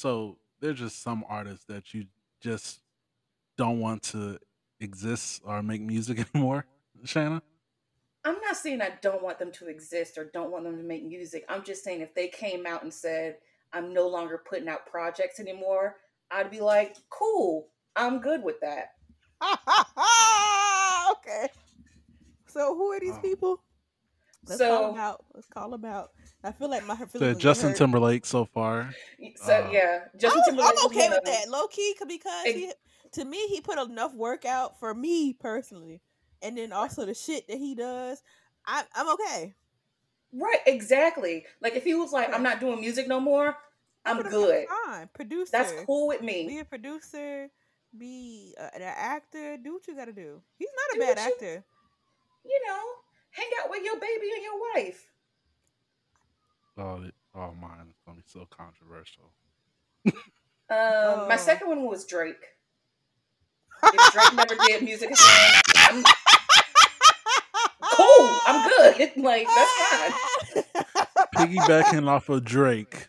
So 0.00 0.38
there's 0.60 0.78
just 0.78 1.02
some 1.02 1.24
artists 1.28 1.66
that 1.66 1.92
you 1.92 2.06
just 2.40 2.80
don't 3.58 3.80
want 3.80 4.02
to 4.04 4.38
exist 4.80 5.42
or 5.44 5.62
make 5.62 5.82
music 5.82 6.26
anymore, 6.34 6.64
Shanna. 7.04 7.42
I'm 8.24 8.40
not 8.40 8.56
saying 8.56 8.80
I 8.80 8.92
don't 9.02 9.22
want 9.22 9.38
them 9.38 9.52
to 9.52 9.66
exist 9.68 10.16
or 10.16 10.24
don't 10.32 10.50
want 10.50 10.64
them 10.64 10.78
to 10.78 10.82
make 10.82 11.04
music. 11.04 11.44
I'm 11.50 11.62
just 11.62 11.84
saying 11.84 12.00
if 12.00 12.14
they 12.14 12.28
came 12.28 12.64
out 12.66 12.82
and 12.82 12.92
said, 12.92 13.36
I'm 13.74 13.92
no 13.92 14.08
longer 14.08 14.42
putting 14.48 14.68
out 14.70 14.86
projects 14.86 15.38
anymore, 15.38 15.96
I'd 16.30 16.50
be 16.50 16.60
like, 16.60 16.96
cool, 17.10 17.68
I'm 17.94 18.20
good 18.20 18.42
with 18.42 18.58
that. 18.62 18.92
okay. 21.12 21.48
So 22.46 22.74
who 22.74 22.90
are 22.92 23.00
these 23.00 23.16
Oh. 23.18 23.20
people? 23.20 23.62
Let's 24.46 24.58
So- 24.58 24.68
call 24.68 24.92
him 24.94 25.00
out. 25.00 25.24
Let's 25.34 25.46
call 25.48 25.74
him 25.74 25.84
out. 25.84 26.12
I 26.42 26.52
feel 26.52 26.70
like 26.70 26.86
my 26.86 26.96
feelings. 26.96 27.34
The 27.34 27.34
Justin 27.34 27.68
hurt. 27.70 27.78
Timberlake 27.78 28.24
so 28.24 28.46
far. 28.46 28.94
So 29.36 29.52
Uh, 29.52 29.70
yeah, 29.70 30.04
I 30.12 30.16
Justin 30.16 30.38
was- 30.38 30.46
Timberlake. 30.48 30.74
I'm 30.78 30.86
okay 30.86 31.08
with 31.10 31.24
that, 31.24 31.48
low 31.48 31.66
key, 31.68 31.94
because 32.06 32.46
Ex- 32.46 32.58
he, 32.58 32.72
to 33.12 33.24
me, 33.24 33.46
he 33.48 33.60
put 33.60 33.78
enough 33.78 34.14
work 34.14 34.44
out 34.46 34.78
for 34.80 34.94
me 34.94 35.34
personally, 35.34 36.00
and 36.40 36.56
then 36.56 36.72
also 36.72 37.04
the 37.04 37.14
shit 37.14 37.46
that 37.48 37.58
he 37.58 37.74
does. 37.74 38.22
I, 38.66 38.84
I'm 38.94 39.08
okay. 39.10 39.54
Right, 40.32 40.60
exactly. 40.66 41.44
Like 41.60 41.74
if 41.74 41.84
he 41.84 41.94
was 41.94 42.12
like, 42.12 42.32
I'm 42.32 42.42
not 42.42 42.60
doing 42.60 42.80
music 42.80 43.06
no 43.08 43.20
more, 43.20 43.56
I'm 44.06 44.22
good. 44.22 44.66
Fine, 44.86 45.10
producer. 45.12 45.50
That's 45.52 45.72
cool 45.84 46.06
with 46.08 46.22
me. 46.22 46.46
Be 46.48 46.58
a 46.60 46.64
producer. 46.64 47.50
Be 47.98 48.54
uh, 48.58 48.68
an 48.74 48.82
actor. 48.82 49.56
Do 49.58 49.74
what 49.74 49.86
you 49.88 49.96
got 49.96 50.04
to 50.06 50.12
do. 50.12 50.40
He's 50.56 50.68
not 50.74 50.90
a 50.92 50.94
Do 50.94 51.00
bad 51.00 51.16
what 51.18 51.26
you- 51.26 51.32
actor. 51.48 51.64
You 52.46 52.60
know, 52.66 52.82
hang 53.30 53.48
out 53.62 53.70
with 53.70 53.82
your 53.84 53.98
baby 53.98 54.30
and 54.34 54.42
your 54.42 54.60
wife. 54.74 55.06
Oh, 56.78 57.02
it- 57.02 57.14
oh 57.34 57.52
mine 57.54 57.86
is 57.90 57.96
gonna 58.06 58.16
be 58.18 58.22
so 58.26 58.46
controversial. 58.50 59.30
Um, 60.06 61.28
my 61.28 61.34
Oh. 61.34 61.36
second 61.36 61.68
one 61.68 61.84
was 61.84 62.04
Drake. 62.06 62.56
If 63.82 64.12
Drake 64.12 64.34
never 64.34 64.54
did 64.66 64.82
music 64.82 65.10
I'm 65.76 66.04
cool. 67.82 68.38
I'm 68.46 68.68
good. 68.68 69.16
Like 69.16 69.46
that's 69.46 69.72
fine. 69.88 70.64
Piggybacking 71.36 72.06
off 72.08 72.28
of 72.28 72.44
Drake, 72.44 73.08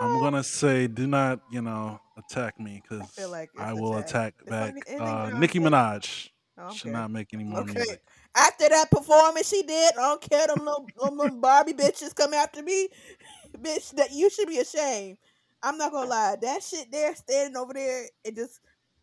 I'm 0.00 0.20
gonna 0.20 0.44
say, 0.44 0.86
do 0.86 1.06
not, 1.06 1.40
you 1.50 1.60
know, 1.62 2.00
attack 2.16 2.58
me 2.60 2.80
because 2.82 3.08
feel 3.10 3.30
like 3.30 3.50
I 3.58 3.72
will 3.72 3.96
attack. 3.98 4.34
attack 4.46 4.74
back. 4.86 5.00
Uh, 5.00 5.30
Nicki 5.38 5.58
Minaj 5.58 6.30
I 6.56 6.62
don't 6.62 6.74
should 6.74 6.92
not 6.92 7.10
make 7.10 7.32
any 7.34 7.44
more 7.44 7.60
Okay. 7.60 7.72
music. 7.74 8.02
After 8.34 8.68
that 8.68 8.90
performance 8.90 9.48
she 9.48 9.62
did, 9.62 9.92
I 9.98 10.02
don't 10.02 10.20
care 10.22 10.46
them 10.46 10.64
little, 10.64 10.86
them 11.02 11.18
little 11.18 11.38
Barbie 11.38 11.74
bitches 11.74 12.14
come 12.14 12.32
after 12.32 12.62
me. 12.62 12.88
Bitch, 13.58 13.90
that 13.96 14.12
you 14.12 14.30
should 14.30 14.48
be 14.48 14.58
ashamed. 14.58 15.18
I'm 15.62 15.76
not 15.76 15.92
gonna 15.92 16.08
lie. 16.08 16.36
That 16.40 16.62
shit 16.62 16.90
there 16.90 17.14
standing 17.14 17.56
over 17.56 17.74
there 17.74 18.06
and 18.24 18.34
just 18.34 18.60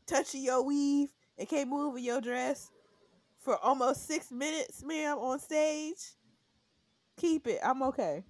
touching 0.07 0.43
your 0.43 0.63
weave 0.65 1.09
and 1.37 1.47
can't 1.47 1.69
move 1.69 1.95
in 1.97 2.03
your 2.03 2.21
dress 2.21 2.71
for 3.39 3.57
almost 3.63 4.07
six 4.07 4.31
minutes, 4.31 4.83
ma'am, 4.83 5.17
on 5.19 5.39
stage. 5.39 6.15
Keep 7.17 7.47
it. 7.47 7.59
I'm 7.63 7.83
okay. 7.83 8.23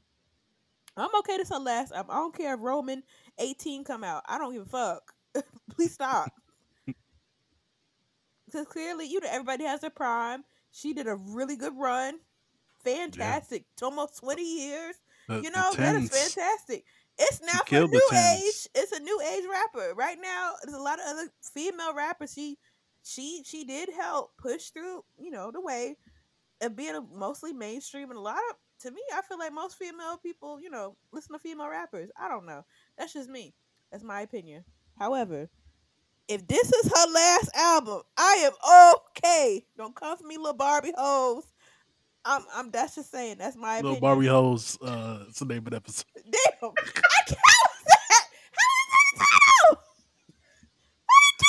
I'm 0.97 1.16
okay. 1.20 1.38
This 1.38 1.50
her 1.50 1.59
last. 1.59 1.94
I 1.95 2.03
don't 2.03 2.36
care 2.36 2.55
if 2.55 2.59
Roman 2.61 3.03
18 3.39 3.83
come 3.83 4.03
out. 4.03 4.23
I 4.27 4.38
don't 4.38 4.53
give 4.53 4.64
a 4.64 4.66
fuck. 4.66 5.14
Please 5.75 5.94
stop. 5.94 6.30
Because 8.45 8.66
clearly, 8.66 9.05
you 9.05 9.20
know, 9.20 9.27
everybody 9.30 9.64
has 9.66 9.81
their 9.81 9.92
prime. 9.92 10.44
She 10.72 10.94
did 10.94 11.08
a 11.08 11.16
really 11.16 11.56
good 11.56 11.73
run. 11.78 12.20
Fantastic. 12.84 13.66
Almost 13.81 14.20
20 14.20 14.42
years. 14.44 14.95
The, 15.28 15.42
You 15.42 15.52
know, 15.52 15.73
that 15.76 15.95
is 15.95 16.09
fantastic. 16.09 16.86
It's 17.17 17.42
now 17.42 17.59
for 17.67 17.81
new 17.81 18.09
age. 18.16 18.67
It's 18.73 18.92
a 18.94 19.00
new 19.00 19.22
age 19.22 19.44
rapper. 19.50 19.94
Right 19.94 20.17
now, 20.22 20.53
there's 20.64 20.78
a 20.78 20.81
lot 20.81 21.00
of 21.00 21.06
other 21.08 21.30
female 21.42 21.94
rappers. 21.94 22.34
She 22.34 22.58
she 23.03 23.44
she 23.45 23.66
did 23.66 23.89
help 23.89 24.38
push 24.38 24.70
through, 24.70 25.03
you 25.17 25.30
know, 25.30 25.52
the 25.52 25.61
way 25.61 25.98
of 26.61 26.76
being 26.76 26.95
a 26.95 27.02
mostly 27.02 27.54
mainstream 27.54 28.10
and 28.10 28.17
a 28.17 28.22
lot 28.22 28.38
of 28.49 28.55
to 28.82 28.92
me, 28.92 29.02
I 29.14 29.22
feel 29.22 29.38
like 29.38 29.54
most 29.54 29.77
female 29.77 30.17
people, 30.17 30.60
you 30.61 30.70
know, 30.70 30.95
listen 31.11 31.33
to 31.33 31.39
female 31.39 31.70
rappers. 31.70 32.10
I 32.17 32.30
don't 32.30 32.45
know. 32.45 32.64
That's 32.98 33.14
just 33.14 33.30
me. 33.30 33.54
That's 33.92 34.04
my 34.04 34.22
opinion. 34.22 34.64
However, 34.98 35.49
if 36.30 36.48
this 36.48 36.72
is 36.72 36.92
her 36.95 37.12
last 37.12 37.50
album, 37.56 38.02
I 38.16 38.48
am 38.48 38.95
okay. 39.17 39.66
Don't 39.76 39.95
come 39.95 40.16
for 40.16 40.26
me, 40.26 40.38
little 40.38 40.54
Barbie 40.54 40.94
hoes. 40.95 41.44
I'm, 42.23 42.44
I'm. 42.54 42.70
That's 42.70 42.95
just 42.95 43.12
saying. 43.12 43.38
That's 43.40 43.58
my 43.58 43.78
Little 43.78 43.92
opinion. 43.94 44.02
Barbie 44.02 44.28
hoes. 44.28 44.78
Uh, 44.82 45.26
it's 45.28 45.40
the 45.40 45.45
name 45.45 45.60
of 45.60 45.72
the 45.72 45.78
episode. 45.78 46.06
Damn, 46.16 46.72
I 46.78 46.82
can't. 46.82 47.00
How 47.02 47.66
is 47.73 47.86
that? 47.86 48.26
How 48.52 48.70
is 48.76 48.90
that 48.92 49.06
a 49.14 49.17
title? 49.17 49.84
I 51.10 51.17
didn't 51.26 51.40
do 51.40 51.48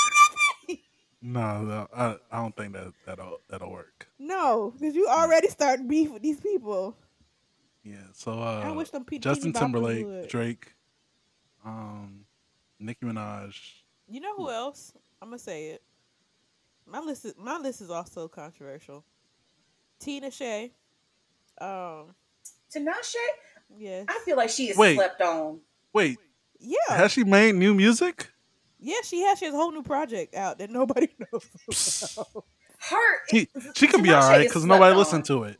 nothing. 0.70 0.82
No, 1.22 1.62
no 1.62 1.88
I, 1.94 2.16
I 2.32 2.40
don't 2.40 2.56
think 2.56 2.72
that 2.72 2.92
that'll 3.04 3.40
that'll 3.50 3.70
work. 3.70 4.08
No, 4.18 4.72
because 4.78 4.94
you 4.94 5.08
already 5.08 5.48
starting 5.48 5.88
beef 5.88 6.10
with 6.10 6.22
these 6.22 6.40
people. 6.40 6.96
Yeah. 7.84 7.96
So 8.14 8.32
uh, 8.32 8.62
I 8.64 8.70
wish 8.70 8.90
them 8.90 9.04
P- 9.04 9.18
Justin 9.18 9.52
Timberlake. 9.52 10.30
Drake, 10.30 10.72
um, 11.64 12.24
Nicki 12.78 13.04
Minaj. 13.04 13.79
You 14.10 14.20
know 14.20 14.34
who 14.36 14.50
else? 14.50 14.92
I'm 15.22 15.28
gonna 15.28 15.38
say 15.38 15.68
it. 15.68 15.82
My 16.86 16.98
list 17.00 17.24
is 17.24 17.34
my 17.38 17.58
list 17.58 17.80
is 17.80 17.90
also 17.90 18.26
controversial. 18.28 19.04
Tinashe. 20.02 20.70
Um. 21.60 22.14
Tinashe, 22.74 23.14
Yeah. 23.76 24.04
I 24.08 24.20
feel 24.24 24.36
like 24.36 24.50
she 24.50 24.68
is 24.70 24.76
Wait. 24.76 24.94
slept 24.96 25.20
on. 25.20 25.60
Wait, 25.92 26.18
Yeah. 26.58 26.76
has 26.88 27.12
she 27.12 27.24
made 27.24 27.54
new 27.54 27.74
music? 27.74 28.30
Yeah. 28.78 28.96
She 29.04 29.22
has. 29.22 29.38
She 29.38 29.44
has 29.46 29.54
a 29.54 29.56
whole 29.56 29.72
new 29.72 29.82
project 29.82 30.34
out 30.34 30.58
that 30.58 30.70
nobody 30.70 31.08
knows. 31.32 32.16
about. 32.16 32.44
Her, 32.88 33.18
She 33.30 33.48
she 33.74 33.86
could 33.88 34.02
be 34.02 34.10
all 34.12 34.22
right 34.28 34.46
because 34.48 34.64
nobody 34.64 34.92
on. 34.92 34.98
listened 34.98 35.24
to 35.26 35.44
it. 35.44 35.58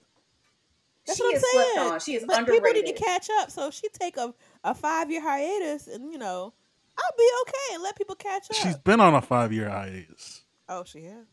That's 1.07 1.19
she 1.19 1.25
what 1.25 1.31
I'm 1.31 1.37
is 1.37 1.51
slept 1.51 1.69
saying. 1.75 1.93
on. 1.93 2.01
She 2.01 2.15
is 2.15 2.25
but 2.27 2.39
underrated. 2.39 2.65
people 2.65 2.83
need 2.83 2.97
to 2.97 3.03
catch 3.05 3.29
up. 3.41 3.51
So 3.51 3.67
if 3.69 3.75
she 3.75 3.89
take 3.91 4.17
a, 4.17 4.33
a 4.65 4.75
five 4.75 5.11
year 5.11 5.21
hiatus, 5.21 5.87
and 5.87 6.11
you 6.13 6.19
know, 6.19 6.55
I'll 7.03 7.17
be 7.19 7.29
okay 7.43 7.75
and 7.75 7.83
let 7.83 7.97
people 7.97 8.15
catch 8.17 8.51
up. 8.51 8.57
She's 8.57 8.77
been 8.77 9.01
on 9.01 9.15
a 9.15 9.23
five 9.23 9.53
year 9.53 9.69
hiatus. 9.69 10.43
oh, 10.69 10.85
she 10.85 11.05
has. 11.05 11.27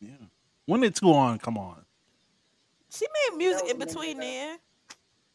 Yeah. 0.00 0.10
When 0.66 0.80
did 0.80 0.94
two 0.94 1.12
on 1.12 1.38
come 1.38 1.58
on? 1.58 1.84
She 2.90 3.06
made 3.30 3.38
music 3.38 3.68
in 3.70 3.78
between 3.78 4.18
there. 4.18 4.56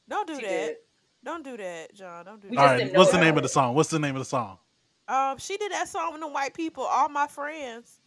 Don't 0.07 0.27
do 0.27 0.35
She 0.35 0.41
that. 0.41 0.47
did. 0.49 0.75
Don't 1.23 1.43
do 1.43 1.57
that, 1.57 1.93
John. 1.93 2.25
Don't 2.25 2.41
do 2.41 2.49
We 2.49 2.55
that. 2.55 2.61
All 2.61 2.67
just 2.67 2.71
right. 2.71 2.77
didn't 2.79 2.93
know 2.93 2.99
What's 2.99 3.11
the 3.11 3.17
about 3.17 3.25
name 3.25 3.37
of 3.37 3.43
the 3.43 3.49
song? 3.49 3.75
What's 3.75 3.89
the 3.89 3.99
name 3.99 4.15
of 4.15 4.19
the 4.19 4.25
song? 4.25 4.57
Um, 5.07 5.37
she 5.37 5.57
did 5.57 5.71
that 5.71 5.87
song 5.87 6.13
with 6.13 6.21
the 6.21 6.27
white 6.27 6.53
people, 6.53 6.83
all 6.83 7.09
my 7.09 7.27
friends. 7.27 7.99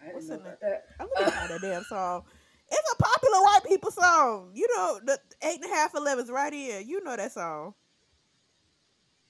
I 0.00 0.04
didn't 0.06 0.14
What's 0.14 0.28
know 0.28 0.38
that. 0.62 0.84
I'm 1.00 1.08
gonna 1.16 1.30
find 1.30 1.50
that 1.50 1.60
damn 1.60 1.82
song. 1.84 2.22
It's 2.70 2.92
a 2.92 3.02
popular 3.02 3.40
white 3.42 3.60
people 3.66 3.90
song. 3.90 4.50
You 4.54 4.68
know, 4.76 5.00
the 5.04 5.18
eight 5.42 5.60
and 5.62 5.64
a 5.70 5.74
half 5.74 5.94
elevens 5.94 6.30
right 6.30 6.52
here. 6.52 6.80
You 6.80 7.02
know 7.02 7.16
that 7.16 7.32
song. 7.32 7.74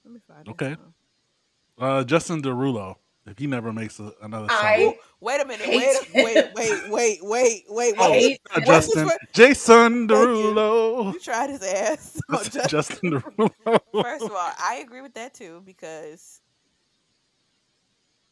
Let 0.08 0.14
me 0.14 0.20
find 0.26 0.46
that 0.46 0.50
Okay. 0.52 0.74
song. 0.74 0.94
Uh, 1.78 2.02
Justin 2.04 2.41
Derulo. 2.42 2.96
If 3.26 3.36
he 3.38 3.46
never 3.46 3.74
makes 3.74 4.00
a, 4.00 4.10
another 4.22 4.48
song. 4.48 4.58
I- 4.58 4.80
Ooh, 4.84 4.94
wait 5.20 5.38
a 5.42 5.44
minute. 5.44 5.69
Wait, 5.69 5.80
Hate- 5.80 5.96
a- 5.96 6.24
wait, 6.24 6.54
wait, 6.54 6.88
wait, 6.91 7.20
wait, 7.22 7.64
wait, 7.69 7.94
Oh, 7.98 8.10
wait. 8.10 8.41
not 8.56 8.64
Justin. 8.66 9.06
fir- 9.06 9.19
Jason 9.34 10.08
Thank 10.08 10.10
you. 10.10 10.16
Derulo. 10.16 11.12
You 11.12 11.20
tried 11.20 11.50
his 11.50 11.62
ass. 11.62 12.19
Oh, 12.30 12.42
Justin, 12.42 12.69
Justin 12.69 13.10
Derulo. 13.10 13.80
First 14.00 14.24
of 14.24 14.30
all, 14.32 14.52
I 14.58 14.76
agree 14.82 15.02
with 15.02 15.12
that 15.14 15.34
too 15.34 15.62
because, 15.66 16.40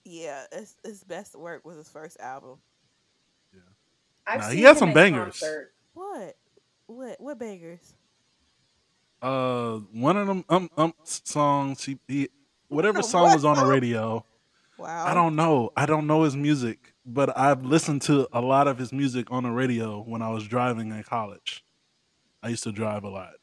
yeah, 0.04 0.44
his, 0.50 0.75
his 0.82 1.04
best 1.04 1.37
work 1.37 1.66
was 1.66 1.76
his 1.76 1.91
first 1.91 2.19
album. 2.19 2.56
I've 4.26 4.41
Nah, 4.41 4.48
he 4.48 4.62
had 4.62 4.78
some 4.78 4.94
bangers. 4.94 5.41
concert. 5.41 5.75
What? 5.93 6.37
What? 6.87 7.20
What 7.20 7.38
bangers? 7.38 7.93
Uh, 9.22 9.77
one 9.93 10.16
of 10.16 10.27
them 10.27 10.44
um 10.49 10.71
um 10.77 10.94
songs. 11.04 11.85
He, 11.85 11.99
he 12.08 12.29
whatever 12.69 13.02
song 13.14 13.32
was 13.32 13.44
on 13.44 13.56
the 13.56 13.67
radio. 13.67 14.25
Wow. 14.79 15.06
I 15.06 15.14
don't 15.14 15.37
know. 15.37 15.73
I 15.76 15.87
don't 15.87 16.06
know 16.06 16.25
his 16.25 16.37
music, 16.37 16.94
but 17.05 17.37
I've 17.37 17.64
listened 17.64 18.02
to 18.02 18.29
a 18.32 18.41
lot 18.41 18.69
of 18.69 18.79
his 18.79 18.93
music 18.93 19.31
on 19.31 19.44
the 19.44 19.50
radio 19.50 20.02
when 20.02 20.20
I 20.20 20.29
was 20.29 20.46
driving 20.46 20.91
in 20.91 21.02
college. 21.02 21.64
I 22.43 22.50
used 22.50 22.62
to 22.64 22.73
drive 22.73 23.05
a 23.05 23.08
lot. 23.08 23.35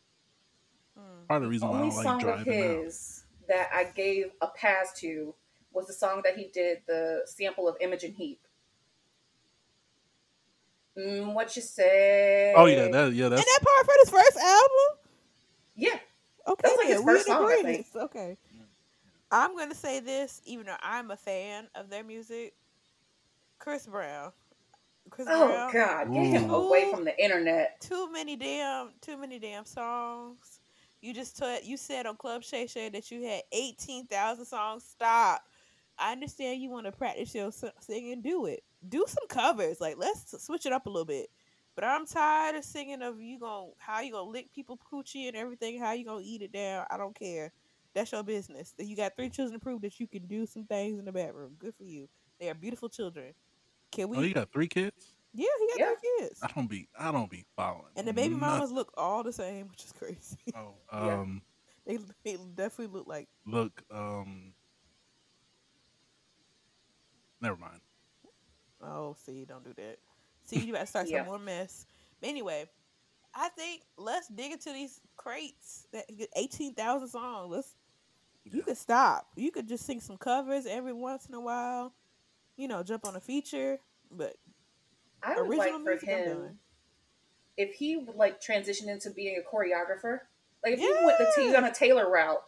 Mm. 0.97 1.27
Part 1.27 1.41
of 1.41 1.43
the 1.43 1.49
reason 1.49 1.69
why 1.69 1.79
I 1.79 1.81
only 1.81 1.89
don't 1.89 1.97
like 1.97 2.05
song 2.05 2.15
of 2.15 2.21
driving 2.21 2.59
now. 2.59 2.83
his 2.83 3.23
that 3.47 3.69
I 3.73 3.85
gave 3.85 4.25
a 4.41 4.47
pass 4.47 4.93
to 4.99 5.33
was 5.71 5.87
the 5.87 5.93
song 5.93 6.21
that 6.23 6.37
he 6.37 6.49
did 6.53 6.83
the 6.87 7.21
sample 7.25 7.67
of 7.67 7.75
Imogen 7.81 8.13
Heap. 8.13 8.39
Mm, 10.97 11.33
what 11.33 11.55
you 11.55 11.61
say? 11.61 12.53
Oh 12.55 12.65
yeah, 12.65 12.87
that 12.89 13.13
yeah, 13.13 13.25
And 13.25 13.37
that 13.37 13.59
part 13.61 13.85
for 13.85 13.93
his 14.03 14.09
first 14.11 14.37
album? 14.37 15.02
Yeah. 15.75 15.99
Okay, 16.47 16.61
That's 16.63 16.77
like 16.77 16.87
his 16.87 16.97
then, 16.97 17.05
first 17.05 17.27
song, 17.27 17.49
I 17.49 17.53
agreement. 17.59 17.87
Okay. 17.95 18.37
I'm 19.31 19.57
gonna 19.57 19.75
say 19.75 19.99
this, 19.99 20.41
even 20.45 20.65
though 20.67 20.75
I'm 20.81 21.11
a 21.11 21.17
fan 21.17 21.67
of 21.75 21.89
their 21.89 22.03
music. 22.03 22.53
Chris 23.59 23.87
Brown. 23.87 24.31
Chris 25.09 25.27
Oh 25.29 25.47
Brown. 25.47 25.73
God, 25.73 26.13
get 26.13 26.25
him 26.27 26.51
Ooh. 26.51 26.55
away 26.67 26.91
from 26.91 27.05
the 27.05 27.17
internet. 27.23 27.81
Too 27.81 28.11
many 28.11 28.35
damn, 28.35 28.91
too 29.01 29.17
many 29.17 29.39
damn 29.39 29.65
songs. 29.65 30.59
You 31.01 31.13
just 31.13 31.37
told 31.37 31.63
you 31.63 31.77
said 31.77 32.05
on 32.05 32.15
Club 32.17 32.43
Shay 32.43 32.67
Shay 32.67 32.89
that 32.89 33.11
you 33.11 33.23
had 33.25 33.43
eighteen 33.51 34.05
thousand 34.07 34.45
songs. 34.45 34.83
Stop. 34.83 35.43
I 35.99 36.11
understand 36.13 36.61
you 36.61 36.69
want 36.69 36.85
to 36.87 36.91
practice 36.91 37.35
your 37.35 37.51
singing. 37.79 38.21
Do 38.21 38.45
it. 38.47 38.63
Do 38.87 39.05
some 39.07 39.27
covers. 39.27 39.81
Like 39.81 39.97
let's 39.97 40.43
switch 40.43 40.65
it 40.65 40.73
up 40.73 40.85
a 40.87 40.89
little 40.89 41.05
bit. 41.05 41.29
But 41.75 41.85
I'm 41.85 42.05
tired 42.05 42.55
of 42.55 42.63
singing 42.63 43.01
of 43.01 43.19
you 43.19 43.39
going 43.39 43.71
how 43.77 44.01
you 44.01 44.11
gonna 44.11 44.29
lick 44.29 44.51
people 44.53 44.79
coochie 44.91 45.27
and 45.27 45.35
everything. 45.35 45.79
How 45.79 45.93
you 45.93 46.05
gonna 46.05 46.21
eat 46.23 46.41
it 46.41 46.51
down? 46.51 46.85
I 46.91 46.97
don't 46.97 47.17
care. 47.17 47.51
That's 47.95 48.11
your 48.11 48.23
business. 48.23 48.73
You 48.77 48.95
got 48.95 49.15
three 49.15 49.29
children 49.29 49.59
to 49.59 49.63
prove 49.63 49.81
that 49.81 49.99
you 49.99 50.07
can 50.07 50.25
do 50.27 50.45
some 50.45 50.65
things 50.65 50.99
in 50.99 51.05
the 51.05 51.11
bedroom. 51.11 51.55
Good 51.57 51.73
for 51.75 51.83
you. 51.83 52.07
They 52.39 52.49
are 52.49 52.53
beautiful 52.55 52.89
children. 52.89 53.33
Can 53.91 54.09
we? 54.09 54.17
Oh, 54.17 54.21
you 54.21 54.33
got 54.33 54.51
three 54.51 54.67
kids? 54.67 55.13
yeah, 55.33 55.45
he 55.59 55.67
got 55.67 55.79
Yeah. 55.79 55.93
three 55.95 56.09
kids. 56.19 56.39
I 56.43 56.47
don't 56.55 56.69
be 56.69 56.87
I 56.97 57.11
don't 57.11 57.29
be 57.29 57.45
following. 57.55 57.85
And 57.95 58.07
the 58.07 58.13
baby 58.13 58.35
nothing. 58.35 58.49
mamas 58.49 58.71
look 58.71 58.91
all 58.97 59.23
the 59.23 59.33
same, 59.33 59.67
which 59.69 59.83
is 59.83 59.93
crazy. 59.93 60.37
Oh, 60.55 60.73
Yeah. 61.05 61.21
um, 61.21 61.41
they, 61.85 61.97
they 62.23 62.37
definitely 62.55 62.87
look 62.97 63.07
like 63.07 63.27
look, 63.45 63.83
um, 63.91 64.53
never 67.41 67.57
mind. 67.57 67.81
Oh, 68.81 69.15
see, 69.25 69.45
don't 69.45 69.63
do 69.63 69.73
that. 69.77 69.97
See, 70.45 70.59
you 70.59 70.73
gotta 70.73 70.85
start 70.85 71.07
Yeah. 71.07 71.19
some 71.19 71.27
more 71.27 71.39
mess. 71.39 71.85
But 72.19 72.29
anyway, 72.29 72.69
I 73.33 73.49
think 73.49 73.83
let's 73.97 74.27
dig 74.27 74.51
into 74.51 74.71
these 74.71 74.99
crates 75.17 75.87
that 75.91 76.05
get 76.15 76.29
eighteen 76.35 76.73
thousand 76.73 77.09
songs. 77.09 77.51
Let's 77.51 77.75
you 78.43 78.59
Yeah. 78.59 78.63
could 78.63 78.77
stop. 78.77 79.27
You 79.35 79.51
could 79.51 79.67
just 79.67 79.85
sing 79.85 79.99
some 80.01 80.17
covers 80.17 80.65
every 80.65 80.93
once 80.93 81.27
in 81.27 81.33
a 81.33 81.41
while. 81.41 81.93
You 82.57 82.67
know, 82.67 82.83
jump 82.83 83.05
on 83.05 83.15
a 83.15 83.19
feature. 83.21 83.79
But 84.11 84.35
I 85.23 85.35
would 85.41 85.49
original 85.49 85.57
like 85.57 85.71
for 85.83 85.89
music, 85.89 86.09
I'm 86.09 86.25
him 86.25 86.59
if 87.57 87.73
he 87.75 87.97
would 87.97 88.15
like 88.15 88.41
transition 88.41 88.89
into 88.89 89.09
being 89.11 89.37
a 89.37 89.41
choreographer. 89.55 90.21
Like 90.63 90.73
if 90.73 90.79
he 90.79 91.05
went 91.05 91.17
the 91.17 91.57
on 91.57 91.65
a 91.65 91.73
Taylor 91.73 92.09
route, 92.09 92.43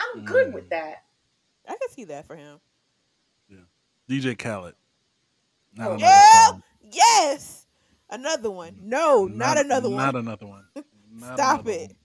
I'm 0.00 0.24
good 0.24 0.52
with 0.52 0.66
Mm. 0.66 0.70
that. 0.70 1.04
I 1.68 1.76
can 1.76 1.88
see 1.90 2.04
that 2.04 2.26
for 2.26 2.36
him. 2.36 2.60
Yeah, 3.48 3.64
DJ 4.08 4.34
Khaled. 4.34 4.74
Not 5.74 5.86
Oh, 5.86 5.94
another 5.94 6.04
yeah. 6.04 6.50
Song. 6.92 7.02
Yes, 7.32 7.66
another 8.10 8.50
one. 8.50 8.76
No, 8.82 9.26
not, 9.26 9.58
another 9.58 9.88
one. 9.88 9.98
Not 9.98 10.16
another 10.16 10.46
one. 10.46 10.64
Not 11.14 11.34
Stop 11.38 11.60
another 11.66 11.70
it. 11.70 11.80
one. 11.88 11.96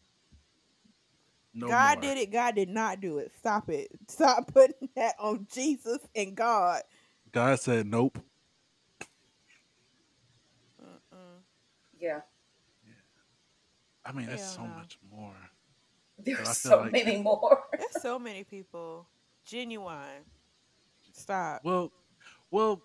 No 1.54 1.68
God 1.68 1.98
more. 1.98 2.01
did 2.04 2.18
it. 2.19 2.31
God 2.31 2.56
did 2.56 2.69
not 2.69 3.00
do 3.01 3.18
it. 3.18 3.31
Stop 3.39 3.69
it. 3.69 3.89
Stop 4.07 4.54
putting 4.54 4.89
that 4.95 5.16
on 5.19 5.48
Jesus 5.51 6.00
and 6.16 6.36
God. 6.36 6.81
God 7.31 7.60
said 7.60 7.88
nope. 7.88 8.19
Mm-mm. 10.81 11.42
Yeah, 12.00 12.22
I 14.06 14.12
mean, 14.12 14.28
there's 14.28 14.42
Hell 14.42 14.50
so 14.50 14.62
no. 14.63 14.68
much 14.75 15.00
more. 15.12 15.33
there's 16.19 16.57
so 16.57 16.81
like- 16.81 16.92
many 16.92 17.18
more. 17.22 17.63
There's 17.78 18.01
so 18.01 18.18
many 18.19 18.44
people. 18.44 19.07
Genuine. 19.45 20.24
Stop. 21.13 21.62
Well, 21.63 21.92
well, 22.51 22.81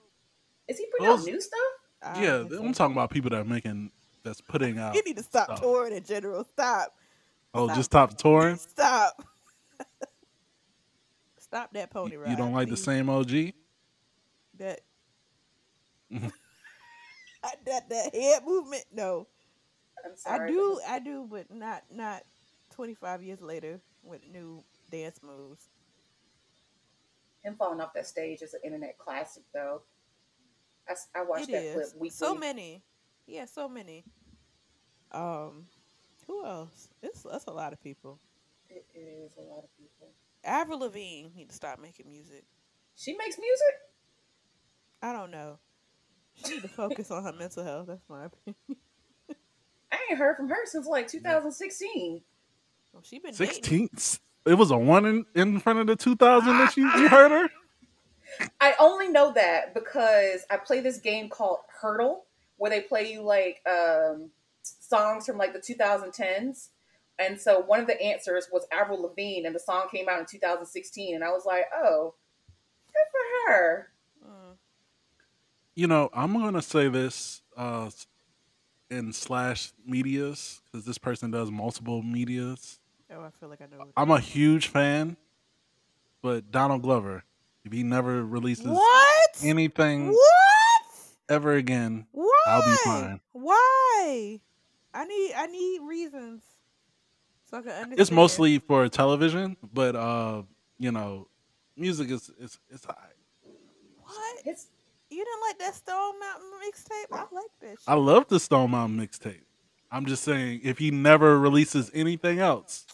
Is 0.68 0.78
he 0.78 0.86
putting 0.90 1.06
out 1.06 1.24
new 1.24 1.40
stuff? 1.40 1.58
I 2.04 2.22
yeah. 2.22 2.44
I'm 2.58 2.72
talking 2.72 2.94
about 2.94 3.10
people 3.10 3.30
that 3.30 3.40
are 3.40 3.44
making, 3.44 3.90
that's 4.24 4.40
putting 4.40 4.78
out. 4.78 4.94
You 4.94 5.02
need 5.04 5.16
to 5.16 5.22
stop 5.22 5.46
stuff. 5.46 5.60
touring 5.60 5.94
in 5.94 6.04
general. 6.04 6.44
Stop. 6.52 6.94
Oh, 7.54 7.66
stop. 7.66 7.76
just 7.76 7.90
stop 7.90 8.16
touring. 8.16 8.56
Stop. 8.70 9.22
Stop 11.38 11.72
that 11.74 11.90
pony 11.90 12.12
You, 12.12 12.20
ride. 12.20 12.30
you 12.30 12.36
don't 12.36 12.52
like 12.54 12.68
the 12.68 12.76
same 12.76 13.10
OG? 13.10 13.52
that 14.58 14.80
Mhm. 16.12 16.32
that 17.66 17.88
that 17.90 18.14
head 18.14 18.44
movement? 18.46 18.84
No. 18.92 19.26
I'm 20.04 20.16
sorry. 20.16 20.48
I 20.48 20.52
do 20.52 20.80
I 20.88 20.98
do, 20.98 21.26
but 21.30 21.50
not 21.50 21.82
not 21.90 22.22
twenty 22.70 22.94
five 22.94 23.22
years 23.22 23.40
later 23.42 23.80
with 24.02 24.20
new 24.32 24.62
dance 24.90 25.20
moves. 25.22 25.68
Him 27.44 27.56
falling 27.58 27.80
off 27.80 27.92
that 27.94 28.06
stage 28.06 28.40
is 28.42 28.54
an 28.54 28.60
internet 28.64 28.96
classic, 28.98 29.42
though. 29.52 29.82
I, 30.88 30.92
s- 30.92 31.08
I 31.14 31.22
watched 31.22 31.48
It 31.48 31.52
that 31.52 31.74
clip 31.74 31.86
weekly. 31.94 32.10
So 32.10 32.34
many. 32.34 32.82
Yeah, 33.26 33.44
so 33.46 33.68
many. 33.68 34.04
Um 35.12 35.66
who 36.26 36.44
else? 36.44 36.88
It's 37.02 37.22
that's 37.22 37.46
a 37.46 37.50
lot 37.52 37.72
of 37.72 37.82
people. 37.82 38.18
It 38.70 38.84
is 38.94 39.32
a 39.36 39.42
lot 39.42 39.64
of 39.64 39.76
people. 39.76 40.08
Avril 40.44 40.80
Lavigne 40.80 41.28
need 41.36 41.48
to 41.50 41.54
stop 41.54 41.78
making 41.80 42.08
music. 42.08 42.44
She 42.96 43.14
makes 43.16 43.38
music. 43.38 43.74
I 45.02 45.12
don't 45.12 45.30
know. 45.30 45.58
She 46.34 46.54
need 46.54 46.62
to 46.62 46.68
focus 46.68 47.10
on 47.10 47.22
her 47.24 47.32
mental 47.32 47.62
health. 47.64 47.88
That's 47.88 48.08
my 48.08 48.24
opinion. 48.26 48.56
I 49.92 49.98
ain't 50.10 50.18
heard 50.18 50.36
from 50.36 50.48
her 50.48 50.64
since 50.64 50.86
like 50.86 51.06
2016. 51.08 52.22
Well, 52.92 53.02
she 53.04 53.18
been 53.18 53.32
dating. 53.34 53.46
Sixteenth. 53.46 54.20
It 54.46 54.54
was 54.54 54.70
a 54.70 54.76
one 54.78 55.04
in, 55.06 55.24
in 55.34 55.60
front 55.60 55.78
of 55.80 55.86
the 55.86 55.96
two 55.96 56.16
thousand 56.16 56.58
that 56.58 56.76
you, 56.76 56.84
you 56.98 57.08
heard 57.08 57.30
her. 57.30 57.48
I 58.60 58.74
only 58.78 59.08
know 59.08 59.32
that 59.32 59.74
because 59.74 60.44
I 60.50 60.56
play 60.56 60.80
this 60.80 60.98
game 60.98 61.28
called 61.28 61.58
Heardle, 61.80 62.24
where 62.56 62.70
they 62.70 62.80
play 62.80 63.12
you 63.12 63.22
like 63.22 63.60
um, 63.68 64.30
songs 64.62 65.26
from 65.26 65.38
like 65.38 65.52
the 65.52 65.58
2010s. 65.58 66.68
And 67.18 67.40
so 67.40 67.60
one 67.60 67.80
of 67.80 67.86
the 67.86 68.00
answers 68.00 68.48
was 68.52 68.66
Avril 68.72 69.02
Lavigne, 69.02 69.46
and 69.46 69.54
the 69.54 69.60
song 69.60 69.86
came 69.90 70.08
out 70.08 70.20
in 70.20 70.26
2016. 70.26 71.14
And 71.14 71.22
I 71.22 71.30
was 71.30 71.44
like, 71.44 71.66
oh, 71.74 72.14
good 72.92 73.04
for 73.10 73.52
her. 73.52 73.88
You 75.74 75.86
know, 75.86 76.10
I'm 76.12 76.34
gonna 76.34 76.60
say 76.60 76.88
this 76.88 77.40
uh, 77.56 77.88
in 78.90 79.12
slash 79.12 79.72
medias 79.86 80.60
because 80.70 80.84
this 80.84 80.98
person 80.98 81.30
does 81.30 81.50
multiple 81.50 82.02
medias. 82.02 82.78
Oh, 83.10 83.22
I 83.22 83.30
feel 83.40 83.48
like 83.48 83.62
I 83.62 83.64
know. 83.64 83.78
What 83.78 83.88
I'm 83.96 84.10
a 84.10 84.20
huge 84.20 84.66
fan, 84.66 85.16
but 86.20 86.50
Donald 86.50 86.82
Glover, 86.82 87.16
if 87.16 87.24
he 87.70 87.82
never 87.82 88.24
releases 88.24 88.66
what? 88.66 89.30
anything 89.42 90.08
What? 90.08 90.82
ever 91.28 91.52
again, 91.54 92.06
Why? 92.12 92.28
I'll 92.46 92.62
be 92.62 92.76
fine. 92.84 93.20
Why? 93.32 94.40
I 94.94 95.04
need 95.04 95.32
I 95.36 95.46
need 95.46 95.80
reasons 95.82 96.42
so 97.48 97.58
I 97.58 97.60
can 97.62 97.70
understand. 97.70 98.00
it's 98.00 98.10
mostly 98.10 98.58
for 98.58 98.88
television, 98.88 99.56
but 99.72 99.94
uh, 99.96 100.42
you 100.78 100.90
know, 100.92 101.28
music 101.76 102.10
is 102.10 102.30
it's 102.38 102.58
it's 102.68 102.84
high. 102.84 102.94
what 104.02 104.36
It's 104.44 104.66
you 105.10 105.24
didn't 105.24 105.40
like 105.48 105.58
that 105.58 105.74
Stone 105.74 106.14
Mountain 106.18 106.50
mixtape. 106.66 107.16
I 107.16 107.20
like. 107.34 107.50
Shit. 107.60 107.78
I 107.86 107.94
love 107.94 108.28
the 108.28 108.40
Stone 108.40 108.70
Mountain 108.72 108.98
mixtape. 108.98 109.42
I'm 109.90 110.06
just 110.06 110.24
saying 110.24 110.60
if 110.64 110.78
he 110.78 110.90
never 110.90 111.38
releases 111.38 111.90
anything 111.94 112.38
else, 112.38 112.86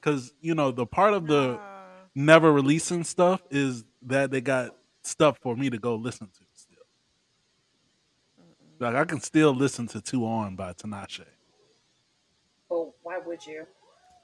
because 0.00 0.32
you 0.40 0.54
know 0.54 0.70
the 0.70 0.86
part 0.86 1.12
of 1.14 1.26
the 1.26 1.52
Nah. 1.52 1.75
Never 2.16 2.50
releasing 2.52 3.04
stuff 3.04 3.42
is 3.50 3.84
that 4.02 4.30
they 4.32 4.40
got 4.40 4.74
stuff 5.02 5.38
for 5.38 5.54
me 5.54 5.70
to 5.70 5.78
go 5.78 5.94
listen 5.94 6.26
to 6.26 6.44
still. 6.54 6.78
Mm-mm. 8.40 8.80
Like 8.80 8.94
I 8.96 9.04
can 9.04 9.20
still 9.20 9.54
listen 9.54 9.86
to 9.88 10.00
Two 10.00 10.26
On 10.26 10.56
by 10.56 10.72
Tinashe. 10.72 11.24
oh, 12.70 12.94
why 13.04 13.18
would 13.24 13.46
you? 13.46 13.66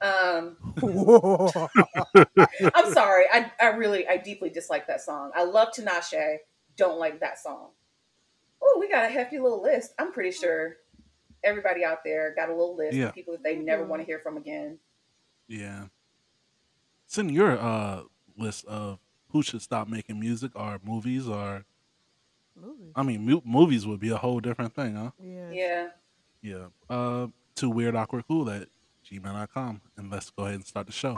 Um, 0.01 0.57
I'm 2.75 2.91
sorry. 2.91 3.23
I, 3.31 3.49
I 3.61 3.67
really, 3.67 4.05
I 4.05 4.17
deeply 4.17 4.49
dislike 4.49 4.87
that 4.87 4.99
song. 5.01 5.31
I 5.33 5.43
love 5.45 5.69
Tinashe. 5.77 6.37
Don't 6.75 6.99
like 6.99 7.21
that 7.21 7.39
song. 7.39 7.69
Oh, 8.61 8.77
we 8.81 8.89
got 8.89 9.05
a 9.05 9.07
hefty 9.07 9.39
little 9.39 9.61
list. 9.61 9.93
I'm 9.99 10.11
pretty 10.11 10.31
sure 10.31 10.77
everybody 11.43 11.85
out 11.85 11.99
there 12.03 12.33
got 12.35 12.49
a 12.49 12.51
little 12.53 12.75
list 12.75 12.95
Yeah. 12.97 13.05
of 13.07 13.13
people 13.13 13.33
that 13.33 13.43
they 13.43 13.55
never 13.55 13.85
want 13.85 14.01
to 14.01 14.05
hear 14.05 14.19
from 14.19 14.35
again. 14.37 14.77
Yeah. 15.47 15.85
It's 17.13 17.19
in 17.19 17.29
your 17.29 17.59
uh 17.59 18.01
list 18.39 18.65
of 18.65 18.97
who 19.29 19.43
should 19.43 19.61
stop 19.61 19.87
making 19.87 20.19
music 20.19 20.49
or 20.55 20.79
movies 20.83 21.27
or 21.27 21.63
Movie. 22.59 22.91
I 22.95 23.03
mean 23.03 23.23
mu- 23.23 23.41
movies 23.45 23.85
would 23.85 23.99
be 23.99 24.09
a 24.09 24.17
whole 24.17 24.39
different 24.39 24.73
thing, 24.73 24.95
huh? 24.95 25.11
Yeah. 25.21 25.51
Yeah. 25.51 25.87
Yeah. 26.41 26.65
Uh 26.89 27.27
to 27.57 27.69
weird 27.69 27.95
awkward 27.95 28.25
cool 28.27 28.49
at 28.49 28.67
gmail.com 29.07 29.81
and 29.95 30.09
let's 30.09 30.31
go 30.31 30.45
ahead 30.45 30.55
and 30.55 30.65
start 30.65 30.87
the 30.87 30.91
show. 30.91 31.15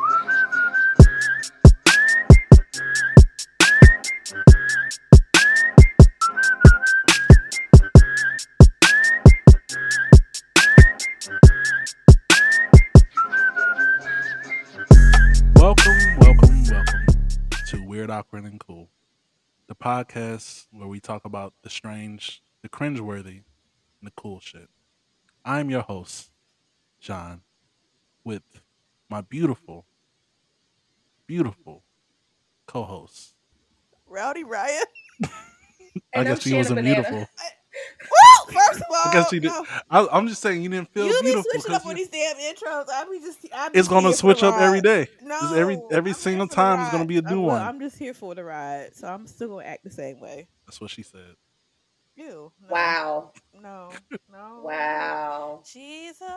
Awkward, 18.15 18.45
and 18.45 18.57
Cool, 18.57 18.87
the 19.67 19.75
podcast 19.75 20.67
where 20.71 20.87
we 20.87 21.01
talk 21.01 21.25
about 21.25 21.53
the 21.63 21.69
strange, 21.69 22.41
the 22.61 22.69
cringeworthy, 22.69 23.43
and 23.99 24.03
the 24.03 24.11
cool 24.15 24.39
shit. 24.39 24.69
I'm 25.43 25.69
your 25.69 25.81
host, 25.81 26.31
John, 27.01 27.41
with 28.23 28.61
my 29.09 29.19
beautiful, 29.19 29.85
beautiful 31.27 31.83
co-host. 32.67 33.33
Rowdy 34.07 34.45
Riah. 34.45 34.79
I 35.25 35.29
And 36.13 36.29
I'm 36.29 36.35
guess 36.35 36.43
she 36.43 36.53
wasn't 36.53 36.77
Banana. 36.77 36.95
beautiful. 37.03 37.27
Woo! 38.47 38.53
first 38.53 38.81
of 38.81 38.87
all, 38.95 39.11
guess 39.11 39.31
you 39.31 39.39
did. 39.39 39.51
no. 39.51 39.65
I, 39.89 40.07
I'm 40.11 40.27
just 40.27 40.41
saying 40.41 40.61
you 40.61 40.69
didn't 40.69 40.89
feel 40.89 41.05
you 41.05 41.13
be 41.13 41.23
beautiful. 41.25 41.51
switching 41.51 41.71
'cause 41.71 41.81
up 41.81 41.85
on 41.87 41.95
these 41.95 42.09
damn 42.09 42.35
intros. 42.37 42.89
I 42.89 43.05
be 43.11 43.19
just, 43.19 43.39
I 43.53 43.69
be 43.69 43.79
it's 43.79 43.87
gonna 43.87 44.13
switch 44.13 44.43
up 44.43 44.55
every 44.57 44.81
day. 44.81 45.07
No, 45.23 45.39
Just 45.41 45.55
every 45.55 45.81
every 45.91 46.11
I'm 46.11 46.17
single 46.17 46.47
here 46.47 46.49
for 46.49 46.55
the 46.55 46.55
time 46.55 46.79
is 46.81 46.89
gonna 46.89 47.05
be 47.05 47.17
a 47.17 47.21
new 47.21 47.39
I'm, 47.41 47.45
one. 47.45 47.61
I'm 47.61 47.79
just 47.79 47.97
here 47.97 48.13
for 48.13 48.35
the 48.35 48.43
ride, 48.43 48.95
so 48.95 49.07
I'm 49.07 49.27
still 49.27 49.49
gonna 49.49 49.65
act 49.65 49.83
the 49.83 49.91
same 49.91 50.19
way. 50.19 50.47
That's 50.65 50.79
what 50.81 50.91
she 50.91 51.03
said. 51.03 51.35
Ew. 52.15 52.51
No, 52.61 52.67
Wow. 52.73 53.31
No. 53.53 53.89
No. 54.31 54.61
Wow. 54.63 55.63
Jesus. 55.71 56.27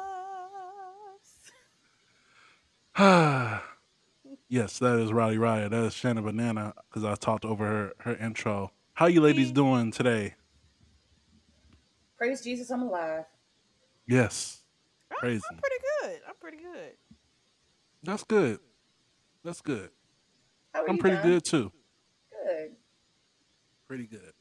yes, 4.49 4.79
that 4.81 4.99
is 4.99 5.13
Riley 5.13 5.39
Riot. 5.39 5.71
That 5.71 5.85
is 5.85 5.95
Shanna 5.95 6.23
Banana 6.23 6.75
because 6.89 7.05
I 7.05 7.15
talked 7.15 7.45
over 7.45 7.65
her 7.65 7.93
her 8.01 8.17
intro. 8.17 8.73
How 8.95 9.07
you 9.07 9.21
ladies 9.21 9.53
doing 9.53 9.93
today? 9.93 10.35
Praise 12.19 12.43
Jesus, 12.43 12.69
I'm 12.71 12.83
alive. 12.83 13.25
Yes, 14.09 14.63
I'm, 15.13 15.19
Crazy. 15.19 15.43
I'm 15.51 15.59
pretty 15.59 15.77
good. 16.03 16.21
I'm 16.29 16.35
pretty 16.41 16.57
good. 16.57 16.93
that's 18.03 18.25
good. 18.25 18.59
That's 19.45 19.61
good. 19.61 19.91
How 20.75 20.83
are 20.83 20.89
I'm 20.89 20.97
you, 20.97 21.01
pretty 21.01 21.17
Don? 21.17 21.27
good 21.27 21.45
too. 21.45 21.71
Good. 22.45 22.73
Pretty 23.87 24.07
good. 24.07 24.33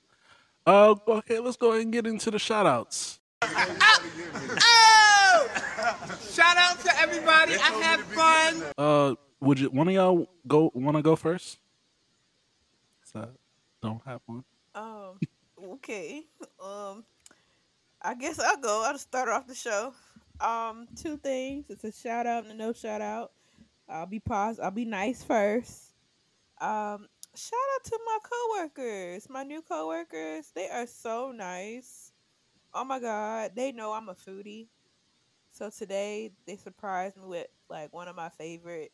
Uh, 0.66 0.96
okay, 1.08 1.38
let's 1.40 1.56
go 1.56 1.70
ahead 1.70 1.84
and 1.84 1.94
get 1.94 2.08
into 2.08 2.32
the 2.32 2.40
shout 2.40 2.66
outs. 2.66 3.20
Shout 3.42 3.54
out 6.58 6.80
to 6.80 7.00
everybody. 7.00 7.54
I 7.54 7.72
had 7.82 8.00
fun. 8.02 8.64
Uh, 8.78 9.16
would 9.40 9.60
you 9.60 9.70
one 9.70 9.88
of 9.88 9.94
y'all 9.94 10.28
go 10.48 10.72
want 10.74 10.98
to 10.98 11.04
go 11.04 11.16
first? 11.16 11.60
So, 13.04 13.30
don't 13.84 14.02
have 14.06 14.22
one. 14.26 14.44
Um. 14.74 15.20
Okay. 15.64 16.24
Um. 16.64 17.04
I 18.01 18.13
guess 18.16 18.39
I'll 18.39 18.58
go. 18.58 18.84
I'll 18.86 18.98
start 18.98 19.30
off 19.30 19.48
the 19.48 19.56
show. 19.56 19.94
Um. 20.39 20.88
Two 20.96 21.18
things. 21.18 21.66
It's 21.70 21.84
a 21.84 21.92
shout 21.92 22.27
out 22.27 22.44
and 22.44 22.54
a 22.54 22.56
no 22.56 22.74
shout 22.74 23.01
out. 23.01 23.32
I'll 23.89 24.06
be 24.06 24.20
pos. 24.20 24.60
I'll 24.60 24.72
be 24.72 24.86
nice 24.86 25.24
first. 25.24 25.94
Um. 26.62 27.08
Shout 27.36 27.60
out 27.75 27.84
to 27.84 28.00
my 28.04 28.18
coworkers, 28.24 29.30
my 29.30 29.44
new 29.44 29.62
coworkers. 29.62 30.51
They 30.56 30.70
are 30.70 30.88
so 30.88 31.32
nice. 31.32 32.12
Oh 32.74 32.84
my 32.84 33.00
god, 33.00 33.51
they 33.56 33.72
know 33.72 33.94
I'm 33.94 34.10
a 34.10 34.16
foodie. 34.16 34.68
So 35.51 35.70
today 35.70 36.32
they 36.48 36.56
surprised 36.56 37.18
me 37.18 37.24
with 37.25 37.48
like 37.70 37.94
one 37.94 38.08
of 38.08 38.16
my 38.16 38.30
favorite 38.30 38.92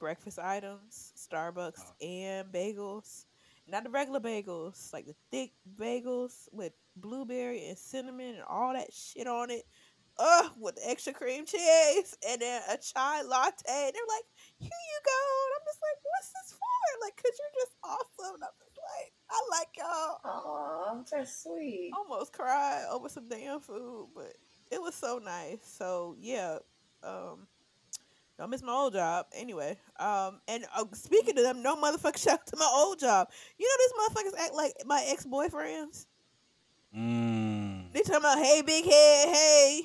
breakfast 0.00 0.38
items, 0.40 1.12
Starbucks 1.16 1.92
and 2.00 2.52
bagels. 2.52 3.26
Not 3.68 3.84
the 3.84 3.90
regular 3.90 4.18
bagels, 4.18 4.92
like 4.92 5.06
the 5.06 5.14
thick 5.30 5.52
bagels 5.78 6.48
with 6.50 6.72
blueberry 6.96 7.66
and 7.68 7.78
cinnamon 7.78 8.34
and 8.36 8.44
all 8.48 8.72
that 8.72 8.92
shit 8.92 9.26
on 9.26 9.50
it. 9.50 9.64
Ugh, 10.18 10.52
with 10.58 10.74
the 10.76 10.90
extra 10.90 11.14
cream 11.14 11.46
cheese 11.46 12.14
and 12.28 12.42
then 12.42 12.60
a 12.70 12.76
chai 12.76 13.22
latte. 13.22 13.62
And 13.66 13.94
They're 13.94 14.10
like, 14.10 14.26
here 14.58 14.68
you 14.68 15.00
go. 15.06 15.20
And 15.46 15.52
I'm 15.56 15.64
just 15.66 15.80
like, 15.80 15.98
what's 16.04 16.28
this 16.32 16.58
for? 16.58 17.04
Like, 17.04 17.16
cause 17.16 17.38
you're 17.38 17.64
just 17.64 17.76
awesome. 17.82 18.34
And 18.34 18.44
I'm 18.44 18.58
just 18.60 18.76
like, 18.98 19.12
I 19.30 19.40
like 19.50 19.68
y'all 19.78 20.20
Aw, 20.24 21.02
that's 21.10 21.42
sweet. 21.44 21.90
almost 21.96 22.32
cried 22.32 22.84
over 22.90 23.08
some 23.08 23.28
damn 23.28 23.60
food, 23.60 24.08
but 24.14 24.34
it 24.70 24.82
was 24.82 24.94
so 24.94 25.18
nice. 25.24 25.60
So 25.64 26.16
yeah, 26.20 26.58
um, 27.02 27.46
don't 28.38 28.50
miss 28.50 28.62
my 28.62 28.72
old 28.72 28.92
job. 28.94 29.26
Anyway, 29.32 29.78
um, 29.98 30.40
and 30.48 30.64
uh, 30.76 30.84
speaking 30.92 31.36
to 31.36 31.42
them, 31.42 31.62
no 31.62 31.76
motherfucker 31.76 32.18
shout 32.22 32.40
out 32.40 32.46
to 32.48 32.56
my 32.56 32.68
old 32.74 32.98
job. 32.98 33.28
You 33.58 33.66
know 33.68 33.76
these 33.78 34.32
motherfuckers 34.34 34.44
act 34.44 34.54
like 34.54 34.72
my 34.86 35.04
ex 35.08 35.26
boyfriends. 35.26 36.06
Mm. 36.96 37.92
They 37.92 38.00
talking 38.00 38.16
about, 38.16 38.38
hey, 38.38 38.62
big 38.62 38.84
head, 38.84 39.28
hey, 39.28 39.82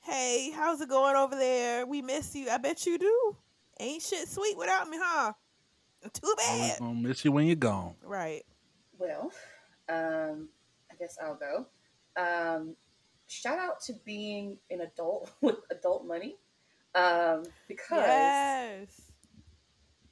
hey, 0.00 0.50
how's 0.54 0.80
it 0.80 0.88
going 0.88 1.16
over 1.16 1.36
there? 1.36 1.86
We 1.86 2.02
miss 2.02 2.34
you. 2.34 2.48
I 2.50 2.56
bet 2.58 2.86
you 2.86 2.98
do. 2.98 3.36
Ain't 3.78 4.02
shit 4.02 4.26
sweet 4.28 4.56
without 4.56 4.88
me, 4.88 4.96
huh? 5.00 5.32
Too 6.12 6.34
Always 6.38 6.70
bad. 6.70 6.78
gonna 6.78 6.94
miss 6.94 7.24
you 7.24 7.32
when 7.32 7.46
you're 7.46 7.56
gone. 7.56 7.94
Right. 8.02 8.44
Well, 8.98 9.30
um, 9.88 10.48
I 10.90 10.94
guess 10.98 11.18
I'll 11.22 11.34
go. 11.36 11.66
Um, 12.16 12.76
shout 13.26 13.58
out 13.58 13.80
to 13.82 13.94
being 14.04 14.56
an 14.70 14.80
adult 14.82 15.32
with 15.42 15.56
adult 15.70 16.06
money. 16.06 16.36
Um, 16.94 17.42
because 17.68 17.98
Yes. 17.98 19.12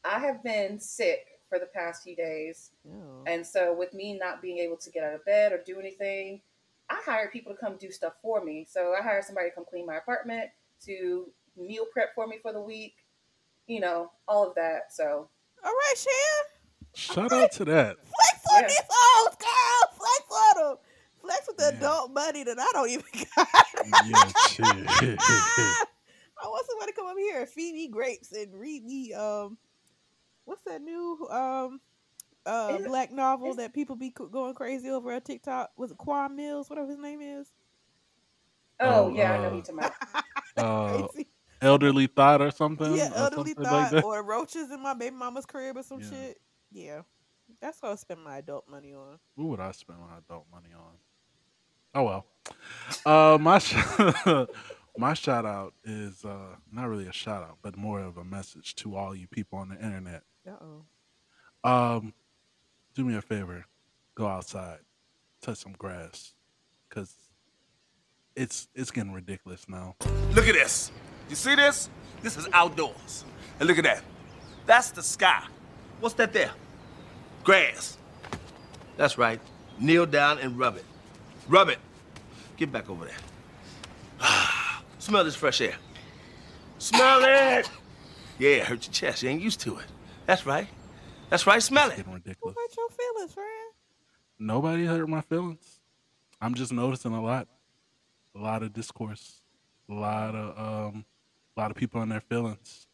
I 0.04 0.18
have 0.18 0.42
been 0.44 0.78
sick 0.78 1.33
for 1.54 1.60
the 1.60 1.66
past 1.66 2.02
few 2.02 2.16
days. 2.16 2.70
Oh. 2.88 3.22
And 3.26 3.46
so, 3.46 3.74
with 3.74 3.94
me 3.94 4.18
not 4.18 4.42
being 4.42 4.58
able 4.58 4.76
to 4.78 4.90
get 4.90 5.04
out 5.04 5.14
of 5.14 5.24
bed 5.24 5.52
or 5.52 5.58
do 5.64 5.78
anything, 5.78 6.40
I 6.90 7.00
hired 7.04 7.32
people 7.32 7.52
to 7.54 7.58
come 7.58 7.76
do 7.78 7.90
stuff 7.90 8.14
for 8.20 8.44
me. 8.44 8.66
So, 8.68 8.94
I 8.98 9.02
hired 9.02 9.24
somebody 9.24 9.50
to 9.50 9.54
come 9.54 9.64
clean 9.68 9.86
my 9.86 9.96
apartment, 9.96 10.50
to 10.86 11.26
meal 11.56 11.86
prep 11.92 12.14
for 12.14 12.26
me 12.26 12.38
for 12.42 12.52
the 12.52 12.60
week, 12.60 12.94
you 13.68 13.80
know, 13.80 14.10
all 14.26 14.48
of 14.48 14.54
that. 14.56 14.92
So, 14.92 15.28
All 15.64 15.70
right, 15.72 15.94
Shan. 15.96 16.44
Shout 16.94 17.32
out 17.32 17.52
to 17.52 17.64
that. 17.66 17.96
Flex 17.98 18.44
on 18.52 18.62
Yeah. 18.62 18.68
these 18.68 18.80
hoes, 18.88 19.36
girl. 19.36 19.96
Flex 19.96 20.30
on 20.30 20.64
them. 20.68 20.76
Flex 21.20 21.46
with 21.48 21.56
the 21.56 21.70
Yeah. 21.72 21.78
adult 21.78 22.12
money 22.12 22.44
that 22.44 22.58
I 22.58 22.68
don't 22.72 22.90
even 22.90 23.04
got. 23.36 23.48
Yeah, 24.04 24.30
shit. 24.48 25.18
I 25.20 26.46
want 26.48 26.66
somebody 26.66 26.92
to 26.92 26.96
come 26.96 27.06
up 27.06 27.16
here 27.16 27.40
and 27.40 27.48
feed 27.48 27.74
me 27.74 27.88
grapes 27.88 28.32
and 28.32 28.52
read 28.54 28.84
me 28.84 29.14
um, 29.14 29.56
what's 30.44 30.62
that 30.62 30.82
new 30.82 31.26
um, 31.30 31.80
uh, 32.46 32.76
Is 32.78 32.84
it- 32.84 32.88
black 32.88 33.12
novel 33.12 33.54
that 33.54 33.72
people 33.72 33.96
be 33.96 34.10
going 34.10 34.54
crazy 34.54 34.90
over 34.90 35.12
on 35.12 35.20
TikTok? 35.22 35.70
Was 35.76 35.90
it 35.92 35.98
Quan 35.98 36.34
Mills, 36.36 36.68
whatever 36.70 36.88
his 36.88 36.98
name 36.98 37.20
is? 37.20 37.48
oh, 38.80 39.06
Oh, 39.06 39.14
yeah, 39.14 39.32
I 39.32 39.36
know 39.38 39.44
uh, 39.44 39.50
who 39.50 39.56
you're 39.56 39.62
talking 39.64 39.78
about. 39.78 39.92
Uh, 40.56 41.08
elderly 41.60 42.06
thought 42.06 42.40
or 42.40 42.50
something. 42.52 42.94
yeah, 42.94 43.10
or 43.12 43.16
elderly 43.18 43.54
something 43.54 43.64
thought 43.64 43.92
like 43.92 44.04
or 44.04 44.22
roaches 44.22 44.70
in 44.70 44.80
my 44.80 44.94
baby 44.94 45.16
mama's 45.16 45.46
crib 45.46 45.76
or 45.76 45.82
some 45.82 46.00
Yeah. 46.00 46.08
shit. 46.10 46.40
Yeah, 46.70 47.00
that's 47.60 47.82
what 47.82 47.90
I 47.90 47.94
spend 47.96 48.22
my 48.22 48.36
adult 48.38 48.68
money 48.68 48.94
on. 48.94 49.18
What 49.34 49.48
would 49.48 49.60
I 49.60 49.72
spend 49.72 49.98
my 49.98 50.18
adult 50.18 50.46
money 50.52 50.68
on? 50.72 50.92
Oh 51.94 52.02
well. 52.04 52.26
Uh, 53.04 53.36
my 53.40 53.58
sh- 53.58 53.74
my 54.96 55.14
shout 55.14 55.44
out 55.44 55.74
is 55.82 56.24
uh, 56.24 56.54
not 56.70 56.88
really 56.88 57.06
a 57.08 57.12
shout 57.12 57.42
out, 57.42 57.58
but 57.62 57.76
more 57.76 58.00
of 58.00 58.16
a 58.16 58.24
message 58.24 58.76
to 58.76 58.94
all 58.94 59.12
you 59.14 59.26
people 59.26 59.58
on 59.58 59.68
the 59.70 59.76
internet. 59.76 60.22
Uh 60.46 60.52
oh. 61.64 61.68
Um, 61.68 62.12
do 62.94 63.04
me 63.04 63.16
a 63.16 63.22
favor, 63.22 63.64
go 64.14 64.26
outside, 64.26 64.78
touch 65.40 65.58
some 65.58 65.72
grass, 65.72 66.34
cause 66.90 67.14
it's 68.36 68.68
it's 68.74 68.90
getting 68.90 69.12
ridiculous 69.12 69.66
now. 69.68 69.96
Look 70.34 70.48
at 70.48 70.54
this. 70.54 70.92
You 71.30 71.36
see 71.36 71.54
this? 71.54 71.88
This 72.22 72.36
is 72.36 72.46
outdoors. 72.52 73.24
And 73.58 73.68
look 73.68 73.78
at 73.78 73.84
that. 73.84 74.02
That's 74.66 74.90
the 74.90 75.02
sky. 75.02 75.44
What's 76.00 76.14
that 76.16 76.32
there? 76.32 76.50
Grass. 77.44 77.96
That's 78.96 79.16
right. 79.16 79.40
Kneel 79.78 80.06
down 80.06 80.38
and 80.38 80.58
rub 80.58 80.76
it. 80.76 80.84
Rub 81.48 81.68
it. 81.68 81.78
Get 82.56 82.70
back 82.70 82.90
over 82.90 83.06
there. 83.06 83.16
Smell 84.98 85.24
this 85.24 85.36
fresh 85.36 85.60
air. 85.60 85.76
Smell 86.78 87.20
it. 87.24 87.70
Yeah, 88.38 88.50
it 88.50 88.64
hurt 88.64 88.84
your 88.86 88.92
chest. 88.92 89.22
You 89.22 89.30
ain't 89.30 89.42
used 89.42 89.60
to 89.60 89.78
it. 89.78 89.86
That's 90.26 90.46
right. 90.46 90.66
That's 91.30 91.46
right. 91.46 91.62
Smell 91.62 91.90
it. 91.90 91.96
Getting 91.96 92.12
Who 92.12 92.18
ridiculous. 92.18 92.56
hurt 92.56 92.76
your 92.76 92.88
feelings, 92.90 93.34
friend? 93.34 93.48
Nobody 94.38 94.86
hurt 94.86 95.08
my 95.08 95.20
feelings. 95.20 95.80
I'm 96.40 96.54
just 96.54 96.72
noticing 96.72 97.12
a 97.12 97.22
lot, 97.22 97.48
a 98.34 98.38
lot 98.38 98.62
of 98.62 98.72
discourse, 98.72 99.40
a 99.88 99.94
lot 99.94 100.34
of 100.34 100.58
um, 100.94 101.04
a 101.56 101.60
lot 101.60 101.70
of 101.70 101.76
people 101.76 102.02
in 102.02 102.08
their 102.08 102.20
feelings, 102.20 102.86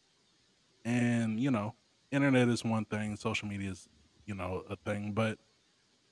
and 0.85 1.39
you 1.39 1.51
know, 1.51 1.73
internet 2.11 2.47
is 2.47 2.63
one 2.63 2.85
thing, 2.85 3.15
social 3.17 3.47
media 3.47 3.71
is 3.71 3.89
you 4.25 4.35
know 4.35 4.63
a 4.69 4.75
thing, 4.75 5.11
but 5.13 5.37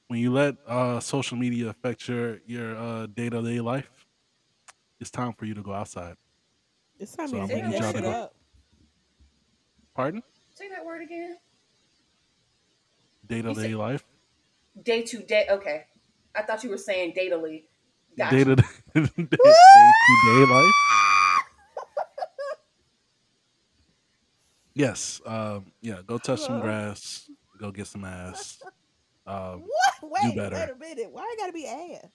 when 0.08 0.20
you 0.20 0.34
let 0.34 0.56
uh, 0.68 1.00
social 1.00 1.38
media 1.38 1.70
affect 1.70 2.08
your 2.10 2.40
your 2.46 2.76
uh, 2.76 3.06
day 3.06 3.30
to 3.30 3.42
day 3.42 3.62
life, 3.62 3.90
it's 5.00 5.12
time 5.12 5.34
for 5.34 5.46
you 5.46 5.54
to 5.54 5.62
go 5.62 5.72
outside. 5.74 6.16
It's 7.00 7.16
time 7.16 7.28
So 7.28 7.36
you 7.36 7.42
I'm 7.44 7.48
to 7.48 7.54
gonna 7.54 7.62
hang 7.62 7.72
need 7.72 7.80
that 7.80 7.84
y'all 7.84 7.94
to 7.94 8.00
shit 8.00 8.06
go- 8.06 8.12
up. 8.12 8.36
Pardon? 9.96 10.24
Say 10.60 10.68
that 10.68 10.86
word 10.86 11.02
again. 11.02 11.38
Day 13.26 13.42
to 13.42 13.54
day 13.54 13.76
life. 13.76 14.04
Day 14.84 15.04
to 15.04 15.20
day. 15.24 15.46
Okay. 15.50 15.86
I 16.36 16.42
thought 16.42 16.66
you 16.66 16.70
were 16.70 16.78
saying 16.78 17.14
datily. 17.18 17.64
Gotcha. 18.18 18.36
Day 18.36 18.44
to 18.44 18.56
day 18.58 18.66
day 18.94 20.46
life. 20.46 20.76
Yes. 24.74 25.22
Um, 25.26 25.72
yeah. 25.82 26.02
Go 26.06 26.18
touch 26.18 26.42
some 26.42 26.60
grass. 26.60 27.30
Go 27.58 27.72
get 27.72 27.88
some 27.88 28.04
ass. 28.04 28.62
Um, 29.26 29.64
What? 30.02 30.24
Wait, 30.26 30.36
better. 30.36 30.56
wait 30.56 30.70
a 30.70 30.76
minute. 30.98 31.10
Why 31.14 31.22
I 31.22 31.36
gotta 31.38 31.54
be 31.54 31.68
ass? 31.68 32.12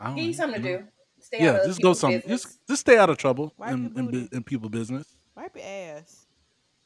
I 0.00 0.06
don't 0.08 0.16
Give 0.16 0.24
you 0.24 0.34
something 0.34 0.60
to 0.60 0.68
know. 0.72 0.78
do. 0.78 0.84
Stay 1.20 1.36
out 1.38 1.42
Yeah, 1.42 1.50
of 1.60 1.66
just 1.66 1.78
go 1.80 1.88
people's 1.90 2.00
some. 2.00 2.10
business. 2.12 2.42
Just 2.42 2.66
just 2.68 2.80
stay 2.80 2.98
out 2.98 3.10
of 3.10 3.16
trouble 3.16 3.52
Wipe 3.56 3.72
in 3.72 3.92
your 3.94 4.08
in, 4.10 4.28
in 4.32 4.42
people 4.42 4.68
business. 4.68 5.06
Wipe 5.36 5.54
your 5.54 5.64
ass. 5.64 6.25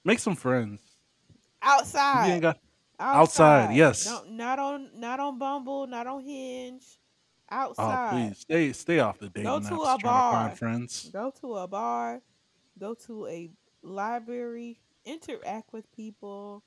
Make 0.05 0.19
some 0.19 0.37
friends. 0.37 0.81
Outside. 1.63 2.41
Got 2.41 2.59
outside. 2.99 3.65
outside, 3.65 3.77
yes. 3.77 4.05
Don't, 4.05 4.41
on 4.41 4.91
not 4.95 5.21
on 5.21 5.39
Bumble, 5.39 5.87
not 5.87 6.07
on 6.07 6.23
Hinge. 6.25 6.85
Oh, 7.53 7.57
outside. 7.57 8.11
please 8.11 8.39
stay 8.39 8.73
stay 8.73 9.01
off 9.01 9.19
the 9.19 9.29
dating 9.29 9.45
Go 9.45 9.61
to 9.61 9.83
a 9.83 9.99
trying 9.99 10.51
to 10.51 10.57
friends. 10.57 11.11
Go 11.13 11.33
to 11.41 11.57
a 11.57 11.67
bar. 11.67 12.23
Go 12.79 12.95
to 13.07 13.27
a 13.27 13.51
library. 13.83 14.81
Interact 15.05 15.73
with 15.73 15.91
people. 15.97 16.63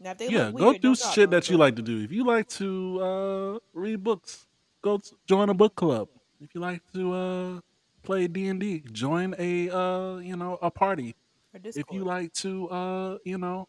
Now, 0.00 0.14
they 0.14 0.28
Yeah, 0.28 0.46
look 0.46 0.56
go 0.58 0.72
do 0.78 0.94
shit 0.96 1.30
that 1.30 1.48
you 1.48 1.56
like 1.56 1.76
to 1.76 1.82
do. 1.82 2.02
If 2.02 2.10
you 2.10 2.24
like 2.24 2.48
to 2.48 3.00
uh 3.00 3.58
read 3.72 4.02
books, 4.02 4.46
go 4.82 4.98
t- 4.98 5.14
join 5.26 5.48
a 5.48 5.54
book 5.54 5.76
club. 5.76 6.08
If 6.40 6.54
you 6.54 6.60
like 6.60 6.82
to 6.94 7.12
uh 7.12 7.60
play 8.02 8.26
D 8.26 8.48
and 8.48 8.58
D, 8.58 8.82
join 8.90 9.34
a 9.38 9.70
uh 9.70 10.16
you 10.16 10.36
know 10.36 10.58
a 10.60 10.70
party. 10.70 11.14
If 11.54 11.86
you 11.90 12.04
like 12.04 12.32
to 12.34 12.68
uh 12.68 13.18
you 13.24 13.38
know 13.38 13.68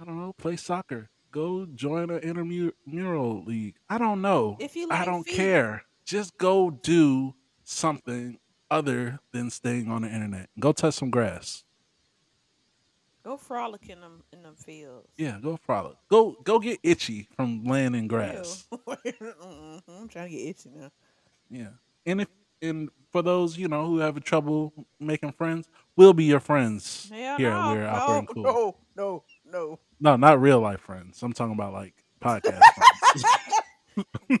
I 0.00 0.04
don't 0.04 0.18
know 0.18 0.32
play 0.32 0.56
soccer, 0.56 1.10
go 1.30 1.66
join 1.66 2.10
an 2.10 2.18
intramural 2.18 3.44
league. 3.44 3.76
I 3.88 3.98
don't 3.98 4.22
know. 4.22 4.56
If 4.58 4.76
you 4.76 4.88
I 4.90 5.04
don't 5.04 5.24
feet. 5.24 5.36
care. 5.36 5.84
Just 6.04 6.36
go 6.38 6.70
do 6.70 7.34
something 7.64 8.38
other 8.70 9.20
than 9.32 9.50
staying 9.50 9.90
on 9.90 10.02
the 10.02 10.08
internet. 10.08 10.48
Go 10.58 10.72
touch 10.72 10.94
some 10.94 11.10
grass. 11.10 11.64
Go 13.22 13.36
frolic 13.36 13.88
in 13.90 14.00
them 14.00 14.22
in 14.32 14.42
them 14.42 14.54
fields. 14.56 15.08
Yeah, 15.18 15.38
go 15.42 15.58
frolic. 15.58 15.96
Go 16.08 16.36
go 16.42 16.58
get 16.58 16.80
itchy 16.82 17.28
from 17.36 17.64
laying 17.64 17.94
in 17.94 18.08
grass. 18.08 18.66
I'm 18.88 20.08
trying 20.08 20.30
to 20.30 20.36
get 20.36 20.48
itchy 20.48 20.70
now. 20.74 20.90
Yeah. 21.50 21.68
And 22.06 22.22
if 22.22 22.28
and 22.62 22.88
for 23.12 23.22
those, 23.22 23.58
you 23.58 23.68
know, 23.68 23.86
who 23.86 23.98
have 23.98 24.22
trouble 24.24 24.72
making 24.98 25.32
friends, 25.32 25.68
we'll 26.00 26.12
be 26.14 26.24
your 26.24 26.40
friends 26.40 27.10
Hell 27.12 27.36
here. 27.36 27.50
no, 27.50 27.72
We're 27.74 27.86
out 27.86 28.08
there 28.08 28.18
and 28.18 28.28
cool. 28.28 28.42
no, 28.42 28.76
no, 28.96 29.22
no. 29.50 29.78
No, 30.00 30.16
not 30.16 30.40
real 30.40 30.60
life 30.60 30.80
friends. 30.80 31.22
I'm 31.22 31.32
talking 31.32 31.54
about 31.54 31.72
like 31.72 31.94
podcast 32.20 32.60
friends. 32.74 33.24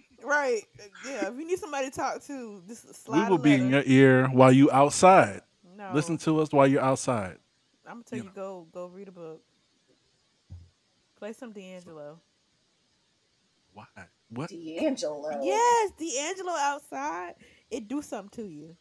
Right. 0.22 0.62
Yeah. 1.04 1.28
If 1.28 1.38
you 1.38 1.44
need 1.46 1.58
somebody 1.58 1.90
to 1.90 1.96
talk 1.96 2.22
to, 2.26 2.62
just 2.68 2.94
slide. 3.04 3.24
We 3.24 3.30
will 3.30 3.40
a 3.40 3.42
be 3.42 3.54
in 3.54 3.68
your 3.68 3.82
ear 3.84 4.28
while 4.28 4.52
you 4.52 4.70
outside. 4.70 5.40
No. 5.76 5.90
Listen 5.92 6.18
to 6.18 6.40
us 6.40 6.52
while 6.52 6.68
you're 6.68 6.80
outside. 6.82 7.38
I'm 7.84 7.94
gonna 7.94 8.04
tell 8.04 8.18
you 8.18 8.24
you, 8.26 8.30
go 8.32 8.66
go 8.72 8.86
read 8.86 9.08
a 9.08 9.12
book. 9.12 9.42
Play 11.18 11.32
some 11.32 11.50
D'Angelo. 11.52 12.20
Why? 13.74 13.84
What? 14.28 14.50
D'Angelo. 14.50 15.42
Yes, 15.42 15.90
D'Angelo 15.98 16.52
outside. 16.52 17.34
It 17.68 17.88
do 17.88 18.00
something 18.00 18.44
to 18.44 18.48
you. 18.48 18.76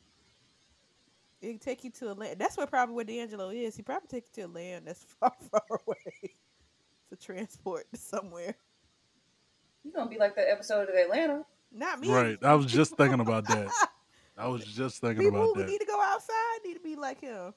It 1.41 1.61
take 1.61 1.83
you 1.83 1.89
to 1.91 2.11
a 2.11 2.13
land. 2.13 2.37
That's 2.37 2.57
where 2.57 2.67
probably 2.67 2.95
where 2.95 3.05
D'Angelo 3.05 3.49
is. 3.49 3.75
He 3.75 3.81
probably 3.81 4.07
take 4.07 4.25
you 4.35 4.43
to 4.43 4.49
a 4.49 4.51
land 4.51 4.87
that's 4.87 5.03
far, 5.19 5.33
far 5.51 5.61
away 5.87 6.35
to 7.09 7.15
transport 7.15 7.85
somewhere. 7.95 8.55
You're 9.83 9.93
gonna 9.93 10.09
be 10.09 10.17
like 10.17 10.35
that 10.35 10.49
episode 10.49 10.89
of 10.89 10.95
Atlanta. 10.95 11.45
Not 11.71 11.99
me. 11.99 12.11
Right. 12.11 12.37
I 12.43 12.55
was 12.55 12.65
just 12.65 12.97
thinking 12.97 13.19
about 13.21 13.47
that. 13.47 13.69
I 14.37 14.47
was 14.47 14.65
just 14.65 15.01
thinking 15.01 15.25
People 15.25 15.43
about 15.43 15.55
who 15.55 15.61
that. 15.61 15.69
need 15.69 15.79
to 15.79 15.85
go 15.85 16.01
outside 16.01 16.59
need 16.65 16.75
to 16.75 16.79
be 16.79 16.95
like 16.95 17.21
him. 17.21 17.53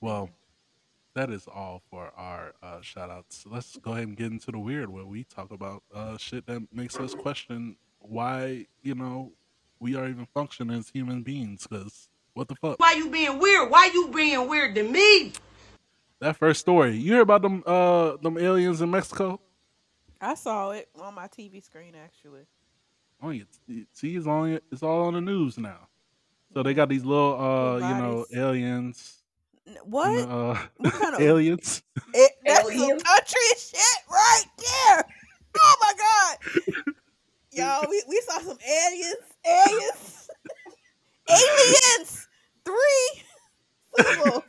Well, 0.00 0.30
that 1.14 1.30
is 1.30 1.48
all 1.48 1.82
for 1.90 2.12
our 2.16 2.54
uh, 2.62 2.80
shout 2.80 3.10
outs. 3.10 3.44
Let's 3.50 3.76
go 3.76 3.92
ahead 3.92 4.08
and 4.08 4.16
get 4.16 4.30
into 4.30 4.52
the 4.52 4.58
weird 4.58 4.90
where 4.90 5.04
we 5.06 5.24
talk 5.24 5.50
about 5.50 5.82
uh, 5.94 6.16
shit 6.18 6.46
that 6.46 6.62
makes 6.72 6.96
us 6.96 7.14
question 7.14 7.76
why, 7.98 8.66
you 8.82 8.94
know, 8.94 9.32
we 9.80 9.96
are 9.96 10.06
even 10.06 10.26
functioning 10.32 10.78
as 10.78 10.90
human 10.90 11.22
beings. 11.22 11.66
Because 11.66 12.08
what 12.38 12.48
the 12.48 12.54
fuck? 12.56 12.78
Why 12.78 12.92
you 12.92 13.10
being 13.10 13.38
weird? 13.38 13.68
Why 13.70 13.90
you 13.92 14.08
being 14.14 14.48
weird 14.48 14.74
to 14.76 14.82
me? 14.82 15.32
That 16.20 16.36
first 16.36 16.60
story, 16.60 16.96
you 16.96 17.12
hear 17.12 17.20
about 17.22 17.42
them 17.42 17.62
uh 17.66 18.16
them 18.22 18.38
aliens 18.38 18.80
in 18.80 18.90
Mexico? 18.90 19.40
I 20.20 20.34
saw 20.34 20.70
it 20.70 20.88
on 21.00 21.14
my 21.14 21.26
TV 21.28 21.62
screen 21.62 21.94
actually. 21.94 22.42
Oh, 23.22 23.30
you 23.30 23.46
see, 23.92 24.14
it's 24.16 24.26
on 24.26 24.58
it's 24.72 24.82
all 24.82 25.02
on 25.04 25.14
the 25.14 25.20
news 25.20 25.58
now. 25.58 25.88
So 26.54 26.62
they 26.62 26.74
got 26.74 26.88
these 26.88 27.04
little 27.04 27.34
uh 27.40 27.74
Little 27.74 27.88
you 27.88 27.94
know 27.96 28.12
bodies. 28.22 28.36
aliens. 28.38 29.14
N- 29.66 29.76
What? 29.84 30.28
Uh, 30.28 30.56
What 30.78 30.92
kind 30.94 31.14
of- 31.16 31.20
aliens? 31.20 31.82
It, 32.14 32.32
that's 32.44 32.62
some 32.68 32.72
Aliens. 32.72 33.02
country 33.02 33.40
shit 33.58 33.98
right 34.10 34.44
there. 34.56 35.04
Oh 35.60 35.76
my 35.80 35.92
god, 35.98 36.94
y'all, 37.52 37.90
we, 37.90 38.02
we 38.08 38.20
saw 38.26 38.38
some 38.38 38.56
aliens, 38.66 39.16
aliens, 39.44 40.30
aliens. 41.28 42.27
Three 42.68 43.22
syllables. 43.96 44.44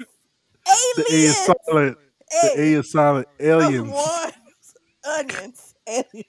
The 0.96 1.06
A 1.12 1.14
is 1.14 1.38
Aliens. 1.38 1.58
silent. 1.68 1.98
The 2.42 2.52
A 2.58 2.74
is 2.80 2.92
silent. 2.92 3.28
Aliens. 3.40 3.90
One. 3.90 4.34
Onions. 5.06 5.76
Aliens. 5.88 6.26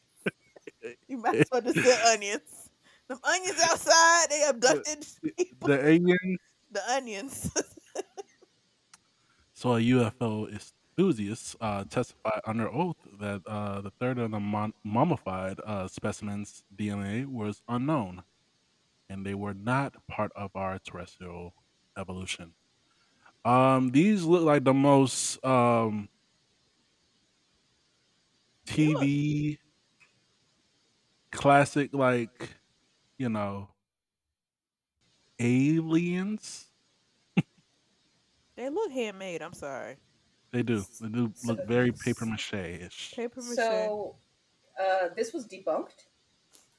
You 1.08 1.18
might 1.18 1.36
as 1.36 1.46
well 1.50 1.60
just 1.60 1.82
say 1.82 2.12
onions. 2.12 2.70
Them 3.08 3.18
onions 3.24 3.60
outside, 3.62 4.26
they 4.30 4.44
abducted 4.48 5.06
people. 5.36 5.68
The 5.68 5.84
aliens. 5.86 6.38
The 6.70 6.82
onions. 6.90 7.50
So 9.54 9.74
a 9.76 9.80
UFO 9.80 10.46
enthusiast 10.48 11.56
uh, 11.60 11.84
testified 11.84 12.40
under 12.46 12.68
oath 12.70 12.96
that 13.20 13.42
uh, 13.46 13.80
the 13.82 13.90
third 13.90 14.18
of 14.18 14.30
the 14.30 14.40
mon- 14.40 14.74
mummified 14.84 15.60
uh, 15.64 15.88
specimens' 15.88 16.64
DNA 16.74 17.26
was 17.26 17.62
unknown, 17.68 18.22
and 19.08 19.24
they 19.26 19.34
were 19.34 19.54
not 19.54 19.94
part 20.08 20.32
of 20.36 20.50
our 20.56 20.78
terrestrial 20.78 21.54
evolution. 21.96 22.52
Um, 23.44 23.90
these 23.90 24.22
look 24.24 24.42
like 24.42 24.64
the 24.64 24.74
most 24.74 25.42
um, 25.44 26.08
They 28.76 28.88
look- 28.88 29.02
TV 29.02 29.58
classic, 31.32 31.90
like 31.94 32.50
you 33.18 33.28
know, 33.28 33.68
aliens. 35.38 36.66
they 38.56 38.68
look 38.68 38.90
handmade. 38.92 39.42
I'm 39.42 39.52
sorry. 39.54 39.96
They 40.52 40.62
do. 40.62 40.84
They 41.00 41.08
do 41.08 41.32
look 41.44 41.66
very 41.66 41.92
paper 41.92 42.26
mache 42.26 42.54
ish. 42.54 43.12
Paper 43.14 43.40
mache. 43.42 43.56
So, 43.56 44.16
uh, 44.80 45.08
this 45.16 45.32
was 45.32 45.46
debunked. 45.46 46.06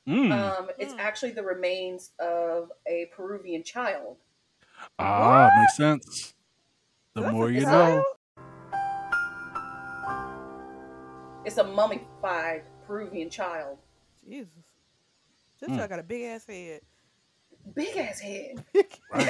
Mm. 0.08 0.32
Um, 0.32 0.70
it's 0.78 0.94
Mm. 0.94 1.00
actually 1.00 1.32
the 1.32 1.44
remains 1.44 2.12
of 2.20 2.72
a 2.88 3.06
Peruvian 3.16 3.64
child. 3.64 4.18
Ah, 5.00 5.50
makes 5.60 5.78
sense. 5.78 6.34
The 7.16 7.22
That's 7.22 7.34
more 7.34 7.50
you 7.50 7.66
know. 7.66 8.04
It's 11.46 11.58
a 11.58 11.64
mummified 11.64 12.64
Peruvian 12.86 13.30
child. 13.30 13.78
Jesus. 14.28 14.52
This 15.60 15.70
Mm. 15.70 15.78
child 15.78 15.90
got 15.90 16.00
a 16.00 16.04
big 16.04 16.24
ass 16.24 16.46
head. 16.46 16.82
Big 17.76 17.96
ass 17.98 18.20
head. 18.20 18.64
Right. 19.14 19.28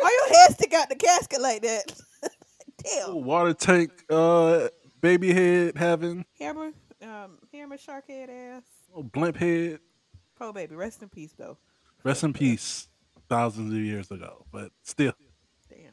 Why 0.00 0.10
your 0.28 0.36
head 0.38 0.52
stick 0.52 0.74
out 0.74 0.88
the 0.90 0.96
casket 0.96 1.40
like 1.40 1.62
that? 1.62 1.92
Damn. 2.84 3.24
Water 3.24 3.54
tank, 3.54 3.90
uh, 4.10 4.68
baby 5.00 5.32
head 5.32 5.78
having, 5.78 6.26
Hammer, 6.38 6.72
um, 7.02 7.38
hammer 7.52 7.78
shark 7.78 8.06
head 8.08 8.28
ass. 8.28 8.64
oh, 8.94 9.02
blimp 9.02 9.36
head. 9.36 9.78
Poor 10.36 10.52
baby, 10.52 10.74
rest 10.74 11.00
in 11.02 11.08
peace 11.08 11.32
though. 11.38 11.56
Rest 12.02 12.22
in 12.22 12.34
peace, 12.34 12.88
thousands 13.34 13.72
of 13.72 13.80
years 13.80 14.10
ago. 14.10 14.46
But 14.52 14.70
still, 14.82 15.12
Damn. 15.68 15.90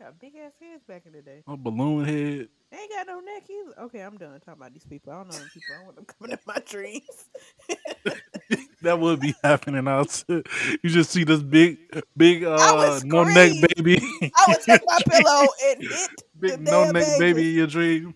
Got 0.00 0.18
big 0.18 0.34
ass 0.36 0.52
heads 0.60 0.82
back 0.86 1.02
in 1.06 1.12
the 1.12 1.22
day. 1.22 1.42
a 1.46 1.56
balloon 1.56 2.04
head. 2.04 2.48
They 2.70 2.78
ain't 2.78 2.90
got 2.90 3.06
no 3.06 3.20
neck 3.20 3.44
either. 3.48 3.80
Okay, 3.84 4.00
I'm 4.00 4.16
done 4.16 4.40
talking 4.40 4.54
about 4.60 4.72
these 4.72 4.84
people. 4.84 5.12
I 5.12 5.16
don't 5.16 5.28
know 5.28 5.38
them 5.38 5.48
people. 5.52 5.74
I 5.74 5.76
don't 5.76 5.84
want 5.84 5.96
them 5.96 6.04
coming 6.06 6.32
in 6.32 6.38
my 6.46 6.62
dreams. 6.66 7.24
That 8.82 9.00
would 9.00 9.18
be 9.20 9.34
happening 9.42 9.88
out. 9.88 10.22
You 10.28 10.44
just 10.84 11.10
see 11.10 11.24
this 11.24 11.42
big, 11.42 11.78
big, 12.16 12.44
uh, 12.44 13.00
no 13.04 13.24
neck 13.24 13.52
baby. 13.74 13.98
I 14.22 14.44
would 14.48 14.60
take 14.60 14.82
my 14.86 14.98
pillow 15.10 15.46
and 15.64 15.82
hit 15.82 16.10
the 16.40 16.48
big 16.58 16.60
no 16.60 16.90
neck 16.92 17.04
baby. 17.18 17.32
baby 17.32 17.48
in 17.50 17.54
your 17.56 17.66
dream. 17.66 18.14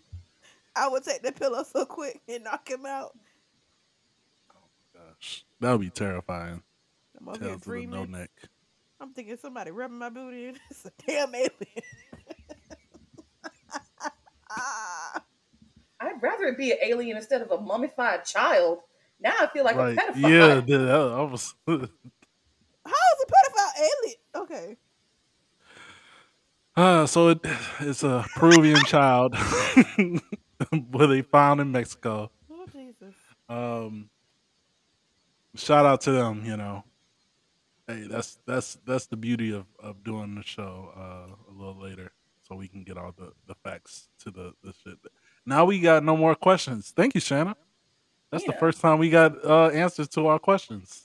I 0.77 0.87
would 0.87 1.03
take 1.03 1.23
the 1.23 1.33
pillow 1.33 1.65
so 1.65 1.87
quick 1.87 2.21
and 2.29 2.45
knock 2.45 2.71
him 2.71 2.87
out. 2.87 3.19
Oh 4.55 4.61
my 4.95 5.01
gosh, 5.01 5.45
that 5.61 5.73
would 5.73 5.81
be 5.81 5.91
terrifying. 5.91 6.63
I'm 7.21 7.29
over 7.29 7.39
Tail 7.39 7.49
here 7.49 7.59
to 7.59 7.71
the 7.71 7.87
no 7.87 8.05
neck. 8.05 8.31
I'm 9.01 9.13
thinking 9.13 9.37
somebody 9.37 9.71
rubbing 9.71 9.99
my 9.99 10.09
booty 10.11 10.49
and 10.49 10.61
it's 10.71 10.85
a 10.87 10.93
damn 11.07 11.35
alien. 11.35 11.51
I'd 16.01 16.23
rather 16.23 16.45
it 16.45 16.59
be 16.59 16.73
an 16.73 16.79
alien 16.83 17.17
instead 17.17 17.43
of 17.43 17.51
a 17.51 17.61
mummified 17.61 18.25
child. 18.25 18.79
Now 19.21 19.35
I 19.41 19.47
feel 19.49 19.65
like 19.65 19.77
Right. 19.77 19.97
a 19.97 20.01
pedophile. 20.01 20.31
Yeah, 20.31 20.61
dude, 20.61 20.89
I 20.89 20.95
I 20.97 21.23
was. 21.23 21.55
how 21.67 21.75
is 21.75 21.85
a 22.87 23.27
pedophile 23.27 23.73
alien? 23.79 24.17
Okay. 24.37 24.77
Uh, 26.77 27.07
so 27.07 27.29
it, 27.29 27.41
it's 27.81 28.03
a 28.03 28.25
Peruvian 28.37 28.83
child 28.87 29.35
where 30.91 31.07
they 31.07 31.21
found 31.23 31.61
in 31.61 31.71
Mexico. 31.73 32.31
Oh 32.51 32.65
Jesus. 32.73 33.15
Um, 33.49 34.09
shout 35.57 35.85
out 35.85 36.01
to 36.03 36.13
them, 36.13 36.45
you 36.47 36.57
know. 36.57 36.85
Hey, 37.91 38.07
that's 38.09 38.39
that's 38.47 38.79
that's 38.87 39.07
the 39.07 39.17
beauty 39.17 39.53
of, 39.53 39.67
of 39.81 40.05
doing 40.05 40.37
the 40.37 40.43
show 40.45 40.93
uh, 40.97 41.35
a 41.51 41.53
little 41.53 41.81
later, 41.81 42.13
so 42.47 42.55
we 42.55 42.69
can 42.69 42.85
get 42.85 42.97
all 42.97 43.13
the, 43.17 43.33
the 43.47 43.55
facts 43.65 44.09
to 44.21 44.31
the, 44.31 44.55
the 44.63 44.73
shit. 44.85 44.99
Now 45.45 45.65
we 45.65 45.81
got 45.81 46.05
no 46.05 46.17
more 46.17 46.35
questions. 46.37 46.93
Thank 46.95 47.15
you, 47.15 47.21
Shanna. 47.21 47.57
That's 48.31 48.45
You 48.45 48.53
the 48.53 48.59
first 48.59 48.81
time 48.81 48.99
we 48.99 49.11
got 49.11 49.45
uh, 49.45 49.69
answers 49.69 50.09
to 50.11 50.29
our 50.29 50.39
questions. 50.39 51.03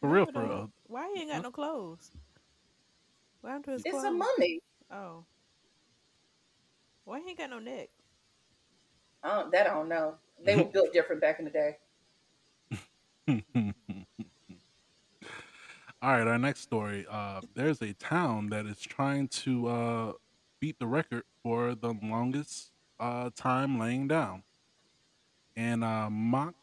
For 0.00 0.08
real, 0.08 0.24
but 0.26 0.34
for 0.34 0.42
real. 0.42 0.70
Why 0.88 1.12
he 1.14 1.22
ain't 1.22 1.30
got 1.30 1.42
no 1.42 1.52
clothes? 1.52 2.10
What 3.40 3.50
happened 3.50 3.64
to 3.66 3.70
his 3.72 3.82
It's 3.84 3.90
clothes? 3.92 4.04
a 4.06 4.10
mummy. 4.10 4.60
Oh. 4.90 5.24
Why 7.04 7.20
he 7.20 7.30
ain't 7.30 7.38
got 7.38 7.50
no 7.50 7.60
neck? 7.60 7.90
I 9.22 9.28
don't, 9.28 9.52
that 9.52 9.68
I 9.68 9.74
don't 9.74 9.88
know. 9.88 10.14
They 10.44 10.56
were 10.56 10.64
built 10.72 10.92
different 10.92 11.20
back 11.20 11.38
in 11.38 11.44
the 11.44 11.50
day. 11.52 11.76
All 16.02 16.12
right, 16.12 16.26
our 16.26 16.38
next 16.38 16.60
story. 16.60 17.04
Uh, 17.10 17.42
there's 17.54 17.82
a 17.82 17.92
town 17.92 18.48
that 18.48 18.64
is 18.64 18.80
trying 18.80 19.28
to 19.28 19.68
uh, 19.68 20.12
beat 20.58 20.78
the 20.78 20.86
record 20.86 21.24
for 21.42 21.74
the 21.74 21.92
longest 22.02 22.70
uh, 22.98 23.28
time 23.36 23.78
laying 23.78 24.08
down. 24.08 24.42
In 25.56 25.82
uh, 25.82 26.08
Mon- 26.08 26.54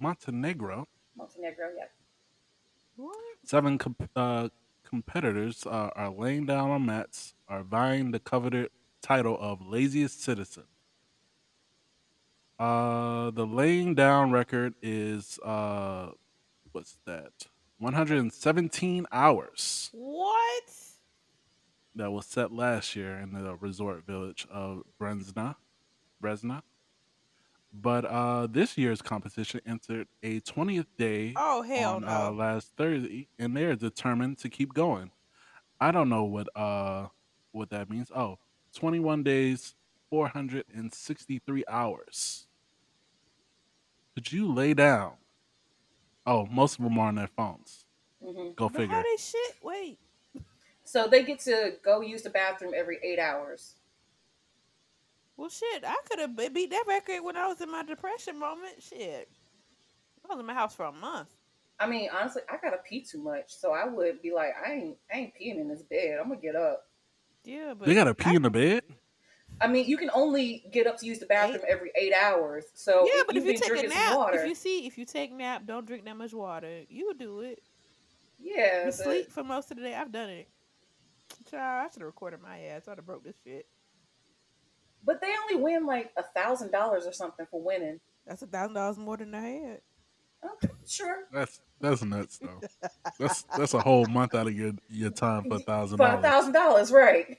Montenegro, 0.00 0.88
Montenegro, 1.16 1.68
yeah. 1.76 3.06
Seven 3.44 3.78
comp- 3.78 4.10
uh, 4.16 4.48
competitors 4.82 5.64
uh, 5.66 5.90
are 5.94 6.10
laying 6.10 6.46
down 6.46 6.70
on 6.70 6.84
mats, 6.84 7.34
are 7.48 7.62
vying 7.62 8.10
the 8.10 8.18
coveted 8.18 8.70
title 9.02 9.38
of 9.40 9.64
laziest 9.64 10.20
citizen. 10.20 10.64
Uh, 12.58 13.30
the 13.30 13.46
laying 13.46 13.94
down 13.94 14.32
record 14.32 14.74
is 14.82 15.38
uh, 15.44 16.10
what's 16.72 16.98
that? 17.06 17.46
117 17.80 19.06
hours. 19.10 19.90
What? 19.92 20.62
that 21.94 22.10
was 22.10 22.26
set 22.26 22.52
last 22.52 22.94
year 22.94 23.16
in 23.18 23.32
the 23.32 23.56
resort 23.56 24.06
village 24.06 24.46
of 24.50 24.82
Brezna. 25.00 25.56
Brezna. 26.22 26.62
But 27.72 28.04
uh, 28.04 28.46
this 28.48 28.76
year's 28.76 29.00
competition 29.02 29.60
entered 29.66 30.08
a 30.22 30.40
20th 30.40 30.86
day 30.98 31.34
Oh 31.36 31.62
hell 31.62 31.96
on 31.96 32.02
no! 32.02 32.08
uh, 32.08 32.30
last 32.32 32.72
Thursday, 32.76 33.28
and 33.38 33.56
they're 33.56 33.76
determined 33.76 34.38
to 34.38 34.48
keep 34.48 34.74
going. 34.74 35.10
I 35.80 35.92
don't 35.92 36.08
know 36.08 36.24
what 36.24 36.48
uh 36.56 37.06
what 37.52 37.70
that 37.70 37.88
means. 37.88 38.10
Oh, 38.14 38.38
21 38.74 39.22
days, 39.22 39.74
463 40.10 41.64
hours. 41.68 42.46
Could 44.14 44.32
you 44.32 44.52
lay 44.52 44.74
down? 44.74 45.12
Oh, 46.30 46.46
most 46.46 46.78
of 46.78 46.84
them 46.84 46.96
are 46.98 47.08
on 47.08 47.16
their 47.16 47.26
phones. 47.36 47.84
hmm 48.24 48.50
Go 48.54 48.68
but 48.68 48.76
figure. 48.82 48.94
how 48.94 49.02
they 49.02 49.16
shit? 49.20 49.56
Wait. 49.64 49.98
So 50.84 51.08
they 51.08 51.24
get 51.24 51.40
to 51.40 51.72
go 51.84 52.00
use 52.02 52.22
the 52.22 52.30
bathroom 52.30 52.72
every 52.76 52.98
eight 53.02 53.18
hours. 53.18 53.74
Well, 55.36 55.48
shit. 55.48 55.82
I 55.84 55.96
could 56.08 56.20
have 56.20 56.36
beat 56.54 56.70
that 56.70 56.84
record 56.86 57.22
when 57.22 57.36
I 57.36 57.48
was 57.48 57.60
in 57.60 57.70
my 57.70 57.82
depression 57.82 58.38
moment. 58.38 58.80
Shit. 58.80 59.28
I 60.24 60.32
was 60.32 60.38
in 60.40 60.46
my 60.46 60.54
house 60.54 60.74
for 60.76 60.84
a 60.86 60.92
month. 60.92 61.30
I 61.80 61.86
mean, 61.88 62.10
honestly, 62.16 62.42
I 62.48 62.58
gotta 62.62 62.76
pee 62.88 63.00
too 63.00 63.22
much, 63.22 63.46
so 63.48 63.72
I 63.72 63.86
would 63.86 64.20
be 64.22 64.32
like, 64.32 64.52
I 64.64 64.72
ain't, 64.72 64.96
I 65.12 65.16
ain't 65.18 65.32
peeing 65.34 65.60
in 65.60 65.68
this 65.68 65.82
bed. 65.82 66.18
I'm 66.20 66.28
gonna 66.28 66.40
get 66.40 66.54
up. 66.54 66.84
Yeah, 67.42 67.72
but 67.76 67.88
They 67.88 67.94
gotta 67.94 68.14
pee 68.14 68.30
I- 68.30 68.34
in 68.34 68.42
the 68.42 68.50
bed. 68.50 68.82
I 69.60 69.66
mean, 69.68 69.86
you 69.86 69.96
can 69.98 70.10
only 70.14 70.64
get 70.72 70.86
up 70.86 70.96
to 70.98 71.06
use 71.06 71.18
the 71.18 71.26
bathroom 71.26 71.62
every 71.68 71.90
eight 72.00 72.12
hours. 72.14 72.64
So 72.74 73.06
yeah, 73.14 73.22
but 73.26 73.36
if 73.36 73.44
you 73.44 73.56
take 73.58 73.84
a 73.84 73.88
nap, 73.88 74.16
water, 74.16 74.40
if 74.40 74.48
you 74.48 74.54
see, 74.54 74.86
if 74.86 74.96
you 74.96 75.04
take 75.04 75.32
nap, 75.32 75.62
don't 75.66 75.86
drink 75.86 76.04
that 76.06 76.16
much 76.16 76.32
water. 76.32 76.82
You 76.88 77.06
would 77.08 77.18
do 77.18 77.40
it. 77.40 77.62
yeah, 78.38 78.78
You 78.80 78.84
but, 78.86 78.94
sleep 78.94 79.30
for 79.30 79.44
most 79.44 79.70
of 79.70 79.76
the 79.76 79.82
day. 79.82 79.94
I've 79.94 80.12
done 80.12 80.30
it. 80.30 80.48
Child, 81.50 81.86
I 81.86 81.92
should 81.92 82.00
have 82.02 82.06
recorded 82.06 82.40
my 82.42 82.58
ass. 82.60 82.88
I'd 82.88 82.96
have 82.96 83.06
broke 83.06 83.22
this 83.24 83.36
shit. 83.44 83.66
but 85.04 85.20
they 85.20 85.32
only 85.42 85.62
win 85.62 85.86
like 85.86 86.10
a 86.16 86.22
thousand 86.22 86.70
dollars 86.72 87.06
or 87.06 87.12
something 87.12 87.46
for 87.50 87.60
winning. 87.62 88.00
That's 88.26 88.42
a 88.42 88.46
thousand 88.46 88.74
dollars 88.74 88.98
more 88.98 89.16
than 89.16 89.34
I 89.34 89.40
had. 89.40 89.80
Okay, 90.42 90.72
sure, 90.88 91.24
That's 91.32 91.60
that's 91.80 92.02
nuts 92.02 92.38
though. 92.38 92.60
That's 93.18 93.42
that's 93.56 93.74
a 93.74 93.78
whole 93.80 94.06
month 94.06 94.34
out 94.34 94.46
of 94.46 94.54
your 94.56 94.72
your 94.88 95.10
time 95.10 95.44
for 95.44 95.56
a 95.56 95.58
thousand 95.58 95.98
for 95.98 96.04
a 96.04 96.08
dollars. 96.08 96.22
thousand 96.24 96.52
dollars, 96.52 96.90
right? 96.92 97.36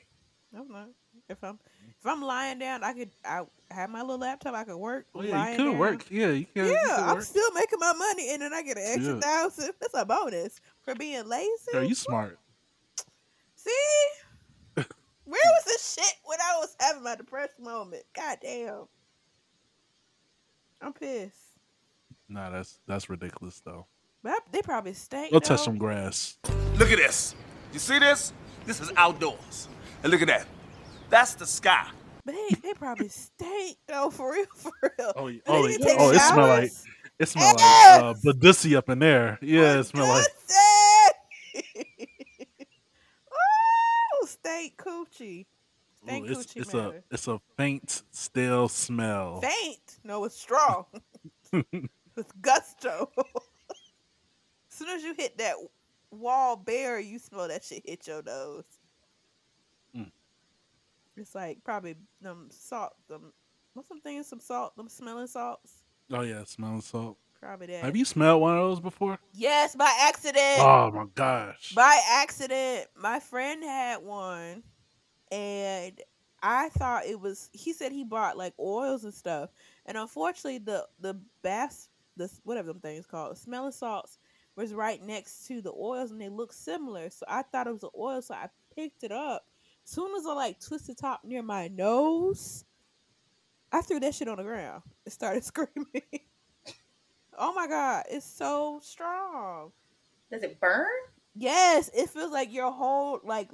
No, 0.53 0.63
no. 0.69 0.85
If 1.27 1.43
I'm 1.43 1.59
if 2.01 2.07
I'm 2.07 2.21
lying 2.21 2.57
down, 2.59 2.83
I 2.83 2.93
could 2.93 3.11
I 3.23 3.43
have 3.69 3.89
my 3.91 4.01
little 4.01 4.17
laptop. 4.17 4.55
I 4.55 4.63
could 4.63 4.75
work. 4.77 5.05
Oh, 5.13 5.21
yeah, 5.21 5.51
you 5.51 5.57
could 5.57 5.63
down. 5.65 5.77
work. 5.77 6.05
Yeah, 6.09 6.29
you 6.31 6.45
can. 6.45 6.65
you 6.65 6.71
Yeah, 6.71 6.95
could 6.95 7.03
I'm 7.03 7.15
work. 7.17 7.23
still 7.23 7.51
making 7.53 7.79
my 7.79 7.93
money, 7.93 8.33
and 8.33 8.41
then 8.41 8.53
I 8.53 8.63
get 8.63 8.77
an 8.77 8.83
extra 8.85 9.13
Yeah. 9.13 9.19
thousand. 9.19 9.71
That's 9.79 9.93
a 9.93 10.03
bonus 10.05 10.59
for 10.81 10.95
being 10.95 11.27
lazy. 11.27 11.49
Girl, 11.71 11.83
you 11.83 11.93
smart. 11.95 12.39
See, 13.55 13.71
where 14.75 14.85
was 15.25 15.63
this 15.65 15.93
shit 15.99 16.15
when 16.25 16.39
I 16.41 16.57
was 16.57 16.75
having 16.79 17.03
my 17.03 17.15
depression 17.15 17.63
moment? 17.63 18.03
God 18.15 18.37
damn, 18.41 18.87
I'm 20.81 20.93
pissed. 20.93 21.35
Nah, 22.27 22.49
that's 22.49 22.79
that's 22.87 23.09
ridiculous 23.09 23.61
though. 23.63 23.85
But 24.23 24.31
I, 24.33 24.37
they 24.51 24.61
probably 24.63 24.93
stink. 24.93 25.31
Go 25.31 25.39
touch 25.39 25.49
though. 25.59 25.65
some 25.65 25.77
grass. 25.77 26.37
Look 26.77 26.91
at 26.91 26.97
this. 26.97 27.35
You 27.73 27.79
see 27.79 27.99
this? 27.99 28.33
This 28.65 28.79
is 28.81 28.91
outdoors. 28.97 29.67
And 30.03 30.11
look 30.11 30.21
at 30.21 30.27
that. 30.27 30.47
That's 31.11 31.35
the 31.35 31.45
sky. 31.45 31.87
But 32.25 32.35
they 32.35 32.55
they 32.63 32.73
probably 32.73 33.09
stink 33.09 33.77
though, 33.85 34.09
for 34.09 34.31
real, 34.31 34.45
for 34.55 34.71
real. 34.81 35.13
Oh, 35.15 35.29
Do 35.29 35.33
they 35.33 35.41
oh, 35.47 35.65
need 35.67 35.79
oh, 35.99 36.11
it 36.11 36.19
smell 36.21 36.47
like 36.47 36.71
it 37.19 37.27
smell 37.27 37.47
like 37.47 37.55
uh, 37.59 38.13
Yes! 38.15 38.25
Badusi 38.25 38.77
up 38.77 38.89
in 38.89 38.99
there. 38.99 39.37
Yeah, 39.41 39.79
it 39.79 39.83
smell 39.83 40.07
like 40.07 40.25
Pussy! 40.47 42.07
oh, 43.33 44.25
steak 44.25 44.77
coochie. 44.77 45.41
ooh, 45.41 46.05
Stank 46.05 46.29
it's 46.29 46.45
coochie 46.45 46.61
it's 46.61 46.73
a 46.73 47.03
it's 47.11 47.27
a 47.27 47.41
faint, 47.57 48.03
stale 48.11 48.69
smell. 48.69 49.41
Faint. 49.41 49.99
No, 50.05 50.23
it's 50.23 50.39
strong. 50.39 50.85
with 51.51 52.41
gusto. 52.41 53.11
as 53.17 53.25
soon 54.69 54.87
as 54.89 55.03
you 55.03 55.13
hit 55.13 55.37
that 55.39 55.55
wall 56.09 56.55
bare, 56.55 57.01
you 57.01 57.19
smell 57.19 57.49
that 57.49 57.65
shit 57.65 57.83
hit 57.85 58.07
your 58.07 58.23
nose. 58.23 58.63
It's 61.17 61.35
like 61.35 61.63
probably 61.63 61.95
them 62.21 62.47
salt, 62.51 62.93
them 63.07 63.33
what's 63.73 63.89
some 63.89 64.01
things, 64.01 64.27
some 64.27 64.39
salt, 64.39 64.75
them 64.77 64.89
smelling 64.89 65.27
salts. 65.27 65.83
Oh 66.11 66.21
yeah, 66.21 66.43
smelling 66.45 66.81
salt. 66.81 67.17
Probably 67.39 67.67
that. 67.67 67.83
Have 67.83 67.95
you 67.95 68.05
smelled 68.05 68.41
one 68.41 68.55
of 68.57 68.63
those 68.63 68.79
before? 68.79 69.17
yes, 69.33 69.75
by 69.75 69.91
accident. 70.01 70.59
Oh 70.59 70.91
my 70.93 71.05
gosh. 71.15 71.73
By 71.73 71.99
accident, 72.11 72.87
my 72.95 73.19
friend 73.19 73.63
had 73.63 74.03
one, 74.03 74.63
and 75.31 75.99
I 76.43 76.69
thought 76.69 77.05
it 77.05 77.19
was. 77.19 77.49
He 77.53 77.73
said 77.73 77.91
he 77.91 78.03
bought 78.03 78.37
like 78.37 78.53
oils 78.59 79.03
and 79.03 79.13
stuff, 79.13 79.49
and 79.85 79.97
unfortunately, 79.97 80.59
the 80.59 80.87
the 80.99 81.19
bass, 81.41 81.89
the 82.15 82.31
whatever 82.43 82.67
them 82.67 82.79
things 82.81 83.05
called, 83.05 83.37
smelling 83.37 83.71
salts, 83.71 84.19
was 84.55 84.73
right 84.73 85.01
next 85.01 85.47
to 85.47 85.61
the 85.61 85.73
oils, 85.73 86.11
and 86.11 86.21
they 86.21 86.29
looked 86.29 86.55
similar. 86.55 87.09
So 87.09 87.25
I 87.27 87.41
thought 87.41 87.67
it 87.67 87.73
was 87.73 87.83
an 87.83 87.89
oil, 87.97 88.21
so 88.21 88.33
I 88.35 88.47
picked 88.75 89.03
it 89.03 89.11
up. 89.11 89.45
Soon 89.83 90.15
as 90.15 90.25
I 90.25 90.33
like 90.33 90.59
twisted 90.59 90.97
top 90.97 91.21
near 91.23 91.41
my 91.41 91.67
nose, 91.67 92.65
I 93.71 93.81
threw 93.81 93.99
that 93.99 94.15
shit 94.15 94.27
on 94.27 94.37
the 94.37 94.43
ground 94.43 94.83
and 95.05 95.13
started 95.13 95.43
screaming. 95.43 96.25
oh 97.37 97.53
my 97.53 97.67
god, 97.67 98.05
it's 98.09 98.25
so 98.25 98.79
strong. 98.83 99.71
Does 100.31 100.43
it 100.43 100.59
burn? 100.59 100.87
Yes, 101.35 101.89
it 101.93 102.09
feels 102.09 102.31
like 102.31 102.53
your 102.53 102.71
whole 102.71 103.19
like 103.23 103.49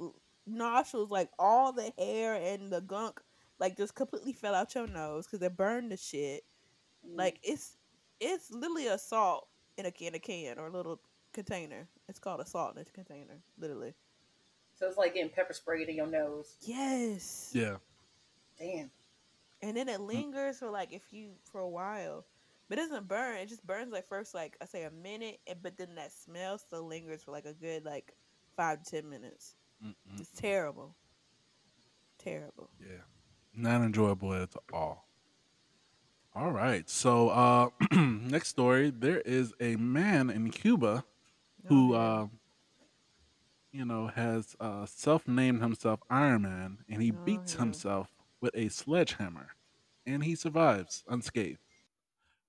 nostrils, 0.46 1.10
like 1.10 1.30
all 1.38 1.72
the 1.72 1.92
hair 1.98 2.34
and 2.34 2.70
the 2.70 2.80
gunk, 2.80 3.20
like 3.58 3.76
just 3.76 3.94
completely 3.94 4.32
fell 4.32 4.54
out 4.54 4.74
your 4.74 4.86
nose 4.86 5.26
because 5.26 5.44
it 5.44 5.56
burned 5.56 5.92
the 5.92 5.96
shit. 5.96 6.44
Mm. 7.06 7.16
Like 7.16 7.38
it's 7.42 7.76
it's 8.20 8.50
literally 8.50 8.88
a 8.88 8.98
salt 8.98 9.48
in 9.76 9.86
a 9.86 9.92
in 10.00 10.14
a 10.14 10.18
can 10.18 10.58
or 10.58 10.66
a 10.66 10.72
little 10.72 11.00
container. 11.32 11.88
It's 12.08 12.18
called 12.18 12.40
a 12.40 12.46
salt 12.46 12.76
in 12.76 12.82
a 12.82 12.84
container, 12.84 13.40
literally. 13.58 13.94
So 14.78 14.86
it's 14.86 14.96
like 14.96 15.14
getting 15.14 15.30
pepper 15.30 15.52
sprayed 15.52 15.88
in 15.88 15.96
your 15.96 16.06
nose. 16.06 16.56
Yes. 16.62 17.50
Yeah. 17.52 17.76
Damn. 18.58 18.90
And 19.62 19.76
then 19.76 19.88
it 19.88 20.00
lingers 20.00 20.58
for 20.58 20.70
like 20.70 20.92
if 20.92 21.12
you 21.12 21.30
for 21.50 21.60
a 21.60 21.68
while. 21.68 22.24
But 22.68 22.78
it 22.78 22.82
doesn't 22.82 23.08
burn. 23.08 23.36
It 23.38 23.48
just 23.48 23.66
burns 23.66 23.92
like 23.92 24.06
first 24.06 24.34
like 24.34 24.56
I 24.60 24.66
say 24.66 24.84
a 24.84 24.90
minute, 24.90 25.40
and 25.46 25.58
but 25.62 25.76
then 25.76 25.94
that 25.96 26.12
smell 26.12 26.58
still 26.58 26.86
lingers 26.86 27.22
for 27.24 27.32
like 27.32 27.46
a 27.46 27.54
good 27.54 27.84
like 27.84 28.12
five 28.56 28.82
to 28.82 28.90
ten 28.90 29.08
minutes. 29.10 29.56
Mm-mm. 29.84 30.20
It's 30.20 30.30
terrible. 30.30 30.94
Terrible. 32.18 32.70
Yeah. 32.80 33.02
Not 33.54 33.80
enjoyable 33.82 34.34
at 34.34 34.50
all. 34.72 35.08
All 36.34 36.52
right. 36.52 36.88
So 36.88 37.30
uh 37.30 37.70
next 37.96 38.48
story, 38.48 38.90
there 38.90 39.20
is 39.22 39.54
a 39.60 39.76
man 39.76 40.30
in 40.30 40.50
Cuba 40.50 41.04
who 41.66 41.94
Oh, 41.94 41.98
uh 41.98 42.26
you 43.78 43.84
know 43.86 44.08
has 44.08 44.56
uh 44.60 44.86
self-named 44.86 45.62
himself 45.62 46.00
Iron 46.10 46.42
Man 46.42 46.78
and 46.88 47.02
he 47.02 47.12
Oh, 47.12 47.16
beats 47.24 47.54
yeah. 47.54 47.58
himself 47.58 48.12
with 48.40 48.52
a 48.54 48.68
sledgehammer 48.68 49.50
and 50.06 50.24
he 50.24 50.34
survives 50.34 51.04
unscathed. 51.08 51.60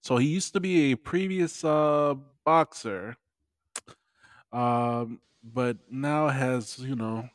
So 0.03 0.17
he 0.17 0.27
used 0.27 0.53
to 0.53 0.59
be 0.61 0.91
a 0.91 0.97
previous 0.97 1.63
uh 1.63 2.15
boxer 2.45 3.17
um 4.51 5.21
but 5.43 5.77
now 5.89 6.27
has, 6.27 6.79
you 6.79 6.95
know, 6.95 7.29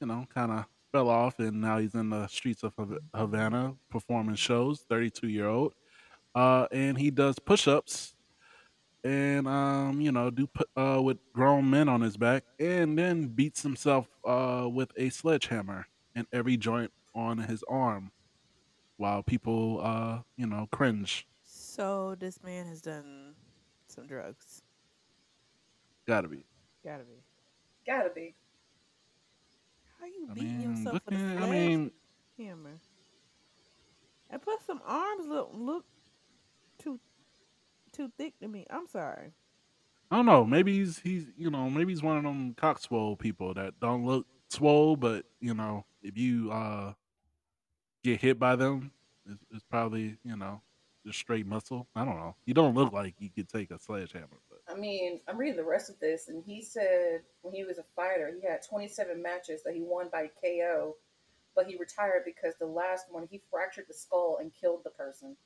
you 0.00 0.06
know, 0.06 0.26
kind 0.34 0.52
of 0.52 0.66
fell 0.92 1.08
off 1.10 1.38
and 1.40 1.60
now 1.60 1.78
he's 1.78 1.94
in 1.94 2.10
the 2.10 2.26
streets 2.28 2.62
of 2.62 2.74
Hav- 2.76 2.98
Havana 3.14 3.76
performing 3.90 4.36
shows, 4.36 4.82
32 4.88 5.28
year 5.28 5.48
old. 5.48 5.74
uh, 6.34 6.66
and 6.72 6.98
he 6.98 7.10
does 7.10 7.38
push-ups, 7.40 8.11
and 9.04 9.48
um, 9.48 10.00
you 10.00 10.12
know, 10.12 10.30
do 10.30 10.46
pu- 10.46 10.80
uh 10.80 11.00
with 11.02 11.18
grown 11.32 11.68
men 11.68 11.88
on 11.88 12.00
his 12.00 12.16
back, 12.16 12.44
and 12.58 12.98
then 12.98 13.28
beats 13.28 13.62
himself 13.62 14.08
uh 14.24 14.68
with 14.72 14.90
a 14.96 15.08
sledgehammer 15.10 15.86
in 16.14 16.26
every 16.32 16.56
joint 16.56 16.92
on 17.14 17.38
his 17.38 17.62
arm, 17.68 18.10
while 18.96 19.22
people 19.22 19.80
uh 19.82 20.18
you 20.36 20.46
know 20.46 20.68
cringe. 20.70 21.26
So 21.44 22.14
this 22.18 22.42
man 22.42 22.66
has 22.66 22.80
done 22.80 23.34
some 23.88 24.06
drugs. 24.06 24.62
Gotta 26.06 26.28
be. 26.28 26.44
Gotta 26.84 27.04
be. 27.04 27.22
Gotta 27.86 28.10
be. 28.10 28.34
How 30.00 30.06
you 30.06 30.28
I 30.30 30.34
beating 30.34 30.58
mean, 30.58 30.70
yourself 30.70 31.00
with 31.04 31.14
a 31.14 31.18
looking, 31.18 31.42
I 31.42 31.50
mean, 31.50 31.90
sledgehammer? 32.36 32.80
And 34.30 34.40
plus, 34.40 34.60
some 34.66 34.80
arms 34.86 35.26
look 35.26 35.50
look 35.52 35.84
too 35.84 35.91
too 37.92 38.10
thick 38.18 38.38
to 38.40 38.48
me. 38.48 38.66
I'm 38.70 38.86
sorry. 38.86 39.32
I 40.10 40.16
don't 40.16 40.26
know. 40.26 40.44
Maybe 40.44 40.78
he's 40.78 40.98
he's 40.98 41.26
you 41.36 41.50
know 41.50 41.70
maybe 41.70 41.92
he's 41.92 42.02
one 42.02 42.18
of 42.18 42.22
them 42.22 42.54
cock 42.54 42.78
swole 42.78 43.16
people 43.16 43.54
that 43.54 43.80
don't 43.80 44.04
look 44.04 44.26
swole, 44.48 44.96
but 44.96 45.24
you 45.40 45.54
know 45.54 45.84
if 46.02 46.18
you 46.18 46.50
uh 46.52 46.92
get 48.04 48.20
hit 48.20 48.38
by 48.38 48.56
them, 48.56 48.92
it's, 49.24 49.42
it's 49.50 49.64
probably 49.64 50.18
you 50.24 50.36
know 50.36 50.60
just 51.06 51.18
straight 51.18 51.46
muscle. 51.46 51.86
I 51.96 52.04
don't 52.04 52.16
know. 52.16 52.36
You 52.44 52.54
don't 52.54 52.74
look 52.74 52.92
like 52.92 53.14
you 53.18 53.30
could 53.30 53.48
take 53.48 53.70
a 53.70 53.78
sledgehammer, 53.78 54.38
but 54.50 54.60
I 54.68 54.78
mean, 54.78 55.20
I'm 55.28 55.38
reading 55.38 55.56
the 55.56 55.64
rest 55.64 55.90
of 55.90 55.98
this, 55.98 56.28
and 56.28 56.42
he 56.44 56.62
said 56.62 57.22
when 57.40 57.54
he 57.54 57.64
was 57.64 57.78
a 57.78 57.84
fighter, 57.96 58.32
he 58.38 58.46
had 58.46 58.60
27 58.68 59.20
matches 59.20 59.62
that 59.64 59.74
he 59.74 59.80
won 59.80 60.08
by 60.12 60.28
KO, 60.42 60.96
but 61.54 61.66
he 61.66 61.76
retired 61.76 62.22
because 62.24 62.54
the 62.58 62.66
last 62.66 63.06
one 63.10 63.26
he 63.30 63.40
fractured 63.50 63.86
the 63.88 63.94
skull 63.94 64.38
and 64.40 64.52
killed 64.52 64.82
the 64.84 64.90
person. 64.90 65.36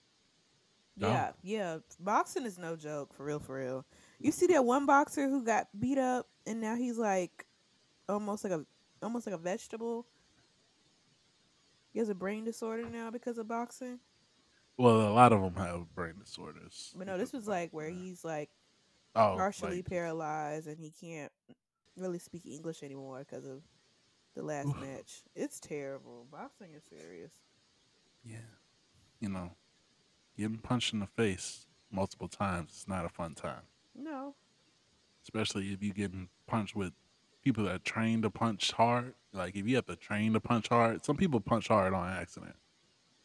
Oh. 1.03 1.09
Yeah, 1.09 1.33
yeah. 1.43 1.79
Boxing 2.01 2.45
is 2.45 2.59
no 2.59 2.75
joke, 2.77 3.15
for 3.15 3.25
real, 3.25 3.39
for 3.39 3.57
real. 3.57 3.85
You 4.19 4.33
see 4.33 4.47
that 4.49 4.65
one 4.65 4.87
boxer 4.87 5.29
who 5.29 5.45
got 5.45 5.69
beat 5.79 5.99
up 5.99 6.27
and 6.47 6.61
now 6.61 6.75
he's 6.75 6.97
like 6.97 7.45
almost 8.09 8.45
like 8.45 8.53
a 8.53 8.65
almost 9.03 9.27
like 9.27 9.35
a 9.35 9.39
vegetable. 9.39 10.07
He 11.93 11.99
has 11.99 12.09
a 12.09 12.15
brain 12.15 12.45
disorder 12.45 12.89
now 12.89 13.11
because 13.11 13.39
of 13.39 13.49
boxing. 13.49 13.99
well, 14.79 15.09
a 15.09 15.13
lot 15.13 15.33
of 15.33 15.41
them 15.41 15.55
have 15.57 15.95
brain 15.95 16.15
disorders. 16.23 16.95
But 16.97 17.07
no, 17.07 17.19
this 17.19 17.33
was 17.33 17.47
like 17.47 17.73
where 17.73 17.91
he's 17.91 18.25
like 18.25 18.51
oh, 19.15 19.35
partially 19.37 19.77
like, 19.77 19.87
paralyzed 19.87 20.67
and 20.67 20.79
he 20.79 20.91
can't 20.91 21.33
really 21.97 22.19
speak 22.19 22.47
English 22.47 22.83
anymore 22.83 23.19
because 23.29 23.45
of 23.45 23.61
the 24.35 24.43
last 24.43 24.69
match. 24.81 25.23
It's 25.35 25.61
terrible. 25.61 26.27
Boxing 26.31 26.69
is 26.75 26.83
serious. 26.89 27.33
yeah, 28.25 28.37
you 29.21 29.29
know, 29.29 29.51
getting 30.37 30.59
punched 30.59 30.93
in 30.93 31.01
the 31.01 31.07
face 31.07 31.67
multiple 31.91 32.29
times 32.29 32.71
is 32.73 32.89
not 32.89 33.05
a 33.05 33.09
fun 33.09 33.35
time. 33.35 33.63
No. 33.95 34.35
especially 35.23 35.73
if 35.73 35.83
you 35.83 35.93
getting 35.93 36.29
punched 36.47 36.77
with 36.77 36.93
people 37.43 37.65
that 37.65 37.85
train 37.85 38.23
to 38.23 38.31
punch 38.31 38.73
hard. 38.73 39.15
Like 39.33 39.57
if 39.57 39.67
you 39.67 39.75
have 39.77 39.87
to 39.87 39.97
train 39.97 40.33
to 40.35 40.41
punch 40.41 40.69
hard, 40.69 41.05
some 41.05 41.17
people 41.17 41.41
punch 41.41 41.69
hard 41.69 41.93
on 41.95 42.09
accident, 42.09 42.55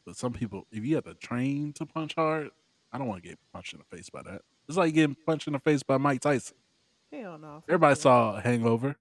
but 0.05 0.15
some 0.15 0.33
people, 0.33 0.65
if 0.71 0.83
you 0.83 0.95
have 0.95 1.03
to 1.05 1.13
train 1.13 1.73
to 1.73 1.85
punch 1.85 2.15
hard, 2.15 2.49
I 2.91 2.97
don't 2.97 3.07
want 3.07 3.21
to 3.23 3.29
get 3.29 3.37
punched 3.53 3.73
in 3.73 3.79
the 3.79 3.95
face 3.95 4.09
by 4.09 4.21
that. 4.23 4.41
It's 4.67 4.77
like 4.77 4.93
getting 4.93 5.15
punched 5.25 5.47
in 5.47 5.53
the 5.53 5.59
face 5.59 5.83
by 5.83 5.97
Mike 5.97 6.21
Tyson. 6.21 6.55
Hell 7.11 7.37
no. 7.37 7.63
Everybody 7.67 7.95
saw 7.95 8.39
Hangover. 8.39 8.95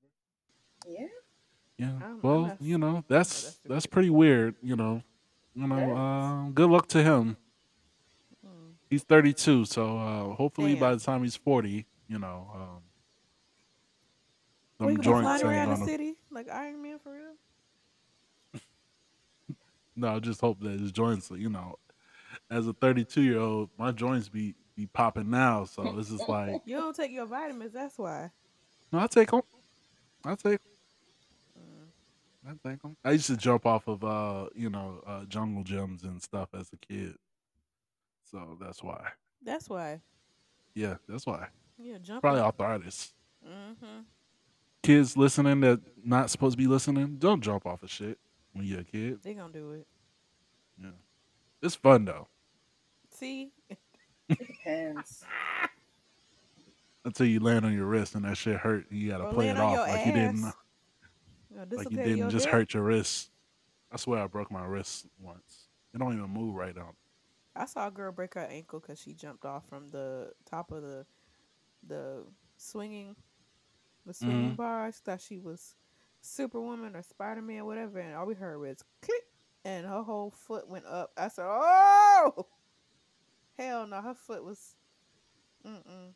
Yeah. 0.89 1.07
Yeah. 1.79 1.87
I'm- 1.87 2.03
I'm 2.05 2.21
well, 2.23 2.41
not- 2.43 2.61
you 2.63 2.77
know 2.79 3.05
that's 3.09 3.43
that's 3.45 3.55
too 3.57 3.69
that's 3.69 3.85
weird. 3.87 3.91
pretty 3.93 4.11
weird. 4.11 4.55
You 4.63 4.77
know. 4.77 5.03
You 5.55 5.67
know. 5.67 5.97
Um, 5.97 6.53
good 6.53 6.69
luck 6.71 6.87
to 6.89 7.03
him. 7.03 7.37
He's 8.91 9.05
32, 9.05 9.67
so 9.67 9.99
uh, 9.99 10.35
hopefully 10.35 10.75
by 10.75 10.95
the 10.95 11.01
time 11.01 11.23
he's 11.23 11.37
40, 11.37 11.87
you 12.09 12.19
know, 12.19 12.51
um, 12.53 12.83
Well, 14.81 14.89
them 14.89 14.97
you 14.97 15.03
gonna 15.03 15.23
fly 15.23 15.39
joints 15.39 15.45
around 15.45 15.69
the 15.71 15.75
gonna 15.77 15.87
city 15.87 16.15
like 16.31 16.51
Iron 16.51 16.83
Man 16.83 16.99
for 16.99 17.13
real? 17.13 17.35
No, 19.97 20.17
I 20.17 20.19
just 20.19 20.41
hope 20.41 20.61
that 20.61 20.81
his 20.81 20.93
joints, 20.93 21.31
you 21.31 21.51
know, 21.51 21.79
as 22.51 22.67
a 22.67 22.73
32 22.73 23.23
year 23.23 23.39
old, 23.39 23.71
my 23.79 23.93
joints 23.93 24.29
be 24.29 24.55
be 24.75 24.87
popping 24.87 25.31
now. 25.31 25.65
So 25.65 25.97
it's 25.99 26.11
just 26.11 26.29
like, 26.29 26.63
You 26.65 26.77
don't 26.77 26.97
take 26.97 27.13
your 27.13 27.27
vitamins, 27.27 27.73
that's 27.73 27.99
why. 27.99 28.31
no, 28.93 28.99
I 29.01 29.07
take 29.07 29.31
them. 29.31 29.43
I 30.25 30.35
take 30.35 30.61
'em. 31.57 31.63
Mm. 31.63 32.61
I 32.65 32.77
them. 32.83 32.97
I 33.05 33.13
used 33.13 33.27
to 33.27 33.37
jump 33.37 33.67
off 33.67 33.87
of, 33.89 34.03
uh, 34.03 34.49
you 34.55 34.71
know, 34.71 35.03
uh, 35.07 35.25
jungle 35.27 35.63
gyms 35.65 36.03
and 36.03 36.21
stuff 36.23 36.49
as 36.55 36.71
a 36.73 36.77
kid. 36.77 37.15
So 38.31 38.57
that's 38.61 38.83
why. 38.83 39.09
That's 39.45 39.69
why. 39.69 40.01
Yeah, 40.75 40.97
that's 41.09 41.27
why. 41.27 41.49
Yeah, 41.79 41.99
jump. 42.03 42.23
Probably 42.23 42.41
arthritis. 42.41 43.13
Mm-hmm. 43.47 44.01
Kids 44.83 45.17
listening 45.17 45.61
that 45.61 45.81
not 46.05 46.31
supposed 46.31 46.53
to 46.53 46.59
be 46.59 46.67
listening, 46.67 47.17
don't 47.19 47.41
jump 47.41 47.67
off 47.67 47.83
of 47.83 47.91
shit 47.91 48.19
when 48.53 48.65
you're 48.65 48.81
a 48.81 48.85
kid. 48.85 49.21
They 49.23 49.35
gonna 49.35 49.53
do 49.53 49.73
it. 49.73 49.87
Yeah. 50.81 50.91
It's 51.63 51.75
fun 51.75 52.05
though. 52.05 52.29
See, 53.11 53.51
It 53.69 54.39
depends. 54.39 55.25
Until 57.05 57.27
you 57.27 57.41
land 57.41 57.65
on 57.65 57.73
your 57.75 57.87
wrist 57.87 58.15
and 58.15 58.25
that 58.25 58.37
shit 58.37 58.57
hurt 58.59 58.91
and 58.91 59.01
you 59.01 59.11
gotta 59.11 59.25
Or 59.25 59.33
play 59.33 59.49
it 59.49 59.57
off 59.57 59.73
your 59.73 59.87
like 59.89 60.07
you 60.07 60.13
didn't 60.13 60.45
ass. 60.45 60.55
Like 61.73 61.91
you 61.91 61.97
didn't 61.97 62.31
just 62.31 62.45
dick. 62.45 62.53
hurt 62.53 62.75
your 62.75 62.83
wrist. 62.85 63.31
I 63.91 63.97
swear 63.97 64.23
I 64.23 64.27
broke 64.27 64.51
my 64.53 64.65
wrist 64.65 65.07
once. 65.21 65.67
It 65.93 65.99
don't 65.99 66.13
even 66.15 66.31
move 66.31 66.55
right 66.55 66.77
now. 66.77 66.93
I 67.57 67.67
saw 67.67 67.89
a 67.89 67.91
girl 67.91 68.13
break 68.13 68.35
her 68.35 68.41
ankle 68.41 68.81
because 68.81 69.01
she 69.01 69.15
jumped 69.15 69.45
off 69.45 69.69
from 69.69 69.89
the 69.89 70.33
top 70.49 70.73
of 70.73 70.83
the 70.83 71.07
the 71.87 72.25
swinging 72.57 73.17
the 74.07 74.15
swinging 74.15 74.55
Mhm. 74.55 74.57
bars. 74.57 74.99
Thought 74.99 75.21
she 75.21 75.39
was 75.41 75.75
Superwoman 76.23 76.97
or 76.97 77.03
Spider 77.03 77.43
Man, 77.43 77.61
or 77.61 77.65
whatever, 77.67 77.99
and 78.01 78.15
all 78.17 78.27
we 78.27 78.35
heard 78.35 78.59
was 78.59 78.83
click, 79.03 79.25
and 79.65 79.87
her 79.87 80.03
whole 80.03 80.31
foot 80.31 80.69
went 80.69 80.87
up. 80.87 81.13
I 81.17 81.29
said, 81.29 81.47
"Oh, 81.49 82.47
hell 83.57 83.87
no!" 83.87 84.01
Her 84.03 84.15
foot 84.15 84.45
was, 84.45 84.77
mm 85.67 85.83
mm, 85.87 86.15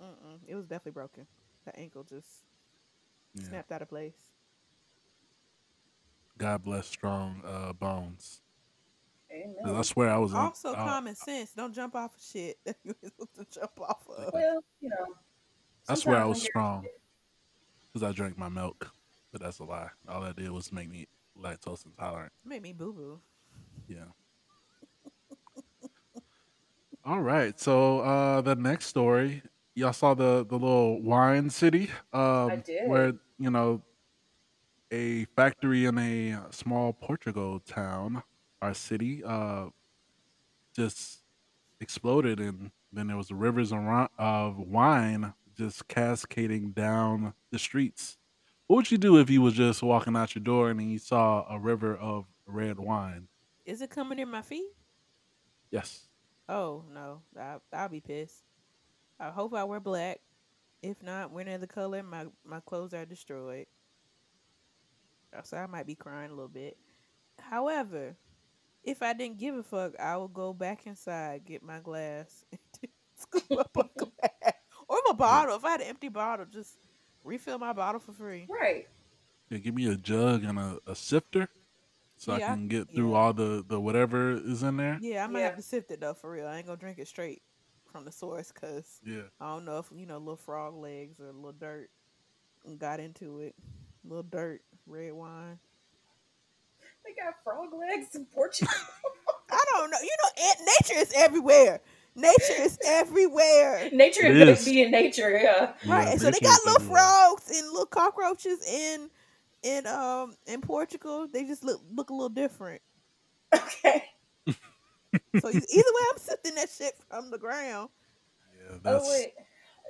mm 0.00 0.06
mm. 0.24 0.40
It 0.46 0.54
was 0.56 0.66
definitely 0.66 0.92
broken. 0.92 1.26
The 1.64 1.78
ankle 1.78 2.04
just 2.04 2.44
Yeah. 3.34 3.44
snapped 3.48 3.72
out 3.72 3.82
of 3.82 3.88
place. 3.88 4.32
God 6.38 6.62
bless 6.64 6.86
strong 6.86 7.42
uh, 7.44 7.72
bones. 7.72 8.42
'Cause 9.34 9.64
I 9.64 9.68
Amen. 9.70 9.84
swear 9.84 10.10
I 10.10 10.18
was 10.18 10.34
on. 10.34 10.46
Also, 10.46 10.72
uh, 10.72 10.74
common 10.84 11.14
sense. 11.14 11.52
Don't 11.54 11.74
jump 11.74 11.94
off 11.96 12.14
of 12.16 12.22
shit 12.22 12.58
that 12.64 12.76
you 12.84 12.94
ain't 13.02 13.12
supposed 13.12 13.34
to 13.34 13.60
jump 13.60 13.80
off 13.80 14.08
of. 14.08 14.32
Well, 14.32 14.60
you 14.80 14.88
know. 14.88 15.14
I 15.88 15.94
swear 15.94 16.18
I 16.18 16.24
was 16.24 16.42
strong 16.42 16.86
because 17.92 18.08
I 18.08 18.12
drank 18.12 18.38
my 18.38 18.48
milk, 18.48 18.90
but 19.32 19.40
that's 19.40 19.58
a 19.58 19.64
lie. 19.64 19.90
All 20.08 20.20
that 20.22 20.36
did 20.36 20.50
was 20.50 20.72
make 20.72 20.88
me 20.88 21.06
lactose 21.38 21.84
intolerant. 21.84 22.32
Made 22.44 22.62
me 22.62 22.72
boo 22.72 22.92
boo. 22.92 23.20
Yeah. 23.88 24.04
All 27.04 27.20
right. 27.20 27.58
So 27.60 28.00
uh 28.00 28.40
the 28.40 28.54
next 28.54 28.86
story, 28.86 29.42
y'all 29.74 29.92
saw 29.92 30.14
the 30.14 30.44
the 30.46 30.58
little 30.58 31.02
wine 31.02 31.50
city, 31.50 31.90
um, 32.12 32.62
did. 32.64 32.88
where 32.88 33.12
you 33.38 33.50
know 33.50 33.82
a 34.90 35.24
factory 35.36 35.84
in 35.86 35.98
a 35.98 36.40
small 36.50 36.92
Portugal 36.92 37.60
town 37.60 38.22
or 38.62 38.74
city 38.74 39.22
uh 39.24 39.66
just 40.74 41.20
exploded, 41.80 42.40
and 42.40 42.70
then 42.92 43.06
there 43.06 43.16
was 43.16 43.30
rivers 43.30 43.72
of 43.72 44.58
wine 44.58 45.34
just 45.56 45.86
cascading 45.88 46.72
down 46.72 47.34
the 47.50 47.58
streets. 47.58 48.18
What 48.66 48.76
would 48.76 48.90
you 48.90 48.98
do 48.98 49.18
if 49.18 49.30
you 49.30 49.42
was 49.42 49.54
just 49.54 49.82
walking 49.82 50.16
out 50.16 50.34
your 50.34 50.42
door 50.42 50.70
and 50.70 50.80
then 50.80 50.88
you 50.88 50.98
saw 50.98 51.46
a 51.48 51.58
river 51.58 51.96
of 51.96 52.24
red 52.46 52.78
wine? 52.78 53.28
Is 53.64 53.82
it 53.82 53.90
coming 53.90 54.18
in 54.18 54.30
my 54.30 54.42
feet? 54.42 54.66
Yes. 55.70 56.06
Oh 56.48 56.84
no, 56.92 57.22
I 57.38 57.56
I'll 57.72 57.88
be 57.88 58.00
pissed. 58.00 58.42
I 59.20 59.30
hope 59.30 59.54
I 59.54 59.64
wear 59.64 59.80
black. 59.80 60.20
If 60.82 61.02
not, 61.02 61.30
wear 61.30 61.46
another 61.46 61.66
color. 61.66 62.02
My 62.02 62.26
my 62.44 62.60
clothes 62.60 62.94
are 62.94 63.06
destroyed. 63.06 63.66
So 65.42 65.56
I 65.56 65.66
might 65.66 65.86
be 65.86 65.94
crying 65.94 66.30
a 66.30 66.34
little 66.34 66.48
bit. 66.48 66.76
However, 67.38 68.16
if 68.84 69.02
I 69.02 69.12
didn't 69.12 69.38
give 69.38 69.54
a 69.56 69.62
fuck, 69.62 69.98
I 69.98 70.16
would 70.16 70.32
go 70.34 70.52
back 70.52 70.86
inside, 70.86 71.44
get 71.44 71.62
my 71.62 71.78
glass, 71.80 72.44
and 72.52 72.90
scoop 73.16 73.50
up 73.58 73.76
a 73.76 73.84
glass 73.98 74.54
or 74.88 74.98
my 75.08 75.14
bottle. 75.14 75.56
If 75.56 75.64
I 75.64 75.70
had 75.72 75.80
an 75.80 75.86
empty 75.88 76.08
bottle, 76.08 76.46
just 76.46 76.78
refill 77.24 77.58
my 77.58 77.72
bottle 77.72 78.00
for 78.00 78.12
free. 78.12 78.46
Right. 78.48 78.86
Yeah, 79.50 79.58
give 79.58 79.74
me 79.74 79.86
a 79.90 79.96
jug 79.96 80.44
and 80.44 80.58
a, 80.58 80.78
a 80.86 80.94
sifter 80.94 81.48
so 82.16 82.36
Yeah, 82.36 82.48
I 82.48 82.52
I- 82.52 82.54
can 82.54 82.68
get 82.68 82.90
through 82.94 83.10
yeah. 83.12 83.16
all 83.18 83.32
the, 83.32 83.64
the 83.66 83.80
whatever 83.80 84.32
is 84.32 84.62
in 84.62 84.76
there. 84.76 84.98
Yeah, 85.00 85.24
I 85.24 85.26
might 85.26 85.40
Yeah. 85.40 85.46
have 85.46 85.56
to 85.56 85.62
sift 85.62 85.90
it 85.90 86.00
though, 86.00 86.14
for 86.14 86.30
real. 86.30 86.46
I 86.46 86.56
ain't 86.58 86.66
gonna 86.66 86.78
drink 86.78 86.98
it 86.98 87.08
straight 87.08 87.42
from 87.90 88.04
the 88.04 88.12
source, 88.12 88.50
cause 88.52 89.00
Yeah. 89.06 89.22
I 89.40 89.54
don't 89.54 89.64
know 89.64 89.78
if 89.78 89.86
you 89.94 90.06
know 90.06 90.18
little 90.18 90.36
frog 90.36 90.74
legs 90.74 91.20
or 91.20 91.26
little 91.32 91.52
dirt 91.52 91.90
got 92.78 93.00
into 93.00 93.40
it. 93.40 93.54
Little 94.04 94.22
dirt, 94.24 94.62
red 94.86 95.12
wine. 95.12 95.58
They 97.04 97.12
got 97.22 97.34
frog 97.44 97.68
legs 97.78 98.14
in 98.14 98.26
Portugal. 98.26 98.72
I 99.50 99.64
don't 99.72 99.90
know. 99.90 99.98
You 100.02 100.16
know, 100.24 100.52
nature 100.66 101.00
is 101.00 101.12
everywhere. 101.16 101.80
Nature 102.16 102.60
is 102.60 102.78
everywhere. 102.86 103.88
Nature 103.92 104.26
It 104.26 104.36
is 104.36 104.60
is. 104.60 104.64
being 104.64 104.90
nature, 104.90 105.30
yeah. 105.36 105.72
Right. 105.84 106.06
Yeah, 106.06 106.10
and 106.12 106.20
so 106.20 106.30
they 106.30 106.40
got 106.40 106.60
little 106.64 106.80
everywhere. 106.80 107.02
frogs 107.02 107.50
and 107.50 107.68
little 107.70 107.86
cockroaches 107.86 108.64
in 108.66 109.10
in 109.62 109.86
um 109.86 110.36
in 110.46 110.60
Portugal. 110.60 111.26
They 111.32 111.44
just 111.44 111.64
look 111.64 111.80
look 111.94 112.10
a 112.10 112.14
little 112.14 112.28
different. 112.28 112.82
Okay. 113.54 114.04
So 115.40 115.48
either 115.48 115.62
way, 115.66 116.02
I'm 116.12 116.18
sifting 116.18 116.54
that 116.56 116.70
shit 116.70 116.94
from 117.08 117.30
the 117.30 117.38
ground. 117.38 117.88
Yeah, 118.56 118.78
that's 118.82 119.06
Oh 119.06 119.10
wait, 119.10 119.32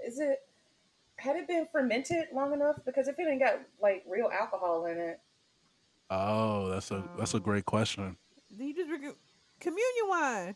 is 0.06 0.18
it? 0.18 0.38
Had 1.16 1.36
it 1.36 1.46
been 1.48 1.66
fermented 1.72 2.26
long 2.34 2.52
enough? 2.52 2.76
Because 2.84 3.08
if 3.08 3.18
it 3.18 3.26
ain't 3.28 3.40
got 3.40 3.60
like 3.80 4.04
real 4.08 4.30
alcohol 4.32 4.86
in 4.86 4.98
it, 4.98 5.20
oh, 6.10 6.68
that's 6.68 6.90
a 6.90 7.02
that's 7.18 7.34
a 7.34 7.38
Oh. 7.38 7.40
great 7.40 7.64
question. 7.64 8.16
Do 8.56 8.64
you 8.64 8.74
just 8.74 8.88
drink 8.88 9.04
communion 9.60 10.08
wine? 10.08 10.54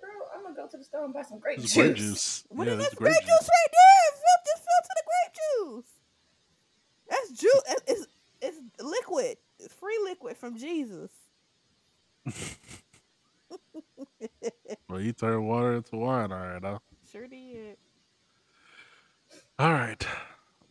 girl, 0.00 0.10
I'm 0.34 0.42
gonna 0.44 0.54
go 0.54 0.66
to 0.68 0.76
the 0.76 0.84
store 0.84 1.04
and 1.04 1.12
buy 1.12 1.22
some 1.22 1.38
grape 1.40 1.58
It's 1.58 1.74
juice. 1.74 1.84
grape 1.84 1.96
juice. 2.02 2.44
What 2.48 2.66
yeah, 2.66 2.74
is 2.74 2.78
this 2.78 2.94
grape, 2.94 3.14
juice 3.20 3.28
right 3.28 3.72
there? 3.72 4.12
Fill, 4.12 4.40
just 4.46 4.62
fill 4.64 4.82
to 4.84 4.94
the 4.94 5.02
grape 5.10 5.34
juice. 5.84 5.90
That's 7.08 7.30
juice. 7.40 7.62
It's, 7.88 8.06
it's 8.40 8.58
liquid. 8.80 9.36
It's 9.58 9.74
free 9.74 9.98
liquid 10.04 10.36
from 10.36 10.56
Jesus. 10.56 11.10
Well, 14.88 15.00
you 15.00 15.12
turn 15.12 15.46
water 15.46 15.74
into 15.76 15.96
wine, 15.96 16.32
all 16.32 16.38
right, 16.38 16.62
huh? 16.62 16.78
Sure 17.12 17.26
did. 17.28 17.76
All 19.58 19.72
right. 19.72 20.04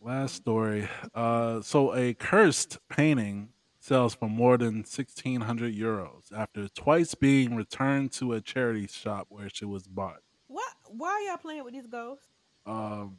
Last 0.02 0.34
story. 0.34 0.88
Uh, 1.14 1.60
so 1.62 1.94
a 1.94 2.14
cursed 2.14 2.78
painting 2.88 3.50
sells 3.88 4.14
for 4.14 4.28
more 4.28 4.56
than 4.58 4.84
sixteen 4.84 5.40
hundred 5.40 5.74
euros 5.74 6.30
after 6.36 6.68
twice 6.68 7.14
being 7.14 7.56
returned 7.56 8.12
to 8.12 8.34
a 8.34 8.40
charity 8.40 8.86
shop 8.86 9.26
where 9.30 9.48
she 9.48 9.64
was 9.64 9.86
bought. 9.88 10.20
Why? 10.46 10.66
Why 10.86 11.26
y'all 11.28 11.38
playing 11.38 11.64
with 11.64 11.72
these 11.74 11.86
ghosts? 11.86 12.26
Um, 12.66 13.16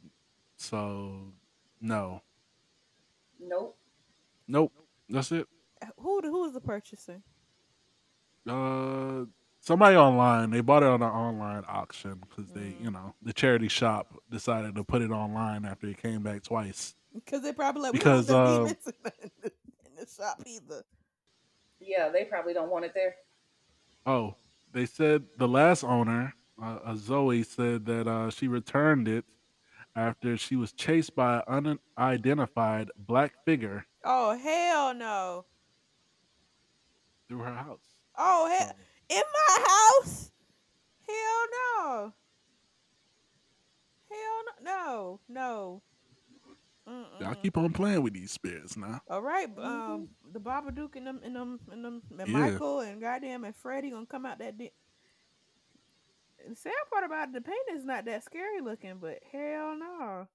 so 0.56 1.32
no, 1.80 2.22
Nope. 3.40 3.76
nope. 4.46 4.72
That's 5.08 5.32
it. 5.32 5.46
Who? 5.98 6.20
Who 6.22 6.44
is 6.44 6.52
the 6.52 6.60
purchaser? 6.60 7.20
Uh, 8.48 9.24
somebody 9.60 9.96
online. 9.96 10.50
They 10.50 10.60
bought 10.60 10.82
it 10.82 10.88
on 10.88 11.02
an 11.02 11.08
online 11.10 11.64
auction 11.68 12.20
because 12.28 12.50
they, 12.52 12.60
Mm. 12.72 12.84
you 12.84 12.90
know, 12.90 13.14
the 13.22 13.32
charity 13.32 13.68
shop 13.68 14.14
decided 14.30 14.74
to 14.76 14.84
put 14.84 15.02
it 15.02 15.10
online 15.10 15.64
after 15.64 15.88
it 15.88 15.98
came 16.00 16.22
back 16.22 16.42
twice. 16.42 16.94
Because 17.12 17.42
they 17.42 17.52
probably 17.52 17.82
like 17.82 17.92
Because, 17.94 18.28
we 18.28 18.34
don't 18.34 18.78
uh, 19.04 19.48
want 20.18 20.38
them 20.38 20.44
demons 20.44 20.60
in 20.60 20.68
the, 20.68 20.74
in 20.74 20.82
the 20.82 20.82
shop 20.82 20.82
either. 20.82 20.84
Yeah, 21.80 22.08
they 22.10 22.24
probably 22.24 22.54
don't 22.54 22.70
want 22.70 22.84
it 22.84 22.92
there. 22.94 23.14
Oh, 24.06 24.34
they 24.72 24.86
said 24.86 25.24
the 25.38 25.48
last 25.48 25.84
owner, 25.84 26.34
uh, 26.62 26.78
uh, 26.84 26.96
Zoe, 26.96 27.42
said 27.42 27.86
that 27.86 28.06
uh, 28.08 28.30
she 28.30 28.48
returned 28.48 29.08
it 29.08 29.24
after 29.96 30.36
she 30.36 30.56
was 30.56 30.72
chased 30.72 31.14
by 31.14 31.42
an 31.48 31.78
unidentified 31.96 32.90
black 32.96 33.32
figure 33.44 33.86
Oh 34.04 34.36
hell 34.38 34.94
no! 34.94 35.44
through 37.28 37.40
her 37.40 37.54
house. 37.54 37.96
Oh 38.16 38.48
hell! 38.48 38.68
So, 38.68 39.16
In 39.16 39.22
my 39.48 39.64
house? 39.66 40.30
Hell 41.06 41.46
no! 41.52 42.12
Hell 44.08 44.42
no! 44.62 44.62
No! 44.62 45.20
No! 45.28 45.82
Y'all 47.20 47.34
keep 47.34 47.56
on 47.56 47.72
playing 47.72 48.02
with 48.02 48.14
these 48.14 48.30
spirits 48.30 48.76
now. 48.76 49.00
All 49.08 49.22
right, 49.22 49.48
um, 49.58 50.08
the 50.32 50.40
Babadook 50.40 50.96
and 50.96 51.06
them 51.06 51.20
and 51.24 51.34
them 51.36 51.60
and 51.70 51.84
them 51.84 52.02
and 52.18 52.28
Yeah. 52.28 52.38
Michael 52.38 52.80
and 52.80 53.00
goddamn 53.00 53.44
and 53.44 53.54
Freddie 53.54 53.90
gonna 53.90 54.06
come 54.06 54.26
out 54.26 54.38
that. 54.38 54.58
Di- 54.58 54.72
the 56.48 56.56
sad 56.56 56.72
part 56.90 57.04
about 57.04 57.28
it, 57.34 57.44
the 57.44 57.52
is 57.74 57.84
not 57.84 58.06
that 58.06 58.24
scary 58.24 58.60
looking, 58.60 58.96
but 58.98 59.20
hell 59.30 59.76
no. 59.76 60.26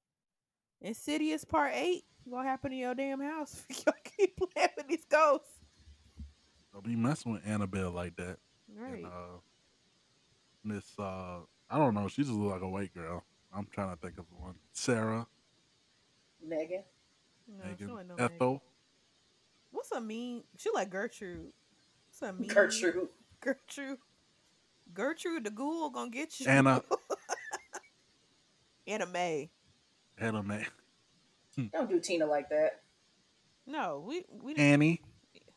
Insidious 0.81 1.43
Part 1.43 1.71
Eight 1.73 2.05
gonna 2.29 2.47
happen 2.47 2.71
in 2.71 2.79
your 2.79 2.95
damn 2.95 3.21
house 3.21 3.63
if 3.69 3.83
y'all 3.85 3.95
keep 4.17 4.37
playing 4.37 4.69
with 4.77 4.87
these 4.87 5.05
ghosts. 5.05 5.49
Don't 6.73 6.83
be 6.85 6.95
messing 6.95 7.31
with 7.31 7.41
Annabelle 7.45 7.91
like 7.91 8.15
that. 8.17 8.37
Right. 8.75 8.95
And, 8.97 9.05
uh, 9.05 9.39
Miss, 10.63 10.83
uh, 10.99 11.39
I 11.69 11.77
don't 11.77 11.93
know. 11.93 12.07
She 12.07 12.23
just 12.23 12.33
look 12.33 12.51
like 12.51 12.61
a 12.61 12.67
white 12.67 12.93
girl. 12.93 13.23
I'm 13.53 13.67
trying 13.71 13.91
to 13.91 13.95
think 13.95 14.17
of 14.17 14.25
one. 14.37 14.55
Sarah, 14.73 15.25
Megan. 16.47 16.83
no, 17.47 17.63
she 17.63 17.69
Megan, 17.69 17.87
don't 17.87 18.07
know 18.07 18.15
Megan. 18.15 18.35
Ethel. 18.35 18.63
What's 19.71 19.91
a 19.91 20.01
mean? 20.01 20.43
She 20.57 20.69
like 20.73 20.89
Gertrude. 20.89 21.51
What's 22.07 22.21
a 22.21 22.33
mean? 22.33 22.47
Gertrude. 22.49 23.09
Gertrude. 23.41 23.97
Gertrude 24.93 25.43
the 25.43 25.49
ghoul 25.49 25.89
gonna 25.89 26.11
get 26.11 26.39
you. 26.39 26.47
Anna. 26.47 26.81
Anna 28.87 29.05
May. 29.07 29.49
Anna 30.17 30.43
May. 30.43 30.65
Don't 31.73 31.89
do 31.89 31.99
Tina 31.99 32.25
like 32.25 32.49
that. 32.49 32.81
No, 33.65 34.03
we 34.07 34.23
we 34.41 34.53
didn't. 34.53 34.67
Annie. 34.67 35.01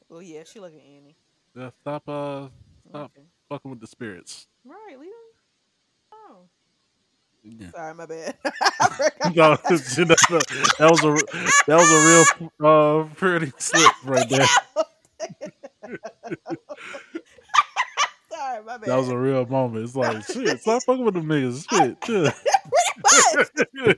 Well, 0.09 0.22
yeah, 0.22 0.44
she 0.44 0.61
like 0.61 0.72
an 0.72 0.81
Annie. 0.81 1.16
Yeah, 1.55 1.70
stop, 1.81 2.09
uh, 2.09 2.48
stop 2.88 3.11
Okay. 3.16 3.27
fucking 3.48 3.70
with 3.70 3.81
the 3.81 3.87
spirits. 3.87 4.46
Right, 4.64 4.98
leave 4.98 5.11
them. 5.11 5.28
Yeah. 7.44 7.70
sorry, 7.70 7.94
my 7.94 8.07
bad. 8.07 8.35
no, 8.44 9.57
that, 9.57 10.72
that 10.79 10.90
was 10.90 11.05
a 11.05 11.14
that 11.66 11.77
was 11.77 11.90
a 11.90 12.38
real 12.40 12.51
uh 12.68 13.09
pretty 13.14 13.53
slip 13.59 13.92
right 14.05 14.29
there. 14.29 14.46
sorry, 18.31 18.64
my 18.64 18.79
bad. 18.79 18.88
That 18.88 18.96
was 18.96 19.09
a 19.09 19.16
real 19.16 19.46
moment. 19.46 19.85
It's 19.85 19.96
like 19.96 20.24
shit. 20.27 20.61
Stop 20.61 20.83
fucking 20.85 21.05
with 21.05 21.14
them 21.14 21.27
niggas. 21.27 21.68
Shit. 21.70 22.01
chill. 22.03 22.31
Pretty 22.31 23.87
much. 23.87 23.96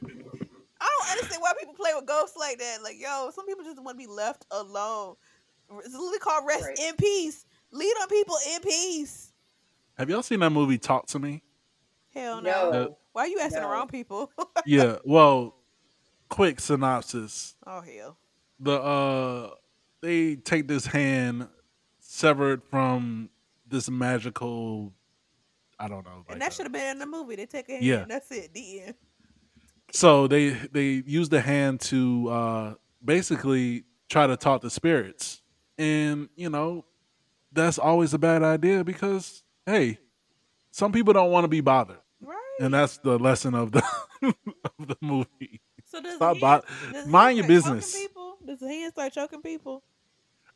I 0.82 0.88
don't 0.88 1.10
understand 1.12 1.42
why 1.42 1.52
people 1.58 1.74
play 1.74 1.90
with 1.94 2.06
ghosts 2.06 2.36
like 2.36 2.58
that. 2.58 2.82
Like, 2.82 2.96
yo, 3.00 3.30
some 3.34 3.46
people 3.46 3.64
just 3.64 3.82
want 3.82 3.98
to 3.98 4.06
be 4.06 4.10
left 4.10 4.46
alone. 4.50 5.16
It's 5.84 5.92
literally 5.94 6.18
called 6.18 6.44
rest 6.46 6.64
Right. 6.64 6.78
in 6.78 6.96
peace. 6.96 7.44
Lead 7.70 7.92
on 8.00 8.08
people 8.08 8.36
in 8.54 8.60
peace. 8.62 9.32
Have 9.98 10.08
y'all 10.10 10.22
seen 10.22 10.40
that 10.40 10.50
movie 10.50 10.78
Talk 10.78 11.06
to 11.08 11.18
Me? 11.18 11.42
Hell 12.14 12.40
no. 12.40 12.70
No. 12.70 12.96
Why 13.12 13.22
are 13.22 13.26
you 13.28 13.38
asking 13.40 13.56
the 13.62 13.66
No. 13.68 13.72
wrong 13.72 13.88
people? 13.88 14.30
Yeah. 14.66 14.96
Well, 15.04 15.54
quick 16.28 16.60
synopsis. 16.60 17.56
oh 17.66 17.80
hell. 17.80 18.16
The 18.60 18.72
uh 18.80 19.50
they 20.02 20.36
take 20.36 20.68
this 20.68 20.86
hand 20.86 21.48
severed 22.00 22.62
from 22.70 23.30
this 23.66 23.88
magical 23.90 24.92
I 25.78 25.88
don't 25.88 26.04
know. 26.04 26.18
like 26.26 26.32
and 26.32 26.40
that 26.42 26.52
should 26.52 26.66
have 26.66 26.72
been 26.72 26.90
in 26.92 26.98
the 26.98 27.06
movie. 27.06 27.36
They 27.36 27.46
take 27.46 27.68
a 27.68 27.72
hand. 27.72 27.84
Yeah. 27.84 28.04
That's 28.08 28.30
it. 28.30 28.52
The 28.54 28.80
end. 28.82 28.94
so 29.92 30.26
they 30.26 30.50
they 30.50 31.02
use 31.06 31.28
the 31.28 31.40
hand 31.40 31.80
to 31.80 32.28
uh 32.30 32.74
basically 33.04 33.84
try 34.08 34.26
to 34.26 34.36
talk 34.36 34.60
to 34.62 34.70
spirits 34.70 35.42
and 35.78 36.28
you 36.36 36.50
know 36.50 36.84
that's 37.52 37.78
always 37.78 38.12
a 38.14 38.18
bad 38.18 38.42
idea 38.42 38.84
because 38.84 39.42
hey 39.66 39.98
some 40.70 40.92
people 40.92 41.12
don't 41.12 41.30
want 41.32 41.44
to 41.44 41.48
be 41.48 41.60
bothered 41.60 41.96
Right. 41.96 42.04
And 42.60 42.74
that's 42.74 42.98
the 42.98 43.18
lesson 43.18 43.54
of 43.54 43.72
the 43.72 43.82
of 44.22 44.88
the 44.88 44.96
movie 45.00 45.60
so 45.86 46.00
does 46.00 46.16
stop 46.16 46.36
hand, 46.38 46.62
does 46.92 47.06
mind 47.08 47.38
your 47.38 47.46
business. 47.48 47.96
People? 47.96 48.36
Does 48.46 48.60
the 48.60 48.68
hand 48.68 48.92
start 48.92 49.12
choking 49.14 49.42
people? 49.42 49.82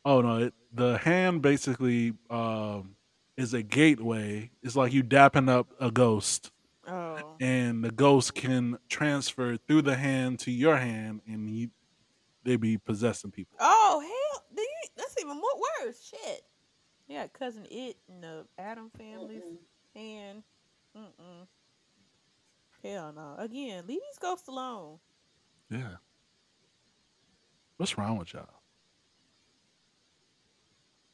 oh 0.05 0.21
no 0.21 0.37
it, 0.37 0.53
the 0.73 0.97
hand 0.99 1.41
basically 1.41 2.13
um 2.29 2.95
is 3.37 3.53
a 3.53 3.63
gateway 3.63 4.49
it's 4.63 4.75
like 4.75 4.93
you 4.93 5.03
dapping 5.03 5.49
up 5.49 5.67
a 5.79 5.91
ghost 5.91 6.51
Oh. 6.87 7.35
and 7.41 7.83
the 7.83 7.89
ghost 7.91 8.35
can 8.35 8.77
transfer 8.89 9.57
through 9.57 9.81
the 9.81 9.95
hand 9.95 10.37
to 10.41 10.51
your 10.51 10.77
hand 10.77 11.21
and 11.27 11.49
he, 11.49 11.69
they 12.43 12.57
be 12.57 12.77
possessing 12.77 13.31
people 13.31 13.57
Oh 13.59 13.99
hell! 14.01 14.43
You, 14.55 14.67
that's 14.95 15.15
even 15.19 15.35
more 15.37 15.61
worse. 15.85 16.07
Shit. 16.11 16.41
Yeah, 17.07 17.27
Cousin 17.27 17.65
Itt 17.71 17.97
and 18.07 18.23
the 18.23 18.45
Addams 18.59 18.91
Family's 18.97 19.41
Mm-mm. 19.41 19.59
and 19.95 20.43
mm-mm. 20.95 21.47
Hell 22.85 23.13
no. 23.15 23.35
Again, 23.37 23.85
leave 23.87 23.99
these 23.99 24.19
ghosts 24.19 24.47
alone. 24.47 24.99
Yeah. 25.69 25.95
What's 27.77 27.97
wrong 27.97 28.17
with 28.17 28.33
y'all? 28.33 28.47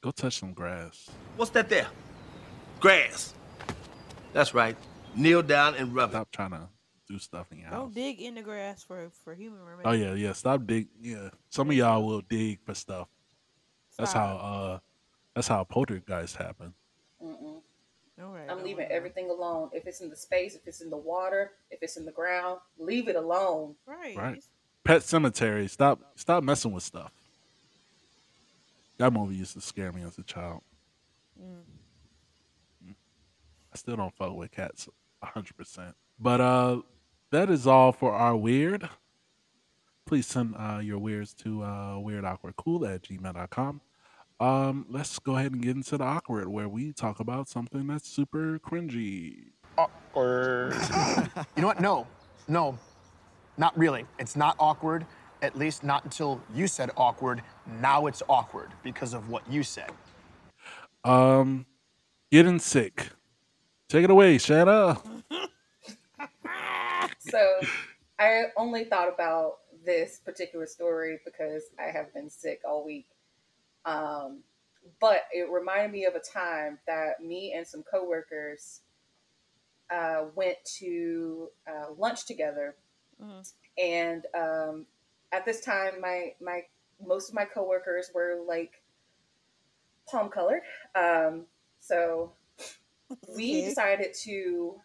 Go 0.02 0.12
touch 0.12 0.40
some 0.40 0.54
grass. 0.54 1.10
What's 1.38 1.52
that 1.52 1.70
there? 1.70 1.88
Grass. 2.80 3.34
That's 4.34 4.54
right. 4.54 4.76
Kneel 5.16 5.44
down 5.44 5.76
and 5.76 5.94
rub 5.94 6.10
it. 6.10 6.14
Stop 6.14 6.32
trying 6.32 6.52
to 6.52 6.68
do 7.08 7.20
stuff 7.20 7.48
in 7.52 7.60
your 7.60 7.68
house. 7.68 7.78
Don't 7.78 7.94
dig 7.94 8.22
in 8.22 8.36
the 8.36 8.42
grass 8.42 8.84
for 8.84 9.10
for 9.24 9.34
human 9.34 9.62
remains. 9.62 9.86
Oh 9.86 9.92
yeah, 9.92 10.14
yeah. 10.14 10.34
Stop 10.34 10.66
dig. 10.66 10.88
Yeah, 11.00 11.30
some 11.50 11.70
of 11.70 11.76
y'all 11.76 12.04
will 12.06 12.22
dig 12.22 12.60
for 12.66 12.74
stuff. 12.74 13.08
That's 13.98 14.14
how. 14.14 14.38
uh 14.38 14.80
That's 15.36 15.48
how 15.48 15.64
poltergeists 15.64 16.36
happen. 16.36 16.74
Mm-mm. 18.22 18.28
All 18.28 18.34
right. 18.34 18.50
I'm 18.50 18.58
leaving 18.64 18.84
wonder. 18.86 18.94
everything 18.94 19.30
alone. 19.30 19.70
If 19.74 19.88
it's 19.88 20.02
in 20.02 20.10
the 20.10 20.16
space, 20.16 20.56
if 20.56 20.68
it's 20.68 20.82
in 20.82 20.90
the 20.90 20.98
water, 20.98 21.52
if 21.70 21.82
it's 21.82 21.98
in 21.98 22.06
the 22.06 22.12
ground, 22.12 22.60
leave 22.78 23.08
it 23.08 23.16
alone. 23.16 23.76
Right. 23.86 24.16
Right. 24.16 24.44
Pet 24.84 25.02
Sematary. 25.02 25.70
Stop. 25.70 26.00
Stop 26.16 26.44
messing 26.44 26.72
with 26.72 26.84
stuff. 26.84 27.12
That 28.98 29.14
movie 29.14 29.36
used 29.36 29.54
to 29.54 29.62
scare 29.62 29.92
me 29.92 30.04
as 30.04 30.18
a 30.18 30.24
child. 30.24 30.62
mm. 31.42 31.62
I 33.74 33.78
still 33.78 33.96
don't 33.96 34.14
fuck 34.14 34.36
with 34.36 34.52
cats 34.52 34.88
hundred 35.24 35.56
percent. 35.56 35.96
But 36.20 36.42
uh, 36.42 36.82
that 37.32 37.50
is 37.50 37.66
all 37.68 37.92
for 37.92 38.12
our 38.14 38.36
weird. 38.36 38.90
Please 40.06 40.28
send 40.28 40.56
uh, 40.58 40.80
your 40.84 41.00
weirds 41.00 41.34
to 41.36 41.64
uh, 41.64 41.94
weirdawkwardcool 41.96 42.94
at 42.94 43.04
gmail.com. 43.04 43.82
Um, 44.42 44.88
let's 44.90 45.20
go 45.20 45.38
ahead 45.38 45.52
and 45.52 45.62
get 45.62 45.76
into 45.76 46.00
the 46.00 46.04
awkward, 46.04 46.48
where 46.48 46.68
we 46.68 46.94
talk 46.94 47.20
about 47.20 47.48
something 47.48 47.86
that's 47.86 48.10
super 48.10 48.58
cringy. 48.58 49.52
Awkward. 49.78 50.74
you 51.56 51.62
know 51.62 51.68
what? 51.68 51.80
No, 51.80 52.08
no, 52.48 52.78
not 53.58 53.78
really. 53.78 54.06
It's 54.18 54.36
not 54.36 54.56
awkward. 54.60 55.06
At 55.44 55.56
least 55.56 55.84
not 55.84 56.04
until 56.06 56.42
you 56.56 56.66
said 56.68 56.90
awkward. 56.98 57.44
Now 57.80 58.08
it's 58.08 58.24
awkward 58.28 58.72
because 58.82 59.14
of 59.14 59.30
what 59.30 59.44
you 59.48 59.62
said. 59.62 59.92
Um, 61.04 61.68
getting 62.32 62.58
sick. 62.58 63.10
Take 63.90 64.06
it 64.06 64.10
away, 64.10 64.40
Shanna. 64.40 64.98
So 67.20 67.60
I 68.20 68.46
only 68.58 68.84
thought 68.86 69.08
about 69.14 69.58
this 69.86 70.20
particular 70.26 70.66
story 70.66 71.20
because 71.24 71.64
I 71.80 71.92
have 71.92 72.14
been 72.14 72.30
sick 72.30 72.62
all 72.68 72.84
week. 72.84 73.06
Um, 73.86 74.44
but 75.00 75.24
it 75.32 75.50
reminded 75.52 75.92
me 75.92 76.06
of 76.06 76.16
a 76.16 76.20
time 76.20 76.80
that 76.88 77.22
me 77.22 77.54
and 77.56 77.66
some 77.68 77.84
coworkers 77.84 78.82
uh, 79.90 80.26
went 80.36 80.58
to 80.80 81.50
uh, 81.68 81.92
lunch 81.98 82.26
together, 82.26 82.76
Mhm. 83.22 83.52
and 83.78 84.26
um, 84.34 84.86
at 85.32 85.46
this 85.46 85.62
time, 85.62 86.00
my 86.02 86.36
my 86.40 86.62
most 87.06 87.30
of 87.30 87.36
my 87.36 87.46
coworkers 87.46 88.12
were 88.14 88.42
like 88.48 88.82
palm 90.08 90.30
colored. 90.30 90.62
Um, 90.96 91.48
so 91.80 92.34
we 93.36 93.52
Okay. 93.52 93.66
decided 93.66 94.14
to 94.24 94.80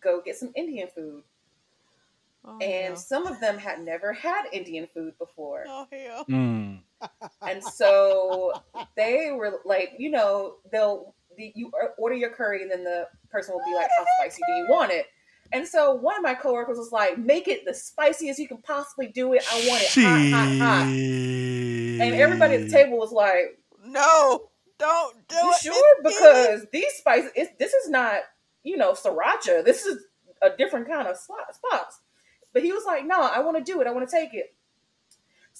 go 0.00 0.20
get 0.20 0.36
some 0.36 0.52
Indian 0.54 0.88
food 0.94 1.24
Oh, 2.44 2.58
and 2.60 2.94
no. 2.94 3.00
some 3.00 3.26
of 3.26 3.40
them 3.40 3.58
had 3.58 3.80
never 3.80 4.12
had 4.12 4.46
Indian 4.52 4.88
food 4.92 5.16
before. 5.18 5.64
Oh 5.68 5.86
hell. 5.90 6.24
Mm. 6.28 6.80
And 7.46 7.62
so 7.62 8.52
they 8.96 9.32
were 9.32 9.60
like, 9.64 9.94
you 9.98 10.10
know, 10.10 10.56
they'll 10.70 11.14
the, 11.36 11.52
you 11.54 11.70
order 11.98 12.14
your 12.14 12.30
curry, 12.30 12.62
and 12.62 12.70
then 12.70 12.84
the 12.84 13.08
person 13.30 13.54
will 13.54 13.64
be 13.64 13.74
like, 13.74 13.88
"How 13.96 14.04
spicy 14.18 14.42
do 14.46 14.52
you 14.52 14.66
want 14.68 14.92
it?" 14.92 15.06
And 15.52 15.66
so 15.66 15.94
one 15.94 16.16
of 16.16 16.22
my 16.22 16.34
coworkers 16.34 16.78
was 16.78 16.92
like, 16.92 17.18
"Make 17.18 17.48
it 17.48 17.64
the 17.64 17.74
spiciest 17.74 18.38
you 18.38 18.48
can 18.48 18.58
possibly 18.58 19.06
do 19.06 19.32
it. 19.34 19.42
I 19.50 19.68
want 19.68 19.82
it 19.82 19.88
hot, 19.94 20.30
hot, 20.30 20.58
hot." 20.58 20.86
And 20.86 22.14
everybody 22.14 22.54
at 22.54 22.62
the 22.62 22.70
table 22.70 22.98
was 22.98 23.12
like, 23.12 23.58
No, 23.84 24.50
don't 24.78 25.28
do 25.28 25.36
"You 25.36 25.50
it. 25.50 25.60
sure?" 25.62 26.02
Miss 26.02 26.14
Because 26.14 26.66
these 26.72 26.92
spices, 26.94 27.32
this 27.58 27.72
is 27.72 27.88
not, 27.88 28.20
you 28.62 28.76
know, 28.76 28.92
sriracha. 28.92 29.64
This 29.64 29.84
is 29.86 30.04
a 30.40 30.50
different 30.50 30.88
kind 30.88 31.06
of 31.08 31.16
spice. 31.16 32.00
But 32.52 32.62
he 32.62 32.72
was 32.72 32.84
like, 32.84 33.06
"No, 33.06 33.20
I 33.20 33.40
want 33.40 33.56
to 33.56 33.64
do 33.64 33.80
it. 33.80 33.86
I 33.86 33.92
want 33.92 34.08
to 34.08 34.14
take 34.14 34.34
it." 34.34 34.54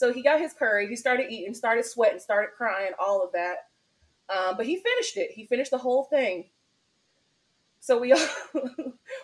So 0.02 0.12
he 0.12 0.20
got 0.20 0.40
his 0.40 0.52
curry. 0.52 0.88
He 0.88 0.96
started 0.96 1.30
eating, 1.30 1.54
started 1.54 1.84
sweating, 1.84 2.18
started 2.18 2.48
crying, 2.56 2.90
all 2.98 3.22
of 3.22 3.30
that. 3.34 3.58
Um, 4.28 4.56
but 4.56 4.66
he 4.66 4.74
finished 4.74 5.16
it. 5.16 5.30
He 5.30 5.46
finished 5.46 5.70
the 5.70 5.78
whole 5.78 6.02
thing. 6.02 6.46
So 7.78 7.98
we 7.98 8.12
all 8.12 8.18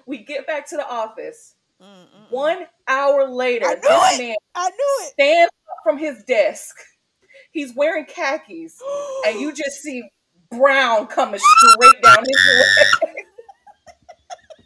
we 0.07 0.19
get 0.19 0.47
back 0.47 0.69
to 0.69 0.77
the 0.77 0.89
office. 0.89 1.57
Mm-mm-mm. 1.83 2.31
One 2.31 2.67
hour 2.87 3.29
later, 3.29 3.67
I 3.67 3.75
knew 3.75 3.81
this 3.81 4.21
it! 4.21 4.23
man 4.23 4.37
I 4.55 4.71
knew 4.71 5.05
it. 5.07 5.13
stands 5.15 5.51
up 5.51 5.79
from 5.83 5.99
his 5.99 6.23
desk. 6.23 6.77
He's 7.51 7.75
wearing 7.75 8.05
khakis, 8.05 8.81
and 9.27 9.41
you 9.41 9.51
just 9.57 9.83
see 9.83 10.05
brown 10.49 11.09
coming 11.09 11.41
straight 11.41 12.03
down 12.05 12.19
his 12.25 13.03
leg. 13.03 13.18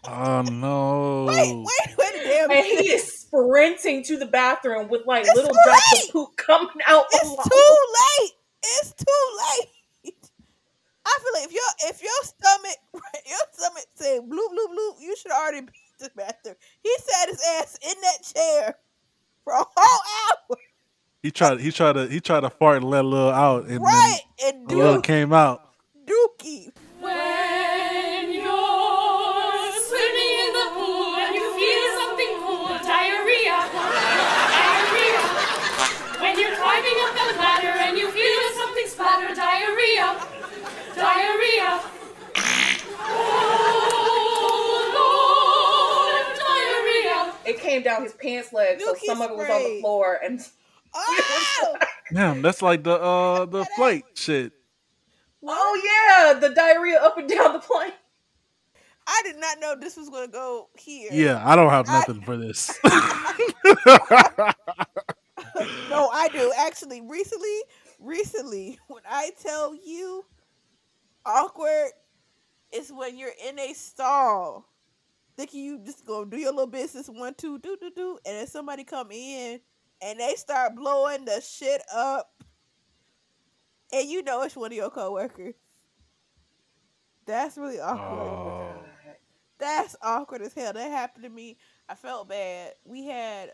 Oh 0.04 0.42
no! 0.42 1.26
Wait, 1.28 1.54
wait, 1.54 1.96
wait 1.98 2.20
a 2.20 2.28
damn 2.28 2.50
And 2.50 2.64
he 2.66 2.90
is 2.90 3.20
sprinting 3.20 4.02
to 4.04 4.16
the 4.16 4.26
bathroom 4.26 4.88
with 4.88 5.06
like 5.06 5.24
It's 5.24 5.34
little 5.34 5.52
too 5.52 5.60
drops 5.64 5.92
late. 5.94 6.04
of 6.08 6.12
poop 6.12 6.36
coming 6.36 6.68
out. 6.88 7.04
It's 7.12 7.24
along- 7.24 7.44
too 7.44 7.76
late. 8.20 8.32
It's 8.64 8.92
too 8.94 9.38
late. 9.38 9.68
I 11.04 11.18
feel 11.20 11.32
like 11.40 11.44
if 11.48 11.52
your 11.52 11.90
if 11.90 12.02
your 12.02 12.22
stomach 12.22 12.76
your 13.28 13.38
stomach 13.52 13.84
say 13.94 14.18
bloop 14.20 14.28
bloop 14.28 14.70
bloop, 14.74 15.00
you 15.00 15.14
should 15.16 15.32
already 15.32 15.60
be 15.60 15.72
in 16.00 16.04
the 16.04 16.10
bathroom. 16.16 16.56
He 16.82 16.94
sat 16.98 17.28
his 17.28 17.42
ass 17.60 17.78
in 17.82 17.94
that 18.02 18.18
chair 18.34 18.74
for 19.44 19.52
a 19.54 19.64
whole 19.76 20.00
hour. 20.50 20.56
He 21.22 21.30
tried. 21.30 21.60
He 21.60 21.70
tried 21.70 21.92
to. 21.94 22.08
He 22.08 22.20
tried 22.20 22.40
to 22.40 22.50
fart 22.50 22.78
and 22.78 22.90
let 22.90 23.04
a 23.04 23.08
little 23.08 23.30
out, 23.30 23.66
and 23.66 23.80
right. 23.80 24.20
And 24.44 24.68
then 24.68 24.76
a 24.76 24.80
little 24.80 25.00
came 25.00 25.32
out. 25.32 25.72
Dookie. 26.04 26.72
When 27.00 27.16
came 47.72 47.82
down 47.82 48.02
his 48.02 48.12
pants 48.14 48.52
leg, 48.52 48.80
so 48.80 48.94
Dookie 48.94 49.06
some 49.06 49.22
of 49.22 49.30
it 49.30 49.36
was 49.36 49.48
on 49.50 49.62
the 49.62 49.80
floor, 49.80 50.18
and 50.22 50.40
Oh, 50.94 51.76
Damn, 52.12 52.42
that's 52.42 52.60
like 52.60 52.84
the 52.84 53.00
uh 53.00 53.46
the 53.46 53.64
flight 53.76 54.04
shit. 54.14 54.52
oh 55.42 55.80
yeah, 55.84 56.38
the 56.38 56.54
diarrhea 56.54 57.00
up 57.00 57.16
and 57.18 57.28
down 57.28 57.54
the 57.54 57.58
plane. 57.60 57.92
I 59.06 59.22
did 59.24 59.36
not 59.36 59.58
know 59.58 59.74
this 59.80 59.96
was 59.96 60.10
gonna 60.10 60.28
go 60.28 60.68
here. 60.78 61.08
Yeah, 61.12 61.42
I 61.44 61.56
don't 61.56 61.70
have 61.70 61.88
I- 61.88 61.98
nothing 61.98 62.20
for 62.22 62.36
this. 62.36 62.78
no, 62.84 62.90
I 66.12 66.28
do. 66.32 66.52
Actually, 66.58 67.00
recently, 67.00 67.58
recently, 67.98 68.78
when 68.88 69.02
I 69.08 69.30
tell 69.42 69.74
you 69.74 70.24
awkward 71.24 71.90
is 72.72 72.92
when 72.92 73.16
you're 73.18 73.32
in 73.48 73.58
a 73.58 73.72
stall 73.74 74.66
thinking 75.36 75.64
you 75.64 75.78
just 75.84 76.06
gonna 76.06 76.30
do 76.30 76.36
your 76.36 76.52
little 76.52 76.66
business 76.66 77.08
one, 77.08 77.34
two, 77.34 77.58
do, 77.58 77.76
do, 77.80 77.90
do, 77.94 78.18
and 78.26 78.36
then 78.36 78.46
somebody 78.46 78.84
come 78.84 79.10
in 79.10 79.60
and 80.00 80.20
they 80.20 80.34
start 80.34 80.74
blowing 80.74 81.24
the 81.24 81.40
shit 81.40 81.82
up. 81.94 82.30
And 83.92 84.08
you 84.08 84.22
know 84.22 84.42
it's 84.42 84.56
one 84.56 84.72
of 84.72 84.76
your 84.76 84.90
coworkers. 84.90 85.54
That's 87.26 87.56
really 87.56 87.78
awkward. 87.78 88.20
Oh. 88.20 88.82
That's 89.58 89.94
awkward 90.02 90.42
as 90.42 90.54
hell. 90.54 90.72
That 90.72 90.90
happened 90.90 91.24
to 91.24 91.30
me. 91.30 91.56
I 91.88 91.94
felt 91.94 92.28
bad. 92.28 92.72
We 92.84 93.06
had 93.06 93.52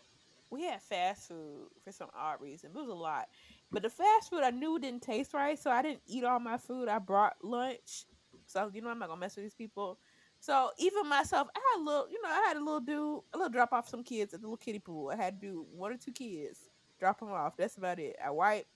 we 0.51 0.63
had 0.63 0.81
fast 0.81 1.29
food 1.29 1.67
for 1.85 1.93
some 1.93 2.09
odd 2.19 2.41
reason. 2.41 2.71
It 2.71 2.79
was 2.79 2.89
a 2.89 2.95
lot. 2.95 3.29
But 3.71 3.83
the 3.83 3.91
fast 3.91 4.31
food 4.31 4.43
I 4.43 4.51
knew 4.51 4.79
didn't 4.79 5.03
taste 5.03 5.35
right, 5.35 5.59
so 5.59 5.71
I 5.71 5.83
didn't 5.83 6.01
eat 6.07 6.25
all 6.25 6.41
my 6.41 6.57
food. 6.57 6.89
I 6.89 6.99
brought 6.99 7.37
lunch. 7.43 8.07
So 8.47 8.71
you 8.73 8.81
know 8.81 8.89
I'm 8.89 8.99
not 8.99 9.09
gonna 9.09 9.21
mess 9.21 9.37
with 9.37 9.45
these 9.45 9.55
people. 9.55 9.99
So 10.41 10.71
even 10.79 11.09
myself, 11.09 11.49
I 11.55 11.61
had 11.73 11.83
a 11.83 11.85
little, 11.85 12.09
you 12.11 12.21
know, 12.23 12.29
I 12.29 12.45
had 12.49 12.57
a 12.57 12.61
little 12.61 12.81
do 12.81 13.23
a 13.35 13.39
little 13.39 13.53
drop 13.53 13.73
off 13.73 13.89
some 13.89 14.03
kids 14.03 14.33
at 14.35 14.41
the 14.41 14.47
little 14.47 14.57
kiddie 14.57 14.79
pool. 14.79 15.11
I 15.11 15.17
had 15.17 15.41
to 15.41 15.47
do 15.47 15.67
one 15.75 15.93
or 15.93 15.97
two 15.97 16.13
kids, 16.13 16.71
drop 16.99 17.21
them 17.21 17.33
off. 17.33 17.57
That's 17.57 17.77
about 17.77 17.99
it. 17.99 18.17
I 18.25 18.31
wiped, 18.31 18.69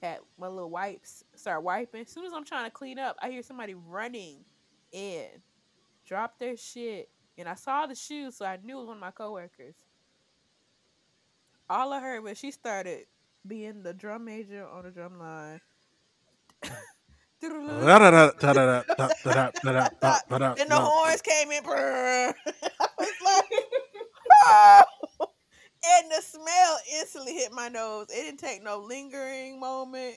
had 0.00 0.20
my 0.38 0.48
little 0.48 0.70
wipes, 0.70 1.24
start 1.34 1.62
wiping. 1.62 2.02
As 2.02 2.08
soon 2.08 2.24
as 2.24 2.32
I'm 2.32 2.44
trying 2.44 2.64
to 2.64 2.70
clean 2.70 2.98
up, 2.98 3.16
I 3.20 3.30
hear 3.30 3.42
somebody 3.42 3.74
running 3.74 4.44
in, 4.92 5.26
drop 6.06 6.38
their 6.38 6.56
shit, 6.56 7.10
and 7.36 7.48
I 7.48 7.54
saw 7.54 7.86
the 7.86 7.94
shoes, 7.94 8.36
so 8.36 8.46
I 8.46 8.58
knew 8.62 8.76
it 8.76 8.80
was 8.80 8.88
one 8.88 8.96
of 8.96 9.00
my 9.00 9.10
coworkers. 9.10 9.74
All 11.68 11.92
I 11.92 12.00
heard 12.00 12.22
was 12.22 12.38
she 12.38 12.50
started 12.50 13.06
being 13.46 13.82
the 13.82 13.92
drum 13.92 14.24
major 14.24 14.66
on 14.66 14.84
the 14.84 14.90
drum 14.90 15.18
line. 15.18 15.60
Mm. 16.64 16.76
Then 17.40 17.50
the 20.68 20.80
horns 20.80 21.22
came 21.22 21.50
in. 21.50 21.62
I 21.64 22.34
was 22.98 23.08
like, 23.24 23.44
"Oh." 24.44 24.82
and 25.20 26.10
the 26.10 26.22
smell 26.22 26.78
instantly 27.00 27.34
hit 27.34 27.52
my 27.52 27.68
nose. 27.68 28.06
It 28.10 28.22
didn't 28.22 28.40
take 28.40 28.62
no 28.62 28.78
lingering 28.78 29.60
moment. 29.60 30.16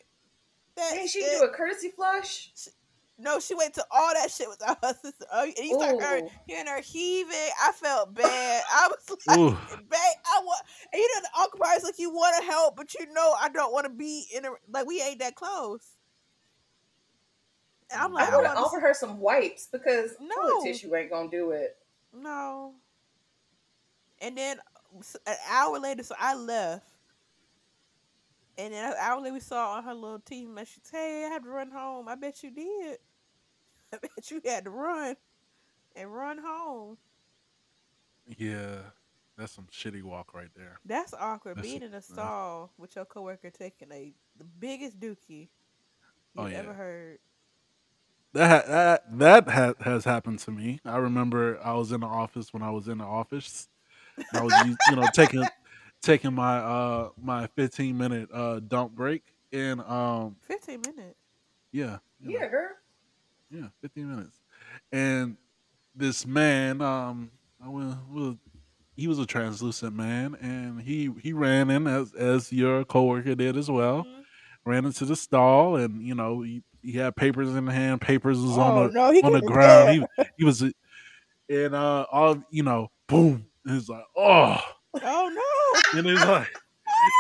That 0.78 0.91
Didn't 0.93 1.09
she 1.09 1.22
shit- 1.22 1.39
do 1.39 1.45
a 1.45 1.49
courtesy 1.49 1.89
flush? 1.89 2.49
no, 3.17 3.39
she 3.39 3.53
went 3.53 3.74
to 3.76 3.86
all 3.91 4.13
that 4.15 4.32
shit 4.32 4.47
with 4.49 4.61
her 4.65 4.93
sister. 5.01 5.26
Oh, 5.32 5.43
and 5.43 5.53
you 5.57 5.76
start 5.76 6.01
her, 6.01 6.17
Ooh. 6.19 6.30
hearing 6.47 6.65
her 6.67 6.82
heaving. 6.82 7.49
I 7.63 7.72
felt 7.74 8.15
bad. 8.15 8.63
I 8.74 8.88
was 8.89 9.17
like, 9.28 9.38
Ooh. 9.39 9.51
babe, 9.51 10.17
I 10.26 10.41
want. 10.43 10.63
And 10.91 10.99
you 10.99 11.07
know, 11.15 11.22
the 11.22 11.30
awkward 11.41 11.61
part 11.61 11.78
is 11.78 11.84
like 11.84 11.99
you 11.99 12.09
want 12.11 12.36
to 12.41 12.51
help, 12.51 12.76
but 12.76 12.93
you 12.95 13.11
know 13.13 13.36
I 13.39 13.49
don't 13.49 13.72
want 13.74 13.86
to 13.86 13.91
be 13.93 14.26
in 14.36 14.45
a 14.45 14.49
like 14.74 14.88
we 14.88 15.01
ain't 15.01 15.19
that 15.19 15.36
close. 15.36 15.86
And 17.94 18.02
I'm 18.02 18.14
like, 18.14 18.30
I 18.32 18.38
would 18.38 18.46
I 18.46 18.56
have 18.56 18.82
her 18.82 18.94
some 18.94 19.20
wipes 19.20 19.68
because 19.72 20.16
No. 20.20 20.36
toilet 20.36 20.66
tissue 20.66 20.96
ain't 20.96 21.10
gonna 21.12 21.30
do 21.30 21.52
it. 21.52 21.78
No. 22.14 22.74
And 24.22 24.38
then 24.38 24.58
an 25.26 25.36
hour 25.50 25.80
later, 25.80 26.04
so 26.04 26.16
I 26.20 26.36
left. 26.36 26.86
And 28.58 28.74
then 28.74 28.92
an 28.92 28.98
hour 29.00 29.20
later, 29.22 29.34
we 29.34 29.39
saw 29.39 29.74
on 29.78 29.84
her 29.84 29.94
little 29.94 30.20
team 30.20 30.50
that 30.50 30.54
message, 30.56 30.84
"Hey, 30.92 31.26
I 31.26 31.30
had 31.30 31.44
to 31.44 31.50
run 31.50 31.72
home." 31.72 32.08
I 32.08 32.16
bet 32.16 32.44
you 32.44 32.52
did. 32.52 33.00
I 33.94 33.98
bet 33.98 34.30
you 34.30 34.42
had 34.46 34.66
to 34.66 34.70
run. 34.70 35.16
and 35.96 36.14
run 36.14 36.38
home. 36.38 36.98
Yeah, 38.38 38.78
that's 39.38 39.52
some 39.54 39.68
shitty 39.72 40.04
walk 40.04 40.34
right 40.34 40.54
there. 40.56 40.80
That's 40.86 41.14
awkward. 41.14 41.58
That's- 41.58 41.70
Being 41.72 41.84
in 41.84 41.94
a 41.94 42.02
stall 42.02 42.72
with 42.78 42.96
your 42.96 43.06
coworker 43.06 43.50
taking 43.50 43.92
a 43.92 44.14
the 44.38 44.44
biggest 44.46 45.00
dookie 45.00 45.50
oh, 46.38 46.44
you've 46.44 46.46
Oh, 46.46 46.48
yeah. 46.48 46.58
ever 46.60 46.74
heard. 46.74 47.20
That 48.34 48.67
that 48.67 49.17
that 49.19 49.49
ha- 49.49 49.73
has 49.82 50.05
happened 50.05 50.39
to 50.39 50.51
me. 50.51 50.79
I 50.86 50.97
remember 50.97 51.59
I 51.63 51.73
was 51.73 51.91
in 51.91 52.01
the 52.01 52.07
office 52.07 52.53
when 52.53 52.63
I 52.63 52.71
was 52.71 52.88
in 52.88 52.99
the 52.99 53.03
office. 53.05 53.67
I 54.34 54.41
was 54.41 54.57
you 54.57 54.95
know 54.95 55.07
taking 55.07 55.49
taking 56.01 56.34
my 56.34 56.57
uh 56.59 57.09
my 57.21 57.47
15 57.47 57.97
minute 57.97 58.29
uh 58.34 58.59
dump 58.59 58.93
break 58.93 59.23
and 59.51 59.82
um 59.82 60.38
Fifteen 60.47 60.82
minutes. 60.82 61.17
yeah 61.71 61.97
you 62.19 62.32
know, 62.32 62.39
Yeah, 62.39 62.47
girl. 62.49 62.69
yeah 63.49 63.67
15 63.82 64.09
minutes 64.09 64.39
and 64.91 65.38
this 65.95 66.25
man 66.25 66.82
um 66.82 67.32
I 67.63 67.69
will, 67.69 67.97
will 68.09 68.38
he 68.95 69.07
was 69.07 69.19
a 69.19 69.25
translucent 69.25 69.95
man 69.95 70.36
and 70.41 70.82
he 70.82 71.11
he 71.21 71.34
ran 71.34 71.69
in 71.69 71.88
as 71.88 72.13
as 72.13 72.51
your 72.51 72.86
coworker 72.86 73.36
did 73.36 73.57
as 73.57 73.69
well 73.69 74.05
Mhm. 74.05 74.23
ran 74.65 74.86
into 74.86 75.05
the 75.05 75.15
stall 75.15 75.75
and 75.75 76.01
you 76.05 76.15
know 76.15 76.41
he, 76.41 76.63
he 76.84 76.93
had 76.93 77.15
papers 77.15 77.49
in 77.55 77.65
the 77.65 77.71
hand 77.71 78.01
papers 78.01 78.39
was 78.39 78.57
Oh 78.57 78.61
on 78.61 78.75
the 78.75 78.93
no, 78.93 79.11
on 79.23 79.34
the 79.34 79.41
ground 79.41 79.89
he, 79.89 80.25
he 80.38 80.43
was 80.43 80.61
and 80.61 81.75
uh 81.75 82.05
all 82.11 82.41
you 82.49 82.63
know 82.63 82.89
boom 83.07 83.45
and 83.65 83.77
it's 83.77 83.89
like 83.89 84.05
oh 84.17 84.57
Oh 85.03 85.32
no. 85.34 85.99
and 85.99 86.07
it's 86.07 86.23
like 86.25 86.47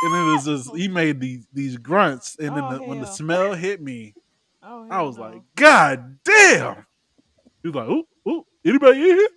and 0.03 0.15
it 0.15 0.23
was 0.23 0.45
just 0.45 0.75
he 0.75 0.87
made 0.87 1.19
these 1.19 1.47
these 1.53 1.77
grunts 1.77 2.37
and 2.39 2.55
then 2.55 2.63
Oh, 2.63 2.73
the, 2.73 2.79
when 2.83 2.99
the 2.99 3.07
smell 3.07 3.53
hit 3.53 3.81
me 3.81 4.15
Oh, 4.63 4.85
I 4.91 5.01
was 5.01 5.17
no. 5.17 5.23
like, 5.23 5.41
God 5.55 6.19
damn. 6.23 6.85
He 7.63 7.69
was 7.69 7.75
like, 7.75 7.89
ooh, 7.89 8.05
ooh, 8.29 8.45
anybody 8.65 9.09
in 9.09 9.17
here? 9.17 9.27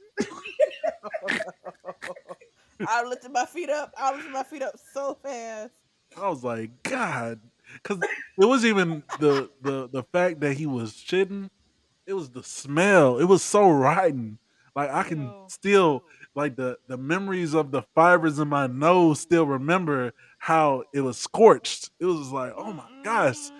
I 2.87 3.03
lifted 3.05 3.33
my 3.33 3.47
feet 3.47 3.71
up. 3.71 3.93
I 3.97 4.15
lifted 4.15 4.33
my 4.33 4.43
feet 4.43 4.63
up 4.63 4.75
so 4.93 5.17
fast. 5.23 5.73
I 6.17 6.29
was 6.29 6.45
like, 6.45 6.83
God. 6.83 7.41
Because 7.75 7.99
it 8.39 8.45
was 8.45 8.65
even 8.65 9.03
the, 9.19 9.51
the 9.63 9.89
the 9.91 10.03
fact 10.05 10.41
that 10.41 10.55
he 10.55 10.67
was 10.67 10.93
shitting, 10.93 11.51
it 12.07 12.15
was 12.15 12.31
the 12.31 12.43
smell. 12.43 13.19
It 13.19 13.25
was 13.25 13.43
so 13.43 13.71
rotten. 13.71 14.39
Like 14.75 14.91
I 14.91 15.05
can 15.05 15.23
Ew. 15.23 15.45
still 15.49 16.05
like 16.35 16.57
the 16.57 16.77
the 16.89 16.97
memories 16.97 17.55
of 17.55 17.71
the 17.71 17.83
fibers 17.95 18.39
in 18.39 18.49
my 18.49 18.67
nose 18.67 19.21
still 19.21 19.47
remember 19.47 20.13
how 20.39 20.85
it 20.93 21.01
was 21.01 21.17
scorched. 21.17 21.91
It 22.01 22.07
was 22.07 22.31
like, 22.31 22.53
oh 22.57 22.73
my 22.73 22.89
gosh. 23.05 23.51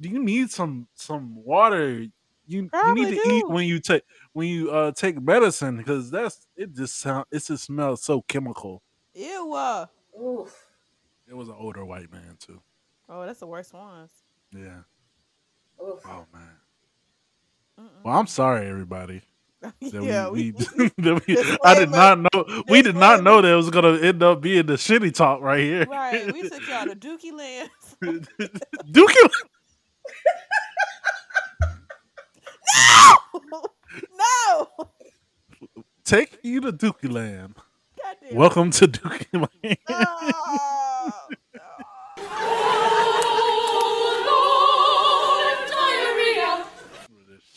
Do 0.00 0.08
you 0.08 0.22
need 0.22 0.50
some 0.50 0.88
some 0.94 1.44
water? 1.44 2.06
You 2.46 2.70
you 2.72 2.94
need 2.94 3.10
to 3.10 3.28
eat 3.28 3.48
when 3.48 3.66
you 3.66 3.80
take 3.80 4.02
when 4.32 4.48
you 4.48 4.70
uh 4.70 4.92
take 4.92 5.20
medicine 5.20 5.76
because 5.76 6.10
that's 6.10 6.46
it 6.56 6.74
just 6.74 6.98
sound 6.98 7.26
it 7.30 7.44
just 7.44 7.64
smells 7.64 8.02
so 8.02 8.22
chemical. 8.22 8.82
Ew. 9.14 9.52
uh. 9.54 9.86
Oof. 10.20 10.66
It 11.28 11.34
was 11.34 11.48
an 11.48 11.54
older 11.58 11.84
white 11.84 12.10
man 12.10 12.36
too. 12.38 12.60
Oh, 13.14 13.26
that's 13.26 13.40
the 13.40 13.46
worst 13.46 13.74
ones. 13.74 14.10
Yeah. 14.56 14.80
Oof. 15.82 16.00
Oh 16.06 16.24
man. 16.32 16.48
Mm-mm. 17.78 18.04
Well, 18.04 18.18
I'm 18.18 18.26
sorry, 18.26 18.66
everybody. 18.66 19.22
Yeah, 19.80 20.28
we, 20.30 20.52
we, 20.52 20.90
we, 20.98 21.12
we- 21.28 21.36
I 21.64 21.74
did 21.74 21.90
not 21.90 22.18
know. 22.18 22.64
We 22.68 22.82
did 22.82 22.96
not 22.96 23.22
know 23.22 23.40
that 23.42 23.52
it 23.52 23.54
was 23.54 23.70
gonna 23.70 23.98
end 23.98 24.22
up 24.22 24.40
being 24.40 24.66
the 24.66 24.72
shitty 24.74 25.14
talk 25.14 25.40
right 25.42 25.60
here. 25.60 25.86
right. 25.88 26.32
We 26.32 26.48
took 26.48 26.66
y'all 26.66 26.86
to 26.86 26.96
Dookie 26.96 27.32
Land. 27.32 27.70
Dookie. 28.02 29.30
no. 33.52 33.62
no. 34.16 34.68
Take 36.04 36.38
you 36.42 36.60
to 36.62 36.72
Dookie 36.72 37.12
Land. 37.12 37.56
Welcome 38.32 38.70
to 38.72 38.88
Dookie 38.88 39.48
Land. 39.62 39.78
Oh, 39.88 40.32
Oh, 41.04 41.28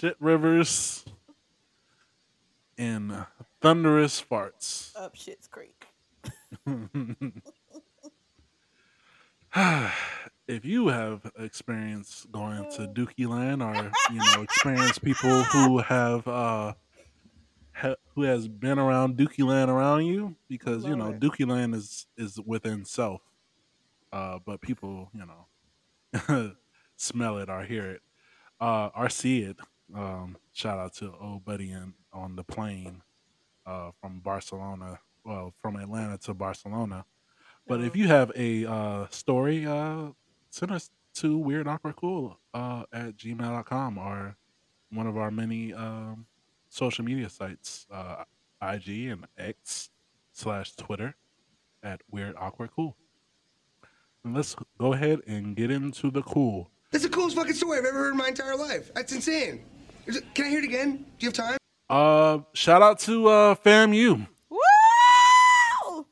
Shit 0.06 0.18
rivers 0.20 1.04
and 2.78 3.26
thunderous 3.60 4.22
farts. 4.22 4.96
up 4.96 5.16
Shit's 5.16 5.48
Creek. 5.48 5.88
if 10.48 10.64
you 10.64 10.90
have 10.90 11.32
experience 11.40 12.28
going 12.32 12.70
to 12.74 12.82
Dookie 12.82 13.28
Land 13.28 13.64
or 13.64 13.92
you 14.12 14.20
know 14.20 14.44
experienced 14.44 15.04
people 15.04 15.42
who 15.42 15.80
have 15.80 16.28
uh 16.28 16.74
ha- 17.74 17.96
who 18.14 18.22
has 18.22 18.48
been 18.48 18.78
around 18.78 19.18
Dookie 19.18 19.44
Land 19.44 19.72
around 19.72 20.06
you 20.06 20.36
because 20.48 20.86
you 20.86 20.96
know. 20.96 21.14
Dookie 21.14 21.50
Land 21.50 21.74
is 21.74 22.06
is 22.16 22.40
within 22.46 22.86
self 22.86 23.24
uh 24.14 24.38
but 24.46 24.62
people 24.62 25.10
you 25.16 25.26
know 25.26 26.52
smell 26.96 27.40
it 27.40 27.50
or 27.50 27.64
hear 27.64 27.90
it 27.90 28.02
uh 28.62 28.90
or 28.96 29.10
see 29.10 29.40
it 29.40 29.58
um 29.94 30.38
shout 30.54 30.80
out 30.80 30.94
to 30.94 31.14
old 31.22 31.46
buddy 31.46 31.72
in, 31.72 31.94
on 32.12 32.36
the 32.36 32.44
plane 32.44 33.02
uh 33.66 33.92
from 34.02 34.20
Barcelona 34.20 35.00
well 35.24 35.54
from 35.62 35.76
Atlanta 35.76 36.18
to 36.20 36.34
Barcelona 36.34 37.06
but 37.68 37.82
if 37.82 37.94
Oh. 37.94 37.98
you 37.98 38.08
have 38.08 38.32
a 38.36 38.66
uh, 38.66 39.08
story, 39.10 39.66
uh, 39.66 40.10
send 40.52 40.72
us 40.72 40.92
to 41.16 41.36
weird 41.36 41.68
awkward 41.68 41.96
cool 41.96 42.40
uh, 42.54 42.84
at 42.94 43.18
gmail.com 43.18 43.98
or 43.98 44.36
one 44.92 45.08
of 45.08 45.18
our 45.18 45.32
many 45.32 45.74
um, 45.74 46.28
social 46.70 47.04
media 47.04 47.28
sites, 47.28 47.88
uh, 47.92 48.24
IG 48.62 49.08
and 49.10 49.26
X 49.36 49.90
slash 50.32 50.76
Twitter 50.76 51.16
at 51.82 52.02
weird 52.12 52.36
awkward 52.38 52.70
cool. 52.76 52.96
And 54.24 54.36
let's 54.36 54.56
go 54.78 54.94
ahead 54.94 55.22
and 55.26 55.56
get 55.56 55.72
into 55.72 56.12
the 56.12 56.22
cool. 56.22 56.70
That's 56.92 57.04
the 57.04 57.10
coolest 57.10 57.36
fucking 57.36 57.54
story 57.54 57.80
I've 57.80 57.86
ever 57.86 57.98
heard 57.98 58.12
in 58.12 58.18
my 58.18 58.28
entire 58.28 58.56
life. 58.56 58.92
That's 58.94 59.12
insane. 59.12 59.66
Is 60.06 60.18
it, 60.18 60.34
can 60.36 60.46
I 60.46 60.50
hear 60.50 60.60
it 60.60 60.66
again? 60.66 60.98
Do 61.20 61.26
you 61.26 61.28
have 61.30 61.34
time? 61.34 61.58
Uh, 61.90 62.40
shout 62.54 62.82
out 62.82 63.00
to 63.00 63.28
uh, 63.28 63.56
FAMU. 63.56 64.28
Woo! 64.50 66.06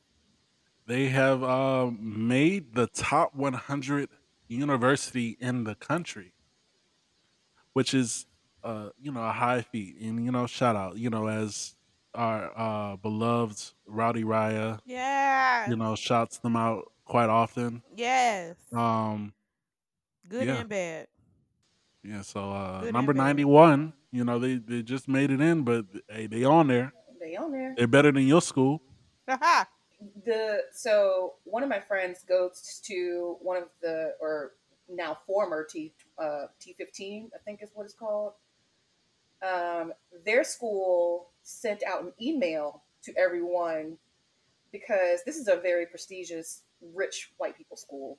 They 0.87 1.07
have 1.09 1.43
uh, 1.43 1.91
made 1.99 2.73
the 2.75 2.87
top 2.87 3.35
100 3.35 4.09
university 4.47 5.37
in 5.39 5.63
the 5.63 5.75
country, 5.75 6.33
which 7.73 7.93
is, 7.93 8.25
uh, 8.63 8.89
you 9.01 9.11
know, 9.11 9.23
a 9.23 9.31
high 9.31 9.61
feat. 9.61 9.97
And, 10.01 10.23
you 10.25 10.31
know, 10.31 10.45
shout 10.47 10.75
out, 10.75 10.97
you 10.97 11.09
know, 11.09 11.27
as 11.27 11.75
our 12.13 12.51
uh, 12.55 12.95
beloved 12.97 13.61
Rowdy 13.87 14.23
Riah, 14.23 14.77
Yeah. 14.85 15.69
you 15.69 15.75
know, 15.75 15.95
shouts 15.95 16.37
them 16.39 16.55
out 16.55 16.91
quite 17.05 17.29
often. 17.29 17.81
Yes. 17.95 18.55
Um, 18.71 19.33
Good 20.29 20.47
yeah. 20.47 20.55
and 20.59 20.69
bad. 20.69 21.07
Yeah, 22.03 22.21
so 22.21 22.51
uh, 22.51 22.89
number 22.91 23.13
91, 23.13 23.93
you 24.11 24.23
know, 24.23 24.39
they, 24.39 24.55
they 24.55 24.81
just 24.81 25.07
made 25.07 25.31
it 25.31 25.39
in, 25.39 25.63
but 25.63 25.85
hey, 26.09 26.27
they 26.27 26.43
on 26.43 26.67
there. 26.67 26.93
They 27.19 27.35
on 27.35 27.51
there. 27.51 27.73
They're 27.77 27.87
better 27.87 28.11
than 28.11 28.27
your 28.27 28.41
school. 28.41 28.81
Haha. 29.27 29.65
the 30.25 30.63
so 30.73 31.35
one 31.45 31.63
of 31.63 31.69
my 31.69 31.79
friends 31.79 32.23
goes 32.27 32.81
to 32.83 33.37
one 33.41 33.57
of 33.57 33.69
the 33.81 34.13
or 34.19 34.51
now 34.89 35.17
former 35.25 35.63
T 35.63 35.93
uh, 36.17 36.47
T15 36.61 37.29
I 37.33 37.37
think 37.45 37.63
is 37.63 37.69
what 37.73 37.85
it's 37.85 37.93
called. 37.93 38.33
Um, 39.41 39.93
their 40.25 40.43
school 40.43 41.29
sent 41.41 41.83
out 41.83 42.03
an 42.03 42.13
email 42.21 42.83
to 43.03 43.13
everyone 43.17 43.97
because 44.71 45.21
this 45.25 45.37
is 45.37 45.47
a 45.47 45.57
very 45.57 45.85
prestigious 45.85 46.63
rich 46.93 47.31
white 47.37 47.57
people 47.57 47.77
school 47.77 48.17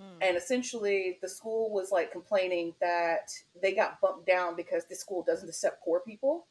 Hmm. 0.00 0.18
and 0.22 0.36
essentially 0.36 1.18
the 1.22 1.28
school 1.28 1.70
was 1.70 1.92
like 1.92 2.10
complaining 2.10 2.74
that 2.80 3.30
they 3.62 3.72
got 3.72 4.00
bumped 4.00 4.26
down 4.26 4.56
because 4.56 4.84
this 4.86 5.00
school 5.00 5.22
doesn't 5.22 5.48
accept 5.48 5.84
poor 5.84 6.00
people 6.00 6.46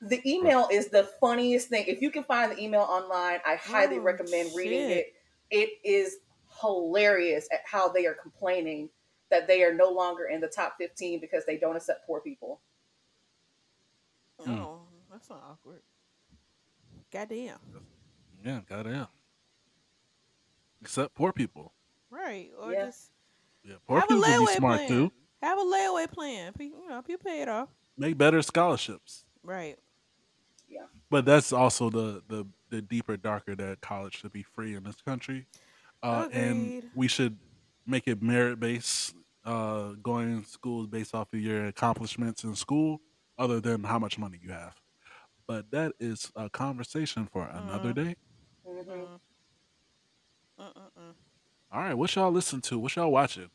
the 0.00 0.20
email 0.28 0.66
is 0.72 0.88
the 0.88 1.04
funniest 1.20 1.68
thing 1.68 1.84
if 1.86 2.00
you 2.02 2.10
can 2.10 2.24
find 2.24 2.50
the 2.52 2.60
email 2.60 2.80
online 2.82 3.38
i 3.46 3.54
highly 3.56 3.98
Oh, 3.98 4.02
recommend 4.02 4.50
reading 4.56 4.90
it 4.90 5.14
it 5.50 5.70
is 5.84 6.16
hilarious 6.60 7.46
at 7.52 7.60
how 7.64 7.88
they 7.88 8.06
are 8.06 8.14
complaining 8.14 8.88
that 9.30 9.46
they 9.46 9.62
are 9.62 9.72
no 9.72 9.90
longer 9.90 10.24
in 10.24 10.40
the 10.40 10.48
top 10.48 10.74
15 10.78 11.20
because 11.20 11.44
they 11.46 11.56
don't 11.56 11.76
accept 11.76 12.06
poor 12.06 12.20
people 12.20 12.60
Hmm. 14.42 14.58
Oh, 14.58 14.80
that's 15.10 15.28
not 15.28 15.42
awkward. 15.50 15.82
Goddamn. 17.12 17.58
Yeah, 18.44 18.60
goddamn. 18.68 19.08
Except 20.80 21.14
poor 21.14 21.32
people. 21.32 21.72
Right. 22.10 22.50
Or 22.58 22.72
Yeah. 22.72 22.86
just 22.86 23.10
Yeah, 23.62 23.76
poor 23.86 24.00
have 24.00 24.08
people 24.08 24.22
can 24.22 24.40
be 24.40 24.46
smart 24.46 24.76
plan. 24.78 24.88
too. 24.88 25.12
Have 25.42 25.58
a 25.58 25.62
layaway 25.62 26.10
plan. 26.10 26.52
You 26.58 26.88
know, 26.88 27.02
people 27.02 27.24
pay 27.24 27.42
it 27.42 27.48
off. 27.48 27.68
Make 27.96 28.16
better 28.18 28.42
scholarships. 28.42 29.24
Right. 29.42 29.78
Yeah. 30.68 30.86
But 31.10 31.24
that's 31.24 31.52
also 31.52 31.90
the 31.90 32.22
the 32.28 32.46
the 32.68 32.80
deeper, 32.82 33.16
darker 33.16 33.54
that 33.56 33.80
college 33.80 34.16
should 34.18 34.32
be 34.32 34.42
free 34.44 34.74
in 34.76 34.84
this 34.84 35.00
country, 35.02 35.46
uh, 36.02 36.28
and 36.32 36.84
we 36.94 37.08
should 37.08 37.38
make 37.86 38.06
it 38.06 38.22
merit 38.22 38.60
based. 38.60 39.14
Uh, 39.42 39.92
going 40.02 40.42
to 40.42 40.48
schools 40.48 40.86
based 40.86 41.14
off 41.14 41.32
of 41.32 41.40
your 41.40 41.66
accomplishments 41.66 42.44
in 42.44 42.54
school 42.54 43.00
other 43.38 43.58
than 43.58 43.82
how 43.82 43.98
much 43.98 44.18
money 44.18 44.38
you 44.40 44.50
have. 44.50 44.78
But 45.48 45.70
that 45.70 45.94
is 45.98 46.30
a 46.36 46.50
conversation 46.50 47.26
for 47.26 47.46
another 47.46 47.94
day. 47.94 48.16
Mhm. 48.66 49.18
Mm-mm-mm. 50.60 51.14
All 51.72 51.80
right, 51.80 51.94
what 51.94 52.14
y'all 52.14 52.30
listen 52.30 52.60
to? 52.62 52.78
What 52.78 52.94
y'all 52.96 53.10
watching? 53.10 53.48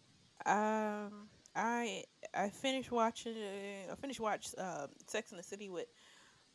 Um, 0.45 1.27
I 1.55 2.03
I 2.33 2.49
finished 2.49 2.91
watching. 2.91 3.33
I 3.91 3.95
finished 3.95 4.19
watch 4.19 4.47
uh, 4.57 4.87
Sex 5.07 5.31
in 5.31 5.37
the 5.37 5.43
City 5.43 5.69
with 5.69 5.87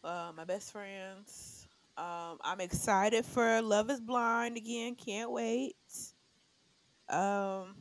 uh, 0.02 0.32
my 0.36 0.44
best 0.44 0.72
friends. 0.72 1.66
Um, 1.96 2.38
I'm 2.42 2.60
excited 2.60 3.24
for 3.24 3.60
Love 3.62 3.90
Is 3.90 4.00
Blind 4.00 4.56
again. 4.56 4.94
Can't 4.94 5.30
wait. 5.30 5.76
Um, 7.08 7.74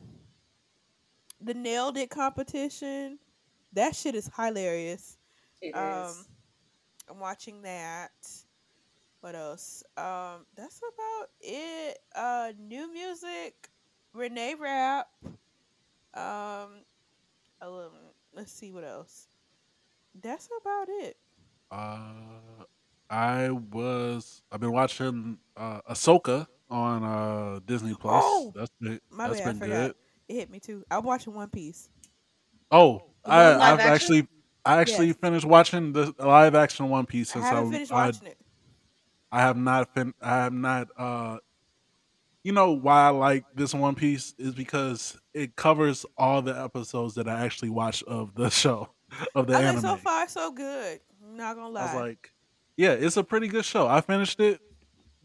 the 1.40 1.54
Nailed 1.54 1.96
It 1.96 2.10
competition. 2.10 3.18
That 3.72 3.94
shit 3.96 4.14
is 4.14 4.30
hilarious. 4.36 5.16
It 5.62 5.68
is. 5.68 5.74
Um, 5.74 6.26
I'm 7.08 7.18
watching 7.18 7.62
that. 7.62 8.10
What 9.20 9.34
else? 9.34 9.82
Um, 9.96 10.46
that's 10.54 10.80
about 10.80 11.28
it. 11.40 11.98
Uh, 12.14 12.52
new 12.58 12.92
music. 12.92 13.70
Reneé 14.14 14.58
Rapp. 14.58 15.08
Um, 16.14 16.84
um, 17.62 17.92
let's 18.34 18.52
see 18.52 18.72
what 18.72 18.84
else. 18.84 19.28
That's 20.20 20.48
about 20.60 20.88
it. 20.88 21.16
Uh, 21.70 22.64
I 23.10 23.50
was. 23.50 24.42
I've 24.50 24.60
been 24.60 24.72
watching 24.72 25.38
uh, 25.56 25.80
Ahsoka 25.88 26.46
on 26.70 27.02
uh, 27.04 27.60
Disney 27.66 27.94
Plus. 27.94 28.24
Oh, 28.24 28.52
that's 28.54 28.70
been, 28.80 29.00
My 29.10 29.28
that's 29.28 29.40
bad, 29.40 29.48
I 29.48 29.52
been 29.52 29.58
forgot. 29.58 29.90
good. 29.90 29.94
It 30.28 30.34
hit 30.34 30.50
me 30.50 30.60
too. 30.60 30.84
I'm 30.90 31.04
watching 31.04 31.34
One 31.34 31.50
Piece. 31.50 31.88
Oh, 32.70 33.02
The 33.24 33.32
I, 33.32 33.72
I've 33.72 33.78
action? 33.80 33.92
actually, 33.92 34.28
I 34.64 34.80
actually 34.80 35.12
Yes. 35.12 35.14
finished 35.14 35.44
watching 35.46 35.92
the 35.92 36.14
live 36.18 36.54
action 36.54 36.88
One 36.88 37.06
Piece 37.06 37.30
I 37.32 37.32
since 37.32 37.44
haven't 37.44 37.66
I, 37.66 37.70
finished 37.70 37.92
I, 37.92 38.12
watching 38.12 38.28
it. 38.28 38.38
I 39.32 39.40
have 39.42 39.56
not 39.56 39.92
fin- 39.94 40.14
I 40.20 40.42
have 40.44 40.52
not. 40.52 40.88
Uh, 40.96 41.38
you 42.42 42.52
know 42.52 42.72
why 42.72 43.06
I 43.06 43.08
like 43.10 43.44
this 43.54 43.74
One 43.74 43.94
Piece 43.94 44.34
is 44.38 44.54
because 44.54 45.18
it 45.34 45.56
covers 45.56 46.06
all 46.16 46.40
the 46.42 46.58
episodes 46.58 47.14
that 47.14 47.28
I 47.28 47.44
actually 47.44 47.70
watched 47.70 48.02
of 48.04 48.34
the 48.34 48.48
show 48.50 48.88
of 49.34 49.46
the 49.46 49.56
I 49.56 49.62
anime. 49.62 49.80
so 49.82 49.96
far 49.96 50.28
so 50.28 50.50
good. 50.52 51.00
I'm 51.22 51.36
not 51.36 51.56
gonna 51.56 51.68
lie. 51.68 51.80
I 51.82 51.94
was 51.94 52.02
like, 52.02 52.32
yeah, 52.76 52.92
it's 52.92 53.16
a 53.16 53.24
pretty 53.24 53.48
good 53.48 53.64
show. 53.64 53.86
I 53.86 54.00
finished 54.00 54.40
it. 54.40 54.60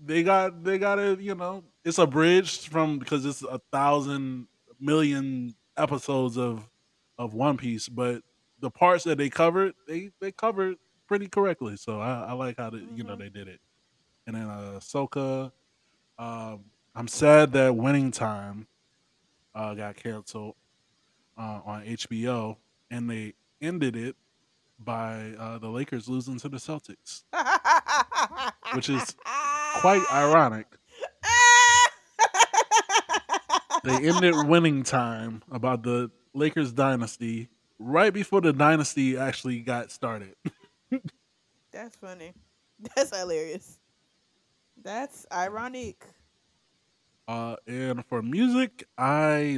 They 0.04 0.24
got 0.24 0.64
they 0.64 0.78
got 0.78 1.00
it. 1.00 1.20
You 1.22 1.36
know, 1.36 1.64
it's 1.86 1.98
abridged 1.98 2.68
from 2.68 3.00
because 3.00 3.26
it's 3.26 3.42
a 3.44 3.62
thousand 3.72 4.48
million 4.80 5.56
episodes 5.78 6.38
of 6.38 6.70
of 7.18 7.34
One 7.34 7.56
Piece, 7.58 7.88
but 7.88 8.22
the 8.60 8.70
parts 8.70 9.06
that 9.06 9.18
they 9.18 9.30
covered, 9.30 9.74
they 9.88 10.10
they 10.20 10.34
covered 10.34 10.76
pretty 11.08 11.28
correctly. 11.30 11.78
So 11.78 12.02
I, 12.02 12.26
I 12.30 12.32
like 12.34 12.58
how 12.58 12.72
they, 12.72 12.84
you 12.94 13.04
know 13.06 13.16
Mhm. 13.16 13.20
they 13.20 13.30
did 13.30 13.48
it. 13.48 13.62
And 14.28 14.36
then 14.36 14.44
uh 14.48 14.80
Soka, 14.80 15.52
um, 16.18 16.66
I'm 16.96 17.08
sad 17.08 17.52
that 17.54 17.76
Winning 17.76 18.12
Time 18.12 18.68
uh, 19.54 19.74
got 19.74 19.96
canceled 19.96 20.56
uh, 21.38 21.62
on 21.66 21.84
HBO, 21.86 22.58
and 22.90 23.10
they 23.10 23.34
ended 23.62 23.96
it 23.96 24.16
by 24.80 25.34
uh, 25.40 25.58
the 25.58 25.70
Lakers 25.70 26.08
losing 26.08 26.38
to 26.40 26.50
the 26.50 26.58
Celtics, 26.58 27.24
which 28.74 28.90
is 28.90 29.16
quite 29.82 30.04
ironic. 30.12 30.68
They 33.84 34.08
ended 34.08 34.34
winning 34.48 34.82
time 34.82 35.44
about 35.52 35.84
the 35.84 36.10
Lakers 36.34 36.72
dynasty 36.74 37.50
right 37.78 38.12
before 38.12 38.42
the 38.42 38.52
dynasty 38.52 39.16
actually 39.16 39.60
got 39.60 39.92
started. 39.92 40.36
That's 41.72 41.96
funny. 41.96 42.34
That's 42.96 43.16
hilarious. 43.16 43.78
That's 44.86 45.26
ironic. 45.34 46.06
Uh, 47.28 47.56
and 47.66 48.06
for 48.06 48.22
music, 48.22 48.88
I 48.98 49.58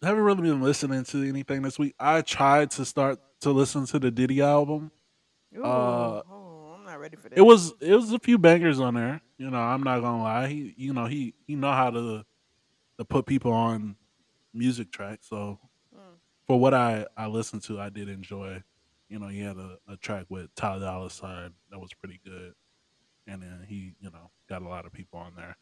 haven't 0.00 0.22
really 0.22 0.42
been 0.42 0.62
listening 0.62 1.02
to 1.06 1.28
anything 1.28 1.62
this 1.62 1.78
week. 1.80 1.94
I 1.98 2.22
tried 2.22 2.70
to 2.72 2.84
start 2.84 3.18
to 3.40 3.50
listen 3.50 3.86
to 3.86 3.98
the 3.98 4.12
Diddy 4.12 4.40
album. 4.40 4.92
Ooh, 5.56 5.64
Uh, 5.64 6.22
oh, 6.30 6.76
I'm 6.78 6.84
not 6.84 7.00
ready 7.00 7.16
for 7.16 7.28
that. 7.28 7.36
It 7.38 7.42
was 7.42 7.74
it 7.80 7.92
was 7.94 8.12
a 8.12 8.20
few 8.20 8.38
bangers 8.38 8.78
on 8.78 8.94
there. 8.94 9.20
You 9.36 9.50
know, 9.50 9.58
I'm 9.58 9.82
not 9.82 10.00
gonna 10.00 10.22
lie. 10.22 10.46
He 10.46 10.74
you 10.76 10.92
know 10.92 11.06
he 11.06 11.34
he 11.46 11.56
know 11.56 11.72
how 11.72 11.90
to 11.90 12.24
to 12.98 13.04
put 13.04 13.26
people 13.26 13.52
on 13.52 13.96
music 14.52 14.92
tracks. 14.92 15.26
So 15.28 15.58
Mm. 15.94 16.18
for 16.46 16.58
what 16.60 16.72
I 16.74 17.06
I 17.16 17.26
listened 17.26 17.62
to, 17.64 17.80
I 17.80 17.88
did 17.88 18.08
enjoy. 18.08 18.62
You 19.08 19.18
know, 19.18 19.28
he 19.28 19.40
had 19.40 19.56
a, 19.58 19.78
a 19.88 19.96
track 19.96 20.26
with 20.28 20.54
Ty 20.54 20.78
Dolla 20.78 21.10
Sign 21.10 21.54
that 21.70 21.78
was 21.80 21.92
pretty 21.94 22.20
good, 22.24 22.54
and 23.26 23.42
then 23.42 23.64
he 23.68 23.94
you 24.00 24.10
know 24.10 24.30
got 24.48 24.62
a 24.62 24.68
lot 24.68 24.86
of 24.86 24.92
people 24.92 25.18
on 25.18 25.34
there. 25.36 25.56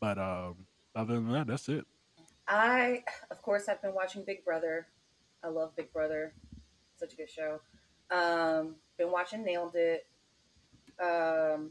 But 0.00 0.18
um, 0.18 0.66
other 0.94 1.14
than 1.14 1.32
that, 1.32 1.46
that's 1.46 1.68
it. 1.68 1.84
I, 2.46 3.04
of 3.30 3.40
course, 3.40 3.68
I've 3.68 3.80
been 3.80 3.94
watching 3.94 4.22
Big 4.24 4.44
Brother. 4.44 4.86
I 5.42 5.48
love 5.48 5.74
Big 5.76 5.92
Brother. 5.92 6.34
Such 6.96 7.14
a 7.14 7.16
good 7.16 7.30
show. 7.30 7.60
Um, 8.10 8.76
been 8.98 9.10
watching 9.10 9.44
Nailed 9.44 9.74
It. 9.74 10.06
Um, 11.02 11.70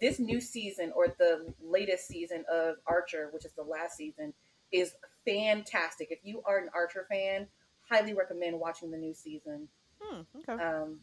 this 0.00 0.18
new 0.18 0.40
season, 0.40 0.92
or 0.94 1.08
the 1.18 1.54
latest 1.62 2.08
season 2.08 2.44
of 2.50 2.76
Archer, 2.86 3.28
which 3.32 3.44
is 3.44 3.52
the 3.52 3.62
last 3.62 3.96
season, 3.96 4.34
is 4.72 4.94
fantastic. 5.24 6.08
If 6.10 6.18
you 6.22 6.42
are 6.44 6.58
an 6.58 6.68
Archer 6.74 7.06
fan, 7.08 7.46
highly 7.88 8.14
recommend 8.14 8.58
watching 8.58 8.90
the 8.90 8.98
new 8.98 9.14
season. 9.14 9.68
Hmm, 10.00 10.22
okay. 10.38 10.62
Um, 10.62 11.00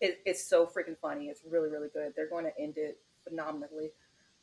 it, 0.00 0.20
it's 0.24 0.44
so 0.44 0.66
freaking 0.66 0.96
funny. 1.00 1.26
It's 1.26 1.40
really, 1.48 1.68
really 1.68 1.88
good. 1.92 2.12
They're 2.16 2.28
going 2.28 2.44
to 2.44 2.58
end 2.60 2.74
it 2.76 2.98
phenomenally. 3.28 3.90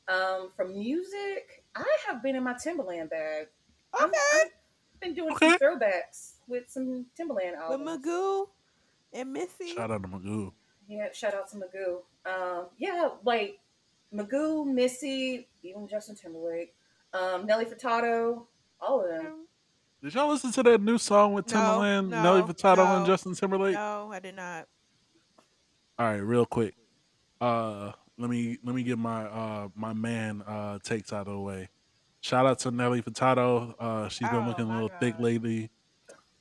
Um, 0.07 0.49
from 0.55 0.77
music, 0.77 1.63
I 1.75 1.85
have 2.07 2.21
been 2.21 2.35
in 2.35 2.43
my 2.43 2.53
Timbaland 2.53 3.09
bag. 3.09 3.47
I'm, 3.93 4.09
Okay. 4.09 4.17
I've 4.41 4.99
been 4.99 5.13
doing 5.13 5.35
some 5.37 5.57
throwbacks 5.57 6.33
with 6.47 6.69
some 6.69 7.05
Timbaland 7.19 7.55
albums. 7.55 7.85
With. 7.85 8.03
Magoo 8.03 8.47
and 9.13 9.31
Missy. 9.33 9.73
Shout 9.75 9.91
out 9.91 10.01
to 10.03 10.09
Magoo. 10.09 10.51
Yeah, 10.87 11.07
shout 11.13 11.33
out 11.33 11.49
to 11.51 11.57
Magoo. 11.57 11.99
Um, 12.25 12.67
yeah, 12.77 13.09
like 13.23 13.59
Magoo, 14.13 14.65
Missy, 14.65 15.47
even 15.61 15.87
Justin 15.87 16.15
Timberlake, 16.15 16.73
um, 17.13 17.45
Nelly 17.45 17.65
Furtado, 17.65 18.45
all 18.81 19.01
of 19.01 19.09
them. 19.09 19.47
Did 20.03 20.13
y'all 20.15 20.29
listen 20.29 20.51
to 20.51 20.63
that 20.63 20.81
new 20.81 20.97
song 20.97 21.33
with 21.33 21.53
No, 21.53 22.01
no, 22.01 22.21
Nelly 22.21 22.41
Furtado, 22.41 22.97
and 22.97 23.05
Justin 23.05 23.35
Timberlake? 23.35 23.75
No, 23.75 24.09
I 24.11 24.19
did 24.19 24.35
not. 24.35 24.67
All 25.99 26.05
right, 26.07 26.17
real 26.17 26.45
quick. 26.45 26.75
Uh 27.41 27.91
let 28.17 28.29
me 28.29 28.57
let 28.63 28.75
me 28.75 28.83
get 28.83 28.97
my 28.97 29.23
uh 29.25 29.67
my 29.75 29.93
man 29.93 30.43
uh 30.47 30.79
takes 30.83 31.11
out 31.13 31.27
of 31.27 31.33
the 31.33 31.39
way. 31.39 31.69
Shout 32.21 32.45
out 32.45 32.59
to 32.59 32.71
Nelly 32.71 33.01
Furtado. 33.01 33.73
Uh 33.79 34.07
she's 34.09 34.29
been 34.29 34.43
Oh, 34.43 34.47
looking 34.47 34.69
a 34.69 34.73
little 34.73 34.91
thick 34.99 35.19
lately. 35.19 35.69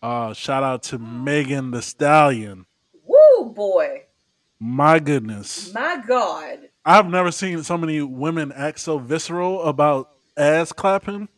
Uh 0.02 0.32
shout 0.32 0.62
out 0.62 0.82
to 0.84 0.98
Megan 0.98 1.70
Thee 1.70 1.80
Stallion. 1.80 2.66
Woo, 3.04 3.50
boy, 3.54 4.02
My 4.58 4.98
goodness. 4.98 5.72
my 5.74 6.02
God. 6.06 6.68
I've 6.84 7.06
never 7.08 7.30
seen 7.30 7.62
so 7.62 7.76
many 7.78 8.00
women 8.00 8.52
act 8.52 8.80
so 8.80 8.98
visceral 8.98 9.62
about 9.62 10.10
ass 10.36 10.72
clapping. 10.72 11.28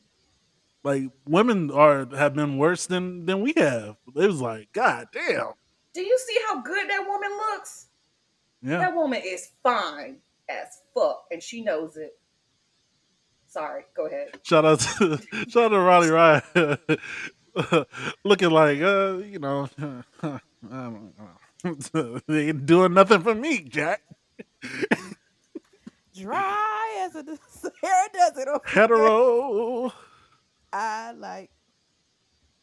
Like 0.83 1.05
women 1.27 1.71
are 1.71 2.07
have 2.15 2.35
been 2.35 2.59
worse 2.59 2.87
than 2.87 3.25
than 3.27 3.41
we 3.41 3.55
have. 3.57 3.97
It 4.15 4.27
was 4.27 4.41
like, 4.41 4.73
God 4.73 5.09
damn. 5.13 5.53
Do 5.95 6.01
you 6.03 6.19
see 6.19 6.39
how 6.49 6.61
good 6.61 6.89
that 6.91 7.07
woman 7.07 7.31
looks? 7.31 7.87
Yeah. 8.65 8.79
That 8.79 8.95
woman 8.97 9.21
is 9.25 9.51
fine 9.63 10.17
as 10.49 10.67
fuck, 10.95 11.27
and 11.31 11.43
she 11.43 11.63
knows 11.63 11.97
it. 11.99 12.19
Sorry, 13.47 13.85
go 13.95 14.07
ahead. 14.07 14.29
Shout 14.43 14.65
out 14.65 14.81
to 14.81 15.19
shout 15.49 15.65
out 15.65 15.69
to 15.69 15.79
Ronnie 15.79 16.09
Ryan, 16.11 16.43
looking 18.25 18.51
like 18.51 18.81
uh, 18.81 19.19
you 19.19 19.39
know, 19.39 19.69
I 20.23 20.41
don't 20.63 21.13
know. 21.19 22.21
they 22.27 22.49
ain't 22.49 22.67
doing 22.67 22.95
nothing 22.95 23.21
for 23.21 23.35
me, 23.35 23.61
Jack. 23.61 24.03
Dry 26.17 27.07
as 27.07 27.15
a 27.17 27.25
Sahara 27.49 28.09
desert. 28.13 28.49
over 28.49 28.61
here. 28.67 28.83
Hetero. 28.83 29.93
I 30.73 31.13
like. 31.13 31.51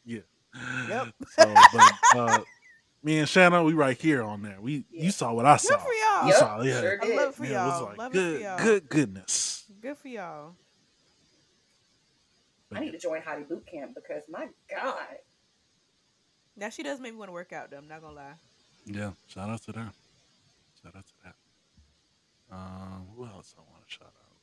Yeah. 0.04 0.20
Yep. 0.88 1.14
So, 1.28 1.54
but 1.72 1.92
uh, 2.16 2.38
me 3.02 3.18
and 3.18 3.28
Shanna, 3.28 3.62
we 3.64 3.72
right 3.74 3.96
here 3.96 4.22
on 4.22 4.42
there. 4.42 4.60
We 4.60 4.84
Yeah. 4.90 5.04
you 5.04 5.10
saw 5.10 5.32
what 5.32 5.46
I 5.46 5.56
saw. 5.56 5.70
Good 5.76 5.80
for 5.80 5.92
y'all. 5.92 6.22
You 6.22 6.28
Yep, 6.30 6.38
saw, 6.38 6.62
yeah. 6.62 6.80
sure 6.80 6.98
I 7.02 7.16
love 7.16 7.34
for 7.34 7.44
Yeah, 7.44 7.50
it 7.50 7.66
was 7.66 7.80
y'all. 7.80 7.84
like 7.88 7.98
love 7.98 8.12
good, 8.12 8.34
it 8.34 8.38
for 8.38 8.42
y'all. 8.44 8.58
good 8.58 8.88
goodness. 8.88 9.64
Good 9.80 9.98
for 9.98 10.08
y'all. 10.08 10.56
I 12.74 12.80
need 12.80 12.92
to 12.92 12.98
join 12.98 13.20
Hottie 13.20 13.46
Boot 13.48 13.66
Camp 13.70 13.94
because 13.94 14.22
my 14.30 14.48
God, 14.70 14.96
Now 16.56 16.68
she 16.70 16.82
does 16.82 17.00
make 17.00 17.12
me 17.12 17.18
want 17.18 17.28
to 17.28 17.32
work 17.32 17.52
out 17.52 17.70
though. 17.70 17.78
I'm 17.78 17.88
not 17.88 18.00
gonna 18.02 18.14
lie. 18.14 18.34
Yeah, 18.86 19.12
shout 19.26 19.48
out 19.50 19.62
to 19.64 19.72
them. 19.72 19.92
Shout 20.82 20.94
out 20.96 21.06
to 21.06 21.12
that. 21.24 21.34
Um, 22.50 23.06
who 23.16 23.24
else 23.26 23.54
I 23.58 23.60
want 23.62 23.86
to 23.86 23.92
shout 23.92 24.08
out? 24.08 24.36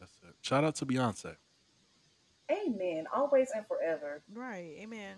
That's 0.00 0.12
it. 0.28 0.34
Shout 0.42 0.64
out 0.64 0.74
to 0.76 0.86
Beyonce. 0.86 1.36
Amen. 2.50 3.06
Always 3.14 3.50
and 3.54 3.66
forever. 3.66 4.22
Right. 4.32 4.76
Amen. 4.80 5.16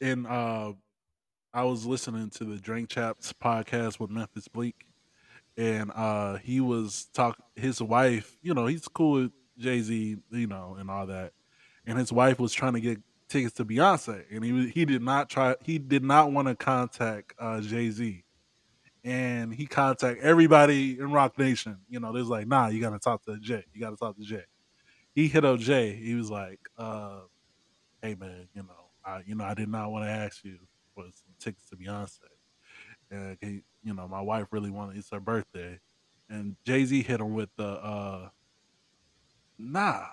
And 0.00 0.26
uh 0.26 0.72
I 1.54 1.62
was 1.62 1.86
listening 1.86 2.30
to 2.30 2.44
the 2.44 2.56
Drink 2.56 2.88
Champs 2.88 3.32
podcast 3.32 4.00
with 4.00 4.10
Memphis 4.10 4.48
Bleek, 4.48 4.88
and 5.56 5.92
uh, 5.94 6.38
he 6.38 6.60
was 6.60 7.06
talk. 7.14 7.38
His 7.54 7.80
wife, 7.80 8.36
you 8.42 8.54
know, 8.54 8.66
he's 8.66 8.88
cool 8.88 9.22
with 9.22 9.30
Jay 9.56 9.80
Z, 9.80 10.16
you 10.32 10.46
know, 10.48 10.74
and 10.76 10.90
all 10.90 11.06
that, 11.06 11.32
and 11.86 11.96
his 11.96 12.12
wife 12.12 12.40
was 12.40 12.52
trying 12.52 12.72
to 12.72 12.80
get 12.80 12.98
tickets 13.28 13.54
to 13.54 13.64
Beyonce, 13.64 14.24
and 14.32 14.44
he 14.44 14.68
he 14.70 14.84
did 14.84 15.00
not 15.00 15.28
try. 15.30 15.54
He 15.62 15.78
did 15.78 16.02
not 16.02 16.32
want 16.32 16.48
to 16.48 16.56
contact 16.56 17.34
uh, 17.38 17.60
Jay 17.60 17.88
Z, 17.88 18.24
and 19.04 19.54
he 19.54 19.66
contact 19.66 20.22
everybody 20.22 20.98
in 20.98 21.12
Roc 21.12 21.38
Nation. 21.38 21.78
You 21.88 22.00
know, 22.00 22.12
there's 22.12 22.26
like, 22.26 22.48
nah, 22.48 22.66
you 22.66 22.80
gotta 22.80 22.98
talk 22.98 23.24
to 23.26 23.38
Jay. 23.38 23.62
You 23.72 23.80
gotta 23.80 23.96
talk 23.96 24.16
to 24.16 24.24
Jay. 24.24 24.42
He 25.14 25.28
hit 25.28 25.44
up 25.44 25.60
Jay. 25.60 25.94
He 25.94 26.16
was 26.16 26.32
like, 26.32 26.58
uh, 26.76 27.20
"Hey 28.02 28.16
man, 28.16 28.48
you 28.56 28.64
know, 28.64 28.90
I 29.04 29.22
you 29.24 29.36
know 29.36 29.44
I 29.44 29.54
did 29.54 29.68
not 29.68 29.92
want 29.92 30.04
to 30.04 30.10
ask 30.10 30.44
you 30.44 30.58
for 30.94 31.04
some 31.04 31.34
tickets 31.38 31.68
to 31.70 31.76
Beyonce, 31.76 32.20
and 33.10 33.36
he, 33.40 33.62
you 33.82 33.94
know, 33.94 34.08
my 34.08 34.20
wife 34.20 34.46
really 34.50 34.70
wanted. 34.70 34.96
It's 34.96 35.10
her 35.10 35.20
birthday, 35.20 35.78
and 36.28 36.56
Jay 36.64 36.84
Z 36.84 37.02
hit 37.02 37.20
him 37.20 37.34
with 37.34 37.50
the, 37.56 37.66
uh, 37.68 38.28
nah, 39.58 40.06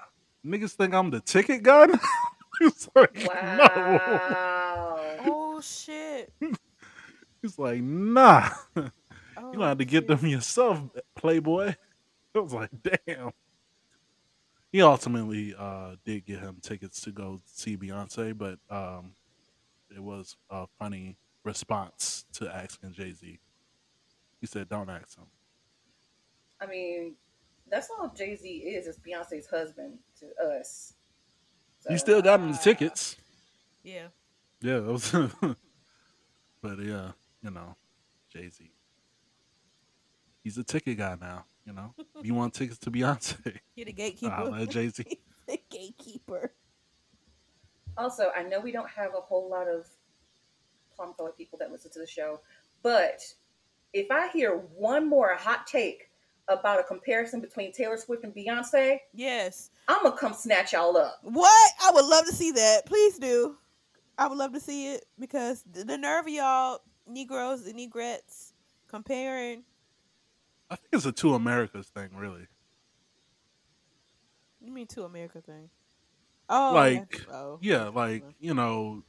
niggas 0.45 0.73
think 0.73 0.93
I'm 0.93 1.09
the 1.11 1.21
ticket 1.21 1.63
gun. 1.63 1.99
He's 2.59 2.89
like, 2.95 3.15
no. 3.15 3.27
Wow. 3.27 5.17
Oh 5.23 5.61
shit. 5.61 6.33
He's 7.41 7.59
like, 7.59 7.81
nah. 7.81 8.49
you 8.75 8.91
Oh, 9.37 9.51
gonna 9.53 9.67
have 9.67 9.77
to 9.77 9.85
get 9.85 10.07
them 10.07 10.25
yourself, 10.25 10.81
Playboy. 11.15 11.75
I 12.35 12.39
was 12.39 12.53
like, 12.53 12.71
damn. 13.05 13.31
He 14.71 14.81
ultimately 14.81 15.53
uh, 15.57 15.95
did 16.05 16.25
get 16.25 16.39
him 16.39 16.57
tickets 16.61 17.01
to 17.01 17.11
go 17.11 17.41
see 17.45 17.77
Beyonce, 17.77 18.37
but 18.37 18.57
um, 18.69 19.13
it 19.95 20.01
was 20.01 20.35
a 20.49 20.67
funny 20.79 21.17
response 21.43 22.25
to 22.33 22.53
asking 22.53 22.93
Jay 22.93 23.11
Z. 23.11 23.39
He 24.39 24.47
said, 24.47 24.69
"Don't 24.69 24.89
ask 24.89 25.17
him." 25.17 25.25
I 26.59 26.67
mean, 26.67 27.15
that's 27.69 27.89
all 27.89 28.11
Jay 28.15 28.35
Z 28.35 28.47
is, 28.47 28.87
is 28.87 28.99
Beyonce's 28.99 29.47
husband 29.47 29.97
to 30.19 30.27
us. 30.43 30.93
You 31.89 31.97
still 31.97 32.21
got 32.21 32.39
him 32.39 32.51
the 32.51 32.57
uh, 32.57 32.61
tickets. 32.61 33.15
Yeah. 33.83 34.07
Yeah, 34.61 34.79
that 34.79 34.91
was 34.91 35.11
but 36.61 36.79
yeah, 36.79 37.11
you 37.41 37.49
know, 37.49 37.75
Jay 38.31 38.47
Z. 38.49 38.69
He's 40.43 40.57
a 40.57 40.63
ticket 40.63 40.97
guy 40.97 41.17
now. 41.19 41.45
You 41.65 41.73
know, 41.73 41.93
you 42.21 42.33
want 42.33 42.53
tickets 42.53 42.77
to 42.79 42.91
Beyonce? 42.91 43.57
He 43.75 43.83
the 43.83 43.93
gatekeeper. 43.93 44.31
Holla 44.31 44.61
at 44.61 44.69
Jay 44.69 44.89
Z. 44.89 45.03
the 45.47 45.59
gatekeeper. 45.69 46.53
Also, 47.97 48.31
I 48.35 48.43
know 48.43 48.59
we 48.59 48.71
don't 48.71 48.89
have 48.89 49.11
a 49.17 49.21
whole 49.21 49.49
lot 49.49 49.67
of 49.67 49.87
plum 50.95 51.13
colored 51.17 51.37
people 51.37 51.57
that 51.59 51.71
listen 51.71 51.91
to 51.91 51.99
the 51.99 52.07
show, 52.07 52.39
but 52.83 53.21
if 53.93 54.09
I 54.11 54.29
hear 54.29 54.57
one 54.75 55.07
more 55.07 55.35
hot 55.35 55.67
take 55.67 56.09
about 56.47 56.79
a 56.79 56.83
comparison 56.83 57.39
between 57.41 57.71
Taylor 57.71 57.97
Swift 57.97 58.23
and 58.23 58.33
Beyonce, 58.33 58.99
Yes. 59.13 59.69
I'm 59.87 60.03
gonna 60.03 60.17
come 60.17 60.33
snatch 60.33 60.73
y'all 60.73 60.95
up. 60.97 61.19
What? 61.23 61.71
I 61.83 61.91
would 61.93 62.05
love 62.05 62.25
to 62.25 62.33
see 62.33 62.51
that. 62.51 62.85
Please 62.85 63.17
do. 63.19 63.57
I 64.17 64.27
would 64.27 64.37
love 64.37 64.53
to 64.53 64.59
see 64.59 64.93
it 64.93 65.05
because 65.19 65.63
the, 65.71 65.83
the 65.83 65.97
nerve 65.97 66.25
of 66.25 66.31
y'all 66.31 66.79
Negroes 67.07 67.65
and 67.65 67.77
Negrettes 67.77 68.53
comparing. 68.87 69.63
I 70.69 70.75
think 70.75 70.89
it's 70.93 71.05
a 71.05 71.11
two 71.11 71.33
Americas 71.33 71.87
thing, 71.87 72.09
really. 72.15 72.47
You 74.61 74.71
mean 74.71 74.87
two 74.87 75.03
America 75.03 75.41
thing? 75.41 75.69
Oh, 76.53 76.73
like, 76.73 77.21
oh, 77.31 77.59
yeah, 77.61 77.87
like 77.87 78.23
you 78.39 78.53
know, 78.53 79.03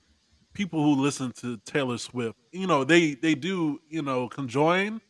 people 0.53 0.83
who 0.83 1.01
listen 1.03 1.33
to 1.33 1.57
Taylor 1.65 1.99
Swift, 1.99 2.39
you 2.53 2.67
know, 2.67 2.85
they 2.85 3.15
they 3.15 3.35
do 3.35 3.81
you 3.89 4.03
know 4.03 4.29
conjoin, 4.29 5.01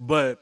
but 0.00 0.40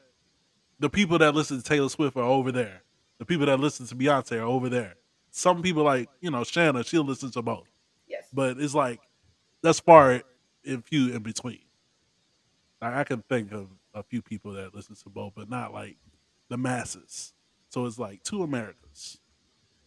the 0.79 0.89
people 0.89 1.17
that 1.19 1.35
listen 1.35 1.57
to 1.57 1.63
Taylor 1.63 1.89
Swift 1.89 2.15
are 2.15 2.23
over 2.23 2.51
there. 2.51 2.83
The 3.19 3.25
people 3.25 3.45
that 3.45 3.59
listen 3.59 3.85
to 3.87 3.95
Beyonce 3.95 4.39
are 4.39 4.43
over 4.43 4.69
there. 4.69 4.95
Some 5.31 5.61
people 5.61 5.83
like 5.83 6.09
you 6.21 6.31
know 6.31 6.43
Shanna, 6.43 6.83
she'll 6.83 7.03
listen 7.05 7.31
to 7.31 7.41
both. 7.41 7.67
Yes. 8.07 8.27
but 8.33 8.59
it's 8.59 8.75
like 8.75 8.99
that's 9.61 9.79
far 9.79 10.21
and 10.65 10.85
few 10.85 11.13
in 11.13 11.23
between. 11.23 11.61
Like, 12.81 12.93
I 12.93 13.03
can 13.03 13.23
think 13.29 13.51
of 13.51 13.67
a 13.93 14.03
few 14.03 14.21
people 14.21 14.53
that 14.53 14.73
listen 14.75 14.95
to 14.95 15.09
both, 15.09 15.33
but 15.35 15.49
not 15.49 15.73
like 15.73 15.97
the 16.49 16.57
masses. 16.57 17.33
So 17.69 17.85
it's 17.85 17.97
like 17.97 18.23
two 18.23 18.43
Americas, 18.43 19.19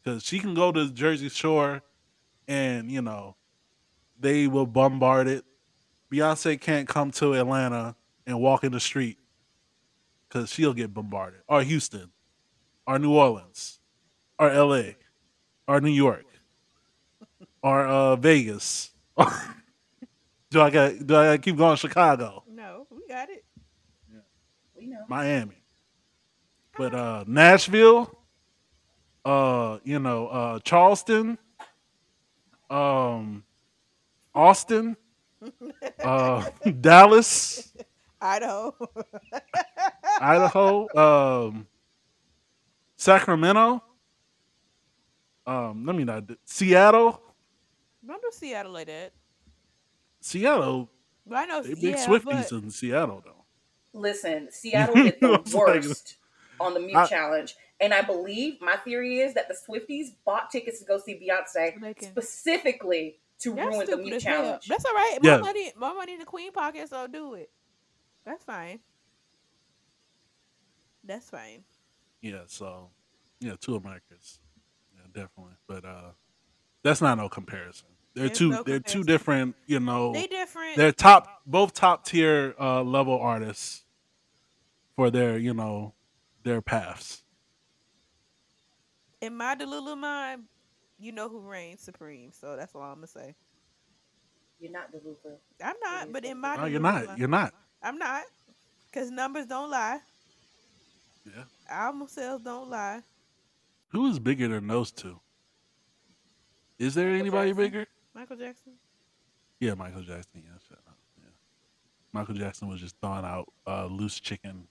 because 0.07 0.23
she 0.23 0.39
can 0.39 0.55
go 0.55 0.71
to 0.71 0.89
Jersey 0.93 1.29
Shore, 1.29 1.83
and 2.47 2.93
you 2.93 3.03
know, 3.03 3.35
they 4.21 4.47
will 4.47 4.67
bombard 4.67 5.27
it. 5.27 5.45
Beyonce 6.13 6.61
can't 6.61 6.87
come 6.87 7.11
to 7.13 7.35
Atlanta 7.35 7.97
and 8.25 8.39
walk 8.41 8.63
in 8.63 8.71
the 8.71 8.79
street, 8.79 9.19
because 10.29 10.53
she'll 10.53 10.75
get 10.75 10.95
bombarded, 10.95 11.41
or 11.49 11.63
Houston, 11.63 12.13
or 12.87 13.01
New 13.01 13.15
Orleans, 13.15 13.81
or 14.39 14.49
L.A., 14.49 14.97
or 15.67 15.81
New 15.81 15.91
York 15.91 16.25
or 17.61 17.85
uh, 17.85 18.15
Vegas. 18.15 18.93
do 20.51 20.61
I 20.61 20.71
got? 20.71 21.05
Do 21.05 21.17
I 21.17 21.25
gotta 21.25 21.39
keep 21.39 21.57
going? 21.57 21.77
Chicago, 21.77 22.45
No, 22.49 22.87
we 22.91 23.09
got 23.09 23.29
it. 23.29 23.45
We 24.77 24.87
know. 24.87 25.05
Miami, 25.09 25.61
but 26.79 26.95
uh, 26.95 27.25
Nashville, 27.27 28.17
uh, 29.27 29.79
you 29.85 29.99
know, 29.99 30.29
uh, 30.29 30.59
Charleston, 30.61 31.37
um, 32.71 33.43
Austin, 34.35 34.97
uh, 36.03 36.49
Dallas, 36.81 37.73
Idaho. 38.21 38.75
Idaho, 40.21 40.89
um, 41.49 41.67
Sacramento. 42.97 43.83
Um, 45.47 45.85
let 45.85 45.95
me 45.97 46.05
not 46.05 46.25
Seattle. 46.45 47.21
Don't 48.07 48.23
do 48.23 48.31
Seattle 48.33 48.73
like 48.73 48.87
that. 48.87 49.13
Seattle, 50.21 50.89
But 51.27 51.37
I 51.37 51.45
know 51.47 51.63
they 51.63 51.75
big 51.75 51.83
yeah, 51.97 52.07
Swifties 52.07 52.51
but 52.51 52.53
in 52.65 52.71
Seattle 52.71 53.23
though. 53.25 53.45
Listen, 53.93 54.49
Seattle 54.51 54.95
did 54.95 55.19
the 55.21 55.35
It's 55.35 55.55
like- 55.55 55.67
worst 55.83 56.17
on 56.61 56.75
the 56.75 56.81
mute 56.81 56.97
I- 56.97 57.07
challenge. 57.07 57.55
And 57.81 57.93
I 57.93 58.03
believe 58.03 58.61
my 58.61 58.77
theory 58.77 59.19
is 59.21 59.35
that 59.35 59.49
the 59.49 59.55
Swifties 59.55 60.09
bought 60.25 60.51
tickets 60.51 60.79
to 60.81 60.87
go 60.87 60.99
see 60.99 61.15
Beyonce 61.15 61.75
specifically 62.03 63.19
to 63.41 63.55
that's 63.55 63.67
ruin 63.67 63.81
the 63.81 63.87
stupid 63.87 64.05
mute 64.05 64.15
as 64.15 64.25
hell. 64.25 64.43
challenge. 64.43 64.67
That's 64.67 64.85
all 64.85 64.95
right. 64.95 65.19
Yeah. 65.23 65.37
My 65.37 65.43
money, 65.43 65.73
my 65.77 65.93
money 65.93 66.15
in 66.15 66.19
the 66.19 66.25
Queen 66.25 66.53
pocket, 66.53 66.89
so 66.89 66.97
I'll 66.97 67.09
do 67.09 67.35
it. 67.35 67.51
That's 68.25 68.45
fine. 68.45 68.81
That's 71.05 71.31
fine. 71.31 71.65
Yeah, 72.23 72.43
so 72.47 72.91
yeah, 73.41 73.55
two 73.61 73.77
Americas. 73.77 74.41
Yeah, 74.95 75.03
definitely. 75.13 75.55
But 75.69 75.85
uh 75.85 76.11
that's 76.83 77.01
not 77.01 77.19
no 77.19 77.29
comparison. 77.29 77.89
They're 78.15 78.27
There's 78.27 78.39
two 78.39 78.51
no 78.51 78.63
they're 78.63 78.81
two 78.81 79.05
different, 79.05 79.55
you 79.67 79.81
know 79.81 80.13
They 80.13 80.27
different. 80.27 80.77
they're 80.77 80.93
top 80.93 81.43
both 81.47 81.75
top 81.75 82.07
tier 82.07 82.55
uh 82.59 82.83
level 82.83 83.19
artists 83.21 83.85
for 84.97 85.11
their, 85.11 85.37
you 85.39 85.53
know, 85.55 85.93
their 86.43 86.63
paths. 86.63 87.23
In 89.27 89.37
my 89.37 89.55
Delulu 89.55 89.99
mind, 89.99 90.45
you 90.99 91.13
know 91.13 91.29
who 91.29 91.41
reigns 91.41 91.83
supreme. 91.83 92.31
So 92.33 92.57
that's 92.57 92.75
all 92.75 92.83
I'm 92.83 92.95
gonna 92.97 93.07
say. 93.09 93.35
You're 94.59 94.73
not 94.73 94.91
the 94.91 95.01
Luther. 95.05 95.37
I'm 95.63 95.75
not, 95.83 96.13
but 96.13 96.25
in 96.25 96.39
my 96.41 96.57
No, 96.57 96.65
you're 96.65 96.81
not. 96.81 97.05
mind- 97.07 97.19
You're 97.19 97.29
not. 97.29 97.53
I'm 97.83 97.99
not, 97.99 98.23
because 98.91 99.11
numbers 99.11 99.47
don't 99.47 99.71
lie. 99.71 99.99
Yeah. 101.27 101.45
Album 101.69 102.09
sales 102.09 102.41
don't 102.43 102.71
lie. 102.71 103.03
Who 103.89 104.09
is 104.09 104.19
bigger 104.19 104.49
than 104.49 104.67
those 104.67 104.91
two? 104.91 105.21
Is 106.79 106.95
there 106.95 107.11
anybody 107.11 107.51
Jackson. 107.51 107.65
bigger? 107.65 107.87
Michael 108.15 108.37
Jackson. 108.37 108.73
Yeah, 109.61 109.75
Michael 109.75 110.03
Jackson. 110.03 110.43
Yeah. 110.45 110.77
Yeah. 111.19 111.25
Michael 112.13 112.35
Jackson 112.35 112.69
was 112.69 112.81
just 112.81 112.97
throwing 113.01 113.25
out 113.25 113.53
uh, 113.67 113.87
loose 113.87 114.19
chicken 114.21 114.69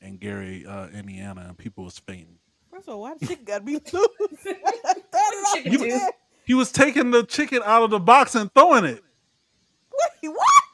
and 0.00 0.18
Gary, 0.18 0.64
uh, 0.66 0.88
Indiana, 0.88 1.44
and 1.48 1.58
people 1.58 1.84
was 1.84 1.98
fainting. 1.98 2.38
First 2.80 2.88
of 2.88 2.98
why 2.98 3.12
the 3.20 3.26
chicken 3.26 3.44
gotta 3.44 3.62
be 3.62 3.74
loose? 3.74 3.84
That 5.12 5.52
Chicken 5.54 5.84
is 5.84 6.02
He 6.44 6.54
was 6.54 6.72
taking 6.72 7.10
the 7.10 7.24
chicken 7.24 7.60
out 7.62 7.82
of 7.82 7.90
the 7.90 8.00
box 8.00 8.34
and 8.34 8.50
throwing 8.54 8.86
it. 8.86 9.02
Wait, 10.22 10.32
what? 10.32 10.64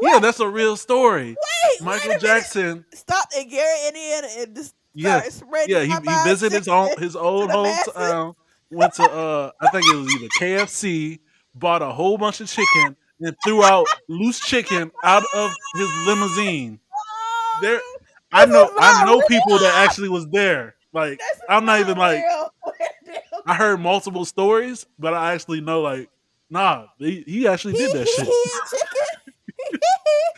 Yeah, 0.00 0.18
that's 0.18 0.40
a 0.40 0.48
real 0.48 0.76
story. 0.78 1.28
Wait, 1.28 1.36
wait 1.36 1.80
a 1.80 1.84
Michael 1.84 2.08
minute. 2.08 2.22
Jackson. 2.22 2.86
Stop 2.94 3.28
in 3.38 3.50
Gary, 3.50 3.88
Indiana, 3.88 4.28
and 4.38 4.56
just 4.56 4.74
Yeah, 4.94 5.20
spreading 5.28 5.76
yeah. 5.76 5.82
He, 5.82 5.90
he 5.92 6.24
visited 6.24 6.56
his 6.56 6.68
own 6.68 6.88
his 6.98 7.16
old 7.16 7.50
to 7.50 7.52
the 7.52 7.92
hometown. 7.92 8.34
Went 8.70 8.94
to 8.94 9.02
uh, 9.02 9.50
I 9.60 9.68
think 9.68 9.86
it 9.86 9.96
was 9.96 10.14
either 10.14 10.28
KFC. 10.40 11.18
Bought 11.54 11.82
a 11.82 11.92
whole 11.92 12.16
bunch 12.16 12.40
of 12.40 12.48
chicken 12.48 12.96
and 13.20 13.36
threw 13.44 13.62
out 13.62 13.86
loose 14.08 14.40
chicken 14.40 14.90
out 15.04 15.24
of 15.34 15.50
his 15.76 15.88
limousine. 16.06 16.80
There, 17.60 17.80
I 18.32 18.46
know 18.46 18.70
I 18.78 19.04
know 19.04 19.20
people 19.28 19.58
that 19.58 19.86
actually 19.86 20.08
was 20.08 20.26
there. 20.28 20.76
Like 20.94 21.18
This 21.18 21.36
is 21.36 21.42
I'm 21.48 21.64
not 21.64 21.80
even 21.80 21.98
like. 21.98 22.22
I 23.46 23.54
heard 23.54 23.80
multiple 23.80 24.24
stories, 24.24 24.86
but 24.98 25.12
I 25.12 25.34
actually 25.34 25.60
know 25.60 25.82
like 25.82 26.08
Nah, 26.50 26.86
he, 26.98 27.24
he 27.26 27.48
actually 27.48 27.74
did 27.74 27.90
that 27.92 28.06
he, 28.06 28.12
shit 28.12 28.26
He 28.26 28.32
chicken. 28.70 29.32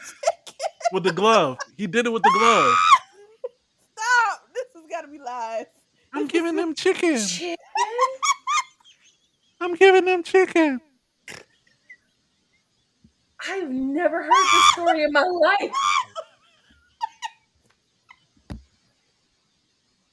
Chicken. 0.06 0.66
with 0.92 1.04
the 1.04 1.12
glove. 1.12 1.58
He 1.76 1.86
did 1.86 2.06
it 2.06 2.10
with 2.12 2.22
the 2.22 2.30
glove. 2.30 2.74
Stop. 3.92 4.48
This 4.54 4.64
has 4.74 4.84
got 4.88 5.02
to 5.02 5.08
be 5.08 5.18
lies. 5.18 5.66
I'm 6.12 6.26
giving 6.26 6.56
them 6.56 6.74
chicken. 6.74 7.18
Chicken? 7.18 7.56
I'm 9.60 9.74
giving 9.74 10.04
them 10.04 10.22
chicken. 10.22 10.80
I've 13.48 13.68
never 13.70 14.22
heard 14.22 14.30
this 14.30 14.72
story 14.72 15.02
in 15.04 15.12
my 15.12 15.22
life. 15.22 15.72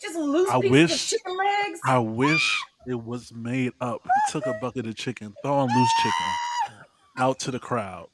Just 0.03 0.15
loose 0.17 0.49
I 0.49 0.57
wish- 0.57 1.09
chicken 1.11 1.37
legs. 1.37 1.79
I 1.85 1.97
wish 1.99 2.61
it 2.87 3.01
was 3.01 3.31
made 3.33 3.71
up. 3.81 4.01
He 4.03 4.31
took 4.31 4.45
a 4.45 4.53
bucket 4.61 4.85
of 4.85 4.95
chicken, 4.95 5.33
throwing 5.41 5.69
loose 5.73 5.89
chicken 6.03 6.83
out 7.17 7.39
to 7.39 7.51
the 7.51 7.59
crowd. 7.59 8.09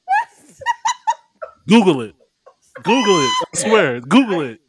Google 1.67 2.01
it. 2.01 2.15
Google 2.83 3.19
it. 3.19 3.31
I 3.53 3.57
swear. 3.57 4.01
Google 4.01 4.41
it. 4.41 4.61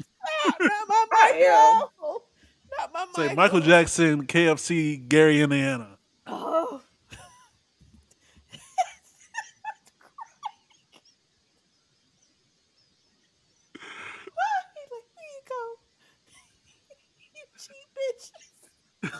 Not 0.61 0.71
my 0.89 1.07
Michael. 1.13 1.93
Not 2.79 2.93
my 2.93 3.07
Say 3.15 3.23
Michael. 3.23 3.37
Michael 3.37 3.61
Jackson, 3.61 4.27
KFC, 4.27 5.07
Gary, 5.09 5.41
Indiana. 5.43 5.99
Oh. 6.27 6.81
He's 13.73 14.91
like, 14.91 15.07
here 15.17 15.31
you 15.35 15.43
go. 15.49 15.61
you 17.35 17.45
cheap 17.59 17.89
bitches. 17.97 19.13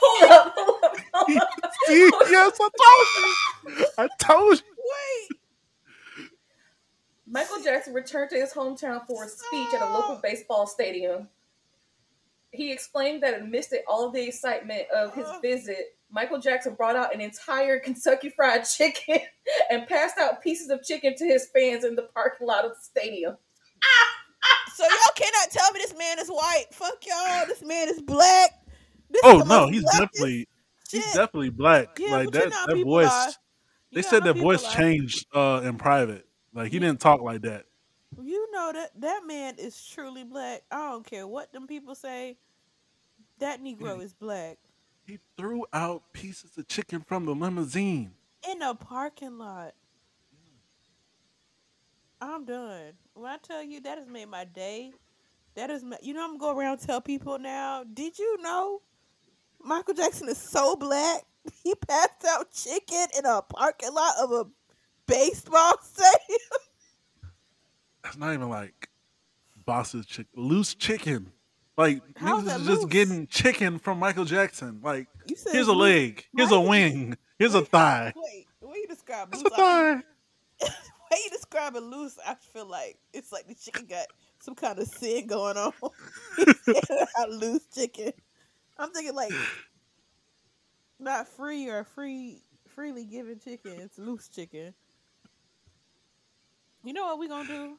Hold 0.00 0.30
up, 0.30 0.52
hold 0.56 0.84
up, 0.84 0.84
hold 0.84 0.84
up. 0.84 0.96
See, 0.96 1.11
yes, 1.28 2.58
I 2.60 2.68
told 2.78 3.78
you. 3.78 3.86
I 3.98 4.08
told 4.18 4.58
you. 4.58 4.64
Wait. 4.78 5.38
Michael 7.26 7.62
Jackson 7.62 7.94
returned 7.94 8.30
to 8.30 8.36
his 8.36 8.52
hometown 8.52 9.06
for 9.06 9.24
a 9.24 9.28
speech 9.28 9.74
at 9.74 9.80
a 9.80 9.92
local 9.92 10.20
baseball 10.22 10.66
stadium. 10.66 11.28
He 12.50 12.70
explained 12.70 13.22
that 13.22 13.40
amidst 13.40 13.74
all 13.88 14.06
of 14.06 14.12
the 14.12 14.22
excitement 14.22 14.82
of 14.94 15.14
his 15.14 15.26
visit, 15.40 15.96
Michael 16.10 16.38
Jackson 16.38 16.74
brought 16.74 16.94
out 16.94 17.14
an 17.14 17.22
entire 17.22 17.78
Kentucky 17.78 18.28
Fried 18.28 18.66
Chicken 18.66 19.20
and 19.70 19.86
passed 19.86 20.18
out 20.18 20.42
pieces 20.42 20.68
of 20.68 20.82
chicken 20.84 21.16
to 21.16 21.24
his 21.24 21.48
fans 21.54 21.84
in 21.84 21.96
the 21.96 22.02
parking 22.14 22.46
lot 22.46 22.66
of 22.66 22.72
the 22.72 22.80
stadium. 22.82 23.34
Ah, 23.82 24.08
ah, 24.44 24.72
so 24.74 24.84
y'all 24.84 25.14
cannot 25.14 25.50
tell 25.50 25.72
me 25.72 25.80
this 25.80 25.96
man 25.96 26.18
is 26.18 26.28
white. 26.28 26.66
Fuck 26.72 27.06
y'all. 27.06 27.46
This 27.46 27.62
man 27.64 27.88
is 27.88 28.02
black. 28.02 28.50
This 29.10 29.22
Oh 29.24 29.38
the 29.38 29.44
no, 29.46 29.68
he's 29.68 29.82
blackest 29.82 30.12
definitely 30.12 30.48
he's 30.92 31.04
definitely 31.06 31.50
black. 31.50 31.98
Yeah, 31.98 32.12
like 32.12 32.24
you 32.26 32.30
that 32.32 32.50
know 32.50 32.66
that 32.66 32.84
voice. 32.84 33.08
are. 33.10 33.28
They 33.92 33.98
You 33.98 34.02
said 34.02 34.24
that 34.24 34.34
voice 34.36 34.64
are. 34.64 34.76
changed 34.76 35.26
uh 35.34 35.62
in 35.64 35.76
private. 35.76 36.26
Like 36.54 36.70
he 36.70 36.78
didn't 36.78 37.00
talk 37.00 37.20
like 37.22 37.42
that. 37.42 37.64
You 38.22 38.50
know 38.52 38.72
that 38.74 38.90
that 39.00 39.22
man 39.26 39.54
is 39.58 39.82
truly 39.84 40.24
black. 40.24 40.62
I 40.70 40.90
don't 40.90 41.04
care 41.06 41.26
what 41.26 41.52
them 41.52 41.66
people 41.66 41.94
say. 41.94 42.36
That 43.38 43.62
Negro 43.62 44.00
is 44.02 44.12
black 44.12 44.58
He 45.06 45.18
threw 45.36 45.66
out 45.72 46.12
pieces 46.12 46.56
of 46.58 46.68
chicken 46.68 47.00
from 47.00 47.24
the 47.26 47.34
limousine. 47.34 48.12
in 48.48 48.62
a 48.62 48.74
parking 48.74 49.38
lot. 49.38 49.74
I'm 52.20 52.44
done. 52.44 52.92
When 53.14 53.30
I 53.30 53.38
tell 53.38 53.62
you 53.62 53.80
that 53.80 53.98
has 53.98 54.06
made 54.08 54.28
my 54.28 54.44
day, 54.44 54.92
that 55.54 55.70
is, 55.70 55.82
ma- 55.82 55.96
you 56.02 56.14
know, 56.14 56.22
I'm 56.22 56.38
gonna 56.38 56.54
go 56.54 56.58
around 56.58 56.78
and 56.78 56.86
tell 56.86 57.00
people 57.00 57.38
now. 57.38 57.84
Did 57.84 58.18
you 58.18 58.40
know 58.42 58.80
Michael 59.64 59.94
Jackson 59.94 60.28
is 60.28 60.38
so 60.38 60.76
black? 60.76 61.22
He 61.64 61.74
passed 61.74 62.24
out 62.28 62.52
chicken 62.52 63.06
in 63.18 63.24
a 63.26 63.42
parking 63.42 63.92
lot 63.92 64.14
of 64.20 64.30
a 64.32 64.44
baseball 65.06 65.74
stadium. 65.82 66.40
That's 68.02 68.16
not 68.16 68.32
even 68.34 68.48
like 68.48 68.88
boss's 69.64 70.06
chicken, 70.06 70.30
loose 70.36 70.74
chicken. 70.74 71.32
Like 71.76 72.02
niggas 72.14 72.44
that 72.44 72.60
is 72.60 72.66
just 72.66 72.82
loose? 72.82 72.90
getting 72.92 73.26
chicken 73.28 73.78
from 73.78 73.98
Michael 73.98 74.24
Jackson. 74.24 74.80
Like 74.82 75.06
here's 75.52 75.68
a 75.68 75.72
leg, 75.72 76.26
here's 76.36 76.52
a 76.52 76.60
wing, 76.60 77.16
here's 77.38 77.54
a 77.54 77.64
thigh. 77.64 78.12
Wait, 78.14 78.46
the 78.60 78.66
way 78.68 78.76
you 78.78 78.86
describe 78.88 79.28
It's 79.32 79.42
loose, 79.42 79.52
a 79.52 79.54
I 79.54 79.56
thigh. 79.56 80.02
the 80.60 80.66
way 81.10 81.18
you 81.24 81.30
describe 81.30 81.74
it 81.76 81.82
loose, 81.82 82.18
I 82.26 82.34
feel 82.52 82.66
like 82.66 82.98
it's 83.12 83.32
like 83.32 83.48
the 83.48 83.54
chicken 83.54 83.86
got 83.86 84.06
some 84.40 84.54
kind 84.54 84.78
of 84.78 84.86
sin 84.88 85.26
going 85.26 85.56
on. 85.56 85.72
Loose 87.30 87.66
chicken. 87.74 88.12
I'm 88.82 88.90
thinking 88.90 89.14
like 89.14 89.32
not 90.98 91.28
free 91.28 91.68
or 91.68 91.84
free 91.84 92.42
freely 92.74 93.04
given 93.04 93.38
chicken. 93.38 93.74
It's 93.78 93.96
loose 93.96 94.28
chicken. 94.28 94.74
You 96.84 96.92
know 96.92 97.04
what 97.04 97.20
we 97.20 97.28
gonna 97.28 97.46
do? 97.46 97.78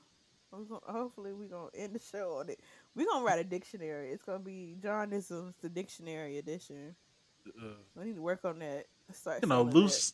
We 0.58 0.66
gonna, 0.66 0.80
hopefully 0.86 1.34
we 1.34 1.48
gonna 1.48 1.70
end 1.76 1.94
the 1.94 2.00
show 2.00 2.38
on 2.40 2.50
it. 2.50 2.62
We 2.96 3.06
gonna 3.06 3.26
write 3.26 3.40
a 3.40 3.44
dictionary. 3.44 4.12
It's 4.12 4.24
gonna 4.24 4.40
be 4.40 4.78
Johnisms, 4.82 5.56
the 5.62 5.68
dictionary 5.68 6.38
edition. 6.38 6.96
Uh, 7.48 7.74
We 7.98 8.06
need 8.06 8.16
to 8.16 8.22
work 8.22 8.46
on 8.46 8.60
that. 8.60 8.86
Start 9.12 9.42
you 9.42 9.50
know, 9.50 9.56
selling 9.56 9.70
that. 9.70 9.76
loose 9.76 10.14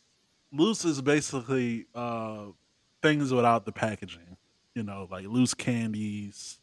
loose 0.51 0.85
is 0.85 1.01
basically 1.03 1.85
uh 1.93 2.45
things 3.03 3.31
without 3.31 3.65
the 3.65 3.71
packaging. 3.71 4.37
You 4.73 4.81
know, 4.81 5.07
like 5.11 5.27
loose 5.27 5.53
candies, 5.53 6.59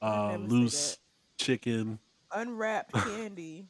uh 0.00 0.38
loose 0.40 0.96
chicken. 1.36 1.98
Unwrapped 2.32 2.92
candy, 2.94 3.66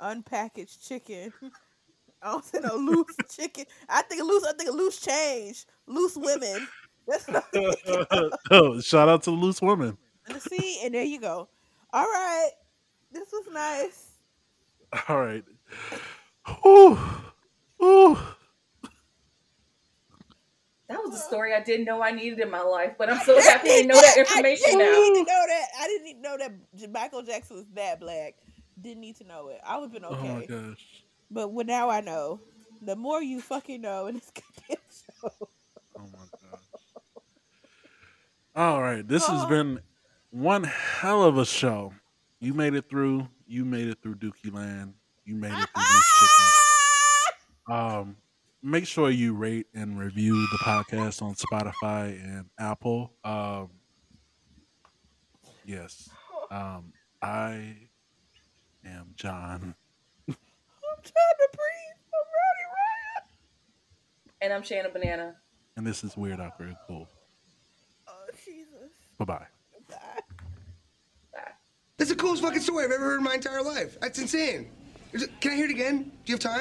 unpackaged 0.00 0.86
chicken. 0.86 1.32
I 2.22 2.32
don't 2.32 2.44
say 2.44 2.58
no 2.60 2.76
loose 2.76 3.16
chicken. 3.30 3.66
I 3.88 4.02
think 4.02 4.22
loose. 4.22 4.44
I 4.44 4.52
think 4.54 4.72
loose 4.72 5.00
change, 5.00 5.66
loose 5.86 6.16
women. 6.16 6.66
That's 7.06 7.28
what 7.28 7.36
I'm 7.36 7.42
thinking 7.52 8.06
of. 8.10 8.32
oh, 8.50 8.80
shout 8.80 9.10
out 9.10 9.22
to 9.24 9.30
the 9.30 9.36
loose 9.36 9.60
woman. 9.60 9.98
Let's 10.28 10.48
see, 10.48 10.80
and 10.82 10.94
there 10.94 11.04
you 11.04 11.20
go. 11.20 11.48
All 11.92 12.04
right, 12.04 12.50
this 13.12 13.30
was 13.30 13.44
nice. 13.52 14.12
All 15.08 15.20
right. 15.20 15.44
Ooh. 16.66 16.98
Ooh. 17.82 18.18
That 20.88 20.98
was 21.02 21.14
a 21.14 21.18
story 21.18 21.54
I 21.54 21.62
didn't 21.62 21.86
know 21.86 22.02
I 22.02 22.10
needed 22.10 22.40
in 22.40 22.50
my 22.50 22.60
life, 22.60 22.92
but 22.98 23.10
I'm 23.10 23.20
so 23.24 23.40
happy 23.40 23.68
to 23.68 23.86
know 23.86 23.94
that 24.00 24.16
information 24.18 24.64
I 24.66 24.70
didn't 24.72 24.78
now. 24.92 25.00
need 25.00 25.14
to 25.14 25.20
know 25.20 25.42
that. 25.48 25.66
I 25.80 25.86
didn't 25.86 26.04
need 26.04 26.14
to 26.14 26.20
know 26.20 26.36
that 26.38 26.90
Michael 26.92 27.22
Jackson 27.22 27.56
was 27.56 27.66
that 27.74 28.00
black. 28.00 28.34
Didn't 28.80 29.00
need 29.00 29.16
to 29.16 29.24
know 29.24 29.48
it. 29.48 29.60
I 29.66 29.78
would 29.78 29.84
have 29.84 29.92
been 29.92 30.04
okay. 30.04 30.18
Oh 30.28 30.34
my 30.34 30.42
okay. 30.42 30.46
gosh. 30.70 30.86
but 31.30 31.48
well, 31.52 31.64
now 31.64 31.88
I 31.88 32.00
know. 32.02 32.40
The 32.82 32.96
more 32.96 33.22
you 33.22 33.40
fucking 33.40 33.80
know 33.80 34.06
in 34.08 34.16
this 34.16 34.30
goddamn 34.68 34.84
show. 34.90 35.30
Oh 35.98 36.02
my 36.12 36.50
gosh. 36.50 36.60
All 38.56 38.82
right. 38.82 39.06
This 39.06 39.26
has 39.26 39.44
Oh. 39.44 39.48
been 39.48 39.80
one 40.30 40.64
hell 40.64 41.22
of 41.24 41.38
a 41.38 41.46
show. 41.46 41.94
You 42.40 42.52
made 42.52 42.74
it 42.74 42.90
through. 42.90 43.28
You 43.46 43.64
made 43.64 43.88
it 43.88 43.98
through 44.02 44.16
Dookie 44.16 44.52
Land. 44.52 44.94
You 45.24 45.34
made 45.36 45.52
it 45.52 45.68
through 45.74 45.82
Loose 45.82 46.14
Chicken. 46.18 46.44
Um, 47.66 48.16
make 48.64 48.86
sure 48.86 49.10
you 49.10 49.34
rate 49.34 49.66
and 49.74 49.98
review 49.98 50.34
the 50.50 50.58
podcast 50.58 51.20
on 51.22 51.34
Spotify 51.34 52.18
and 52.22 52.46
Apple. 52.58 53.12
Um, 53.22 53.68
yes. 55.66 56.08
Um, 56.50 56.92
I 57.22 57.76
am 58.84 59.12
John. 59.16 59.74
I'm 60.28 60.34
trying 61.02 61.36
to 61.38 61.48
breathe. 61.52 62.00
I'm 62.14 62.26
Rowdy 62.34 62.66
Riah. 62.72 63.22
And 64.40 64.52
I'm 64.52 64.62
Shanna 64.62 64.88
Banana. 64.88 65.36
And 65.76 65.86
this 65.86 66.02
is 66.04 66.16
Weird 66.16 66.40
Awkward 66.40 66.68
and 66.68 66.76
Cool. 66.86 67.08
Oh 68.08 68.12
Jesus. 68.44 68.90
Bye 69.18 69.24
bye. 69.26 69.46
Bye. 69.90 69.96
Bye. 71.32 71.40
That's 71.98 72.10
the 72.10 72.16
coolest 72.16 72.42
fucking 72.42 72.60
story 72.60 72.84
I've 72.86 72.92
ever 72.92 73.04
heard 73.04 73.18
in 73.18 73.24
my 73.24 73.34
entire 73.34 73.62
life. 73.62 73.98
That's 74.00 74.18
insane. 74.18 74.70
Is 75.12 75.22
it- 75.22 75.40
Can 75.40 75.52
I 75.52 75.56
hear 75.56 75.66
it 75.66 75.70
again? 75.70 75.98
Do 76.24 76.32
you 76.32 76.34
have 76.34 76.40
time? 76.40 76.60